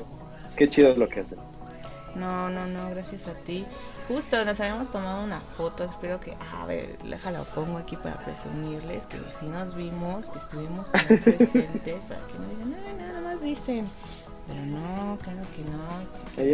qué 0.57 0.69
chido 0.69 0.89
es 0.89 0.97
lo 0.97 1.07
que 1.07 1.21
hacen. 1.21 1.37
No, 2.15 2.49
no, 2.49 2.65
no, 2.67 2.89
gracias 2.89 3.27
a 3.27 3.33
ti. 3.33 3.63
Justo 4.11 4.43
nos 4.43 4.59
habíamos 4.59 4.89
tomado 4.89 5.23
una 5.23 5.39
foto, 5.39 5.85
espero 5.85 6.19
que, 6.19 6.35
a 6.53 6.65
ver, 6.65 6.97
déjala 7.01 7.43
pongo 7.43 7.77
aquí 7.77 7.95
para 7.95 8.17
presumirles 8.17 9.05
que 9.05 9.17
sí 9.31 9.45
nos 9.45 9.73
vimos, 9.73 10.27
que 10.27 10.37
estuvimos 10.37 10.91
presentes, 11.07 12.03
para 12.09 12.19
que 12.19 12.33
no 12.37 12.45
digan, 12.49 12.75
"Ay, 12.87 12.93
nada 12.99 13.21
más 13.21 13.41
dicen. 13.41 13.87
Pero 14.47 14.65
no, 14.65 15.17
claro 15.21 15.39
que 15.55 15.63
no. 15.63 16.43
Ahí 16.43 16.51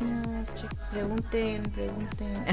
nos 0.00 0.54
che, 0.56 0.66
pregunten, 0.90 1.62
pregunten. 1.70 2.44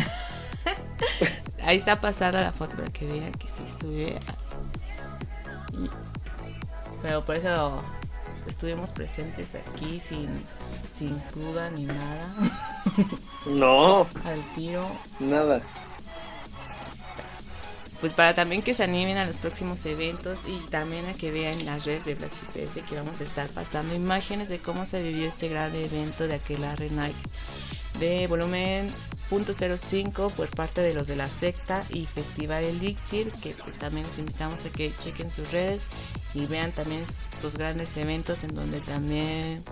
Ahí 1.63 1.77
está 1.77 1.99
pasando 1.99 2.39
la 2.39 2.51
foto 2.51 2.75
para 2.75 2.91
que 2.91 3.07
vean 3.07 3.31
que 3.31 3.49
sí 3.49 3.63
estuve. 3.67 4.19
Pero 7.01 7.23
por 7.23 7.35
eso 7.35 7.81
estuvimos 8.47 8.91
presentes 8.91 9.55
aquí 9.55 9.99
sin, 9.99 10.27
sin 10.91 11.21
duda 11.35 11.69
ni 11.71 11.85
nada. 11.85 12.33
No, 13.45 14.01
Al 14.25 14.41
tiro. 14.55 14.85
nada. 15.21 15.61
Pues 18.01 18.13
para 18.13 18.35
también 18.35 18.61
que 18.61 18.75
se 18.75 18.83
animen 18.83 19.17
a 19.17 19.25
los 19.25 19.37
próximos 19.37 19.83
eventos 19.85 20.47
y 20.47 20.57
también 20.69 21.05
a 21.07 21.13
que 21.13 21.31
vean 21.31 21.65
las 21.65 21.85
redes 21.85 22.05
de 22.05 22.15
Black 22.15 22.31
Sheep 22.31 22.67
PS 22.67 22.85
que 22.87 22.95
vamos 22.95 23.21
a 23.21 23.23
estar 23.23 23.47
pasando 23.49 23.95
imágenes 23.95 24.49
de 24.49 24.59
cómo 24.59 24.85
se 24.85 25.01
vivió 25.01 25.27
este 25.27 25.47
gran 25.47 25.73
evento 25.73 26.27
de 26.27 26.35
aquel 26.35 26.63
Arre 26.63 26.89
Nights 26.91 27.23
de 27.99 28.27
volumen 28.27 28.91
.05 29.29 30.31
por 30.31 30.49
parte 30.49 30.81
de 30.81 30.93
los 30.93 31.07
de 31.07 31.15
la 31.15 31.29
secta 31.29 31.85
y 31.89 32.05
Festival 32.05 32.63
Elixir 32.63 33.31
que 33.43 33.55
pues 33.63 33.77
también 33.77 34.05
les 34.05 34.17
invitamos 34.17 34.65
a 34.65 34.69
que 34.69 34.91
chequen 34.99 35.31
sus 35.31 35.51
redes 35.51 35.87
y 36.33 36.45
vean 36.45 36.71
también 36.71 37.03
estos 37.03 37.57
grandes 37.57 37.95
eventos 37.97 38.43
en 38.43 38.55
donde 38.55 38.79
también 38.79 39.63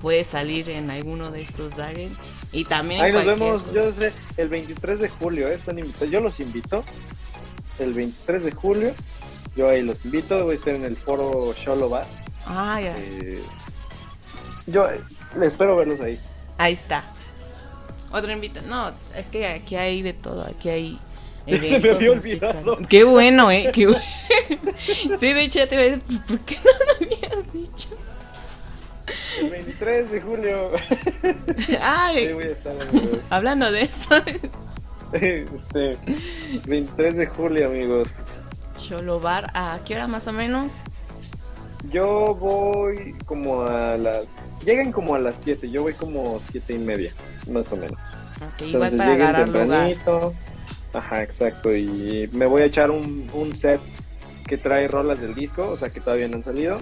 puede 0.00 0.24
salir 0.24 0.68
en 0.70 0.90
alguno 0.90 1.30
de 1.30 1.40
estos 1.40 1.76
Darren 1.76 2.14
y 2.52 2.64
también 2.64 3.00
Ahí 3.00 3.12
nos 3.12 3.26
vemos, 3.26 3.72
yo 3.72 3.92
sé, 3.92 4.12
el 4.36 4.48
23 4.48 5.00
de 5.00 5.08
julio, 5.08 5.48
¿eh? 5.48 5.58
Yo 6.10 6.20
los 6.20 6.40
invito. 6.40 6.84
El 7.78 7.94
23 7.94 8.44
de 8.44 8.52
julio, 8.52 8.94
yo 9.54 9.68
ahí 9.68 9.82
los 9.82 10.04
invito. 10.04 10.42
Voy 10.42 10.54
a 10.54 10.58
estar 10.58 10.74
en 10.74 10.84
el 10.84 10.96
foro 10.96 11.52
Sholoba. 11.54 12.04
Ah, 12.46 12.80
ya. 12.80 12.96
Eh, 12.98 13.42
yo 14.66 14.88
eh, 14.88 15.00
espero 15.42 15.76
verlos 15.76 16.00
ahí. 16.00 16.18
Ahí 16.56 16.72
está. 16.72 17.04
Otro 18.10 18.32
invita. 18.32 18.60
No, 18.62 18.88
es 18.88 19.26
que 19.30 19.46
aquí 19.46 19.76
hay 19.76 20.02
de 20.02 20.12
todo. 20.12 20.46
Aquí 20.46 20.68
hay. 20.68 20.98
Se 21.46 21.52
me 21.52 21.56
eventos 21.66 21.94
había 21.96 22.12
olvidado. 22.12 22.78
Qué 22.88 23.04
bueno, 23.04 23.50
¿eh? 23.50 23.70
Qué 23.72 23.86
bueno. 23.86 24.02
sí, 25.18 25.32
de 25.32 25.42
hecho, 25.42 25.58
ya 25.60 25.66
te 25.66 25.76
voy 25.76 25.86
a 25.86 25.96
decir, 25.96 26.20
¿por 26.26 26.38
qué 26.40 26.56
no 26.56 26.70
lo 26.72 27.06
habías 27.06 27.52
dicho? 27.52 27.88
El 29.40 29.50
23 29.50 30.10
de 30.10 30.20
julio. 30.20 30.70
Sí, 31.66 31.76
Ay, 31.80 32.32
voy 32.32 32.44
a 32.44 32.48
estar 32.48 32.74
amigos. 32.80 33.18
hablando 33.30 33.70
de 33.72 33.82
eso. 33.82 34.16
Este, 35.12 35.96
23 36.66 37.16
de 37.16 37.26
julio, 37.26 37.66
amigos. 37.66 38.18
Cholobar, 38.78 39.50
¿a 39.54 39.78
qué 39.86 39.94
hora 39.94 40.06
más 40.06 40.26
o 40.28 40.32
menos? 40.32 40.82
Yo 41.90 42.34
voy 42.34 43.14
como 43.24 43.62
a 43.62 43.96
las. 43.96 44.24
Llegan 44.64 44.92
como 44.92 45.14
a 45.14 45.18
las 45.18 45.36
7. 45.42 45.70
Yo 45.70 45.82
voy 45.82 45.94
como 45.94 46.40
7 46.50 46.74
y 46.74 46.78
media, 46.78 47.12
más 47.50 47.70
o 47.72 47.76
menos. 47.76 47.98
Ok, 48.36 48.62
igual 48.62 48.92
Entonces 48.92 48.98
para 48.98 49.12
agarrar 49.12 49.48
lugar. 49.48 49.68
tempranito. 49.68 50.34
Ajá, 50.92 51.22
exacto. 51.22 51.74
Y 51.74 52.28
me 52.32 52.46
voy 52.46 52.62
a 52.62 52.66
echar 52.66 52.90
un, 52.90 53.28
un 53.32 53.56
set 53.56 53.80
que 54.46 54.56
trae 54.56 54.88
rolas 54.88 55.20
del 55.20 55.34
disco, 55.34 55.68
o 55.68 55.76
sea 55.76 55.90
que 55.90 56.00
todavía 56.00 56.28
no 56.28 56.36
han 56.36 56.44
salido. 56.44 56.78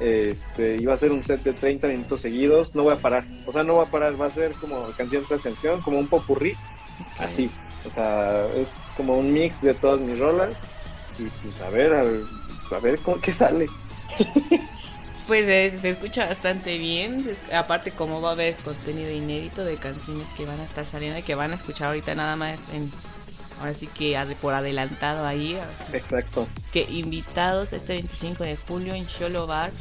Este, 0.00 0.84
va 0.86 0.94
a 0.94 0.98
ser 0.98 1.12
un 1.12 1.24
set 1.24 1.42
de 1.42 1.52
30 1.52 1.88
minutos 1.88 2.20
seguidos. 2.20 2.74
No 2.74 2.82
voy 2.82 2.94
a 2.94 2.98
parar. 2.98 3.24
O 3.46 3.52
sea, 3.52 3.62
no 3.62 3.74
voy 3.74 3.86
a 3.86 3.90
parar. 3.90 4.20
Va 4.20 4.26
a 4.26 4.30
ser 4.30 4.52
como 4.52 4.86
canción 4.96 5.24
tras 5.26 5.40
canción, 5.42 5.80
como 5.82 5.98
un 5.98 6.08
popurrí. 6.08 6.54
Así. 7.18 7.50
O 7.86 7.90
sea, 7.90 8.46
es 8.56 8.68
como 8.96 9.16
un 9.16 9.32
mix 9.32 9.60
de 9.62 9.74
todas 9.74 10.00
mis 10.00 10.18
rolas. 10.18 10.50
Y 11.18 11.22
pues 11.24 11.60
a 11.62 11.70
ver, 11.70 11.94
a 11.94 12.02
ver, 12.02 12.20
a 12.72 12.78
ver 12.80 12.98
qué 13.22 13.32
sale. 13.32 13.66
Pues 15.26 15.48
eh, 15.48 15.76
se 15.80 15.90
escucha 15.90 16.26
bastante 16.26 16.78
bien. 16.78 17.26
es- 17.28 17.52
aparte, 17.52 17.90
como 17.90 18.20
va 18.20 18.30
a 18.30 18.32
haber 18.32 18.54
contenido 18.56 19.10
inédito 19.10 19.64
de 19.64 19.76
canciones 19.76 20.28
que 20.36 20.46
van 20.46 20.60
a 20.60 20.64
estar 20.64 20.86
saliendo 20.86 21.18
y 21.18 21.22
que 21.22 21.34
van 21.34 21.52
a 21.52 21.56
escuchar 21.56 21.88
ahorita 21.88 22.14
nada 22.14 22.36
más 22.36 22.60
en. 22.72 22.90
Ahora 23.58 23.74
sí 23.74 23.86
que 23.88 24.18
por 24.40 24.52
adelantado 24.54 25.26
ahí. 25.26 25.58
Exacto. 25.92 26.46
Que 26.72 26.82
invitados 26.90 27.72
este 27.72 27.94
25 27.94 28.44
de 28.44 28.56
julio 28.56 28.94
en 28.94 29.06
Cholo 29.06 29.46
Bar. 29.46 29.72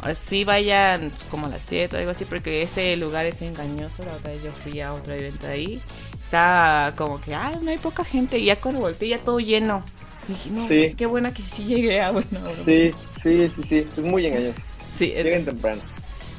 Ahora 0.00 0.14
sí 0.14 0.44
vayan 0.44 1.10
como 1.30 1.46
a 1.46 1.50
las 1.50 1.62
7 1.62 1.96
o 1.96 1.98
algo 1.98 2.12
así, 2.12 2.24
porque 2.24 2.62
ese 2.62 2.96
lugar 2.96 3.26
es 3.26 3.42
engañoso. 3.42 4.02
La 4.04 4.12
otra 4.14 4.30
vez 4.30 4.42
yo 4.42 4.50
fui 4.50 4.80
a 4.80 4.94
otro 4.94 5.12
evento 5.12 5.46
ahí. 5.46 5.80
Está 6.24 6.94
como 6.96 7.20
que, 7.20 7.34
ah, 7.34 7.52
no 7.60 7.70
hay 7.70 7.78
poca 7.78 8.02
gente. 8.04 8.38
Y 8.38 8.46
ya 8.46 8.56
cuando 8.56 8.80
volteé, 8.80 9.08
ya 9.10 9.18
todo 9.18 9.38
lleno. 9.40 9.84
Dije, 10.26 10.50
no, 10.50 10.66
Sí. 10.66 10.94
qué 10.96 11.06
buena 11.06 11.32
que 11.34 11.42
sí 11.42 11.64
llegué 11.64 12.00
a 12.00 12.10
bueno. 12.12 12.40
Sí, 12.64 12.92
sí, 13.22 13.48
sí, 13.54 13.62
sí. 13.62 13.76
Es 13.78 13.98
muy 13.98 14.24
engañoso. 14.26 14.60
Sí 14.98 15.12
Lleguen 15.12 15.44
temprano. 15.44 15.80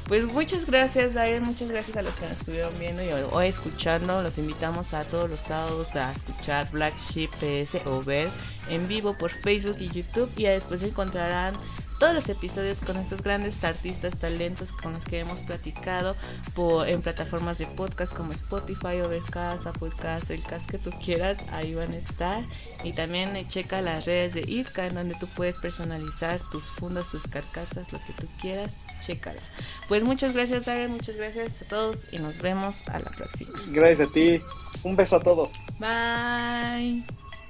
Pues 0.06 0.24
muchas 0.24 0.66
gracias, 0.66 1.14
Darren. 1.14 1.44
Muchas 1.44 1.70
gracias 1.70 1.96
a 1.96 2.02
los 2.02 2.14
que 2.14 2.28
nos 2.28 2.40
estuvieron 2.40 2.76
viendo 2.80 3.00
y 3.00 3.10
o 3.10 3.40
escuchando. 3.40 4.22
Los 4.24 4.38
invitamos 4.38 4.92
a 4.92 5.04
todos 5.04 5.30
los 5.30 5.38
sábados 5.38 5.94
a 5.94 6.10
escuchar 6.10 6.68
Black 6.72 6.94
Sheep 6.96 7.30
PS 7.30 7.86
o 7.86 8.02
ver 8.02 8.28
en 8.68 8.88
vivo 8.88 9.16
por 9.16 9.30
Facebook 9.30 9.76
y 9.78 9.88
YouTube. 9.88 10.28
Y 10.36 10.46
después 10.46 10.82
encontrarán 10.82 11.54
todos 12.00 12.14
los 12.14 12.30
episodios 12.30 12.80
con 12.80 12.96
estos 12.96 13.22
grandes 13.22 13.62
artistas, 13.62 14.18
talentos 14.18 14.72
con 14.72 14.94
los 14.94 15.04
que 15.04 15.18
hemos 15.18 15.38
platicado 15.40 16.16
por, 16.54 16.88
en 16.88 17.02
plataformas 17.02 17.58
de 17.58 17.66
podcast 17.66 18.16
como 18.16 18.32
Spotify, 18.32 19.02
Overcast, 19.04 19.66
Applecast, 19.66 20.30
el 20.30 20.42
cast 20.42 20.70
que 20.70 20.78
tú 20.78 20.90
quieras. 21.04 21.44
Ahí 21.52 21.74
van 21.74 21.92
a 21.92 21.98
estar. 21.98 22.42
Y 22.84 22.94
también 22.94 23.36
eh, 23.36 23.46
checa 23.46 23.82
las 23.82 24.06
redes 24.06 24.32
de 24.32 24.40
IRCA 24.50 24.86
en 24.86 24.94
donde 24.94 25.14
tú 25.20 25.26
puedes 25.26 25.58
personalizar 25.58 26.40
tus 26.50 26.70
fundas, 26.70 27.10
tus 27.10 27.28
carcasas, 27.28 27.92
lo 27.92 27.98
que 27.98 28.14
tú 28.14 28.26
quieras. 28.40 28.86
Chécala. 29.02 29.42
Pues 29.86 30.02
muchas 30.02 30.32
gracias, 30.32 30.64
Darren. 30.64 30.92
Muchas 30.92 31.16
gracias 31.16 31.60
a 31.60 31.68
todos 31.68 32.06
y 32.10 32.18
nos 32.18 32.40
vemos 32.40 32.88
a 32.88 32.98
la 32.98 33.10
próxima. 33.10 33.52
Gracias 33.68 34.08
a 34.08 34.12
ti. 34.12 34.40
Un 34.84 34.96
beso 34.96 35.16
a 35.16 35.20
todos. 35.20 35.50
Bye. 35.78 37.04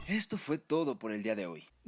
Esto 0.08 0.38
fue 0.38 0.58
todo 0.58 0.98
por 0.98 1.12
el 1.12 1.22
día 1.22 1.36
de 1.36 1.46
hoy. 1.46 1.68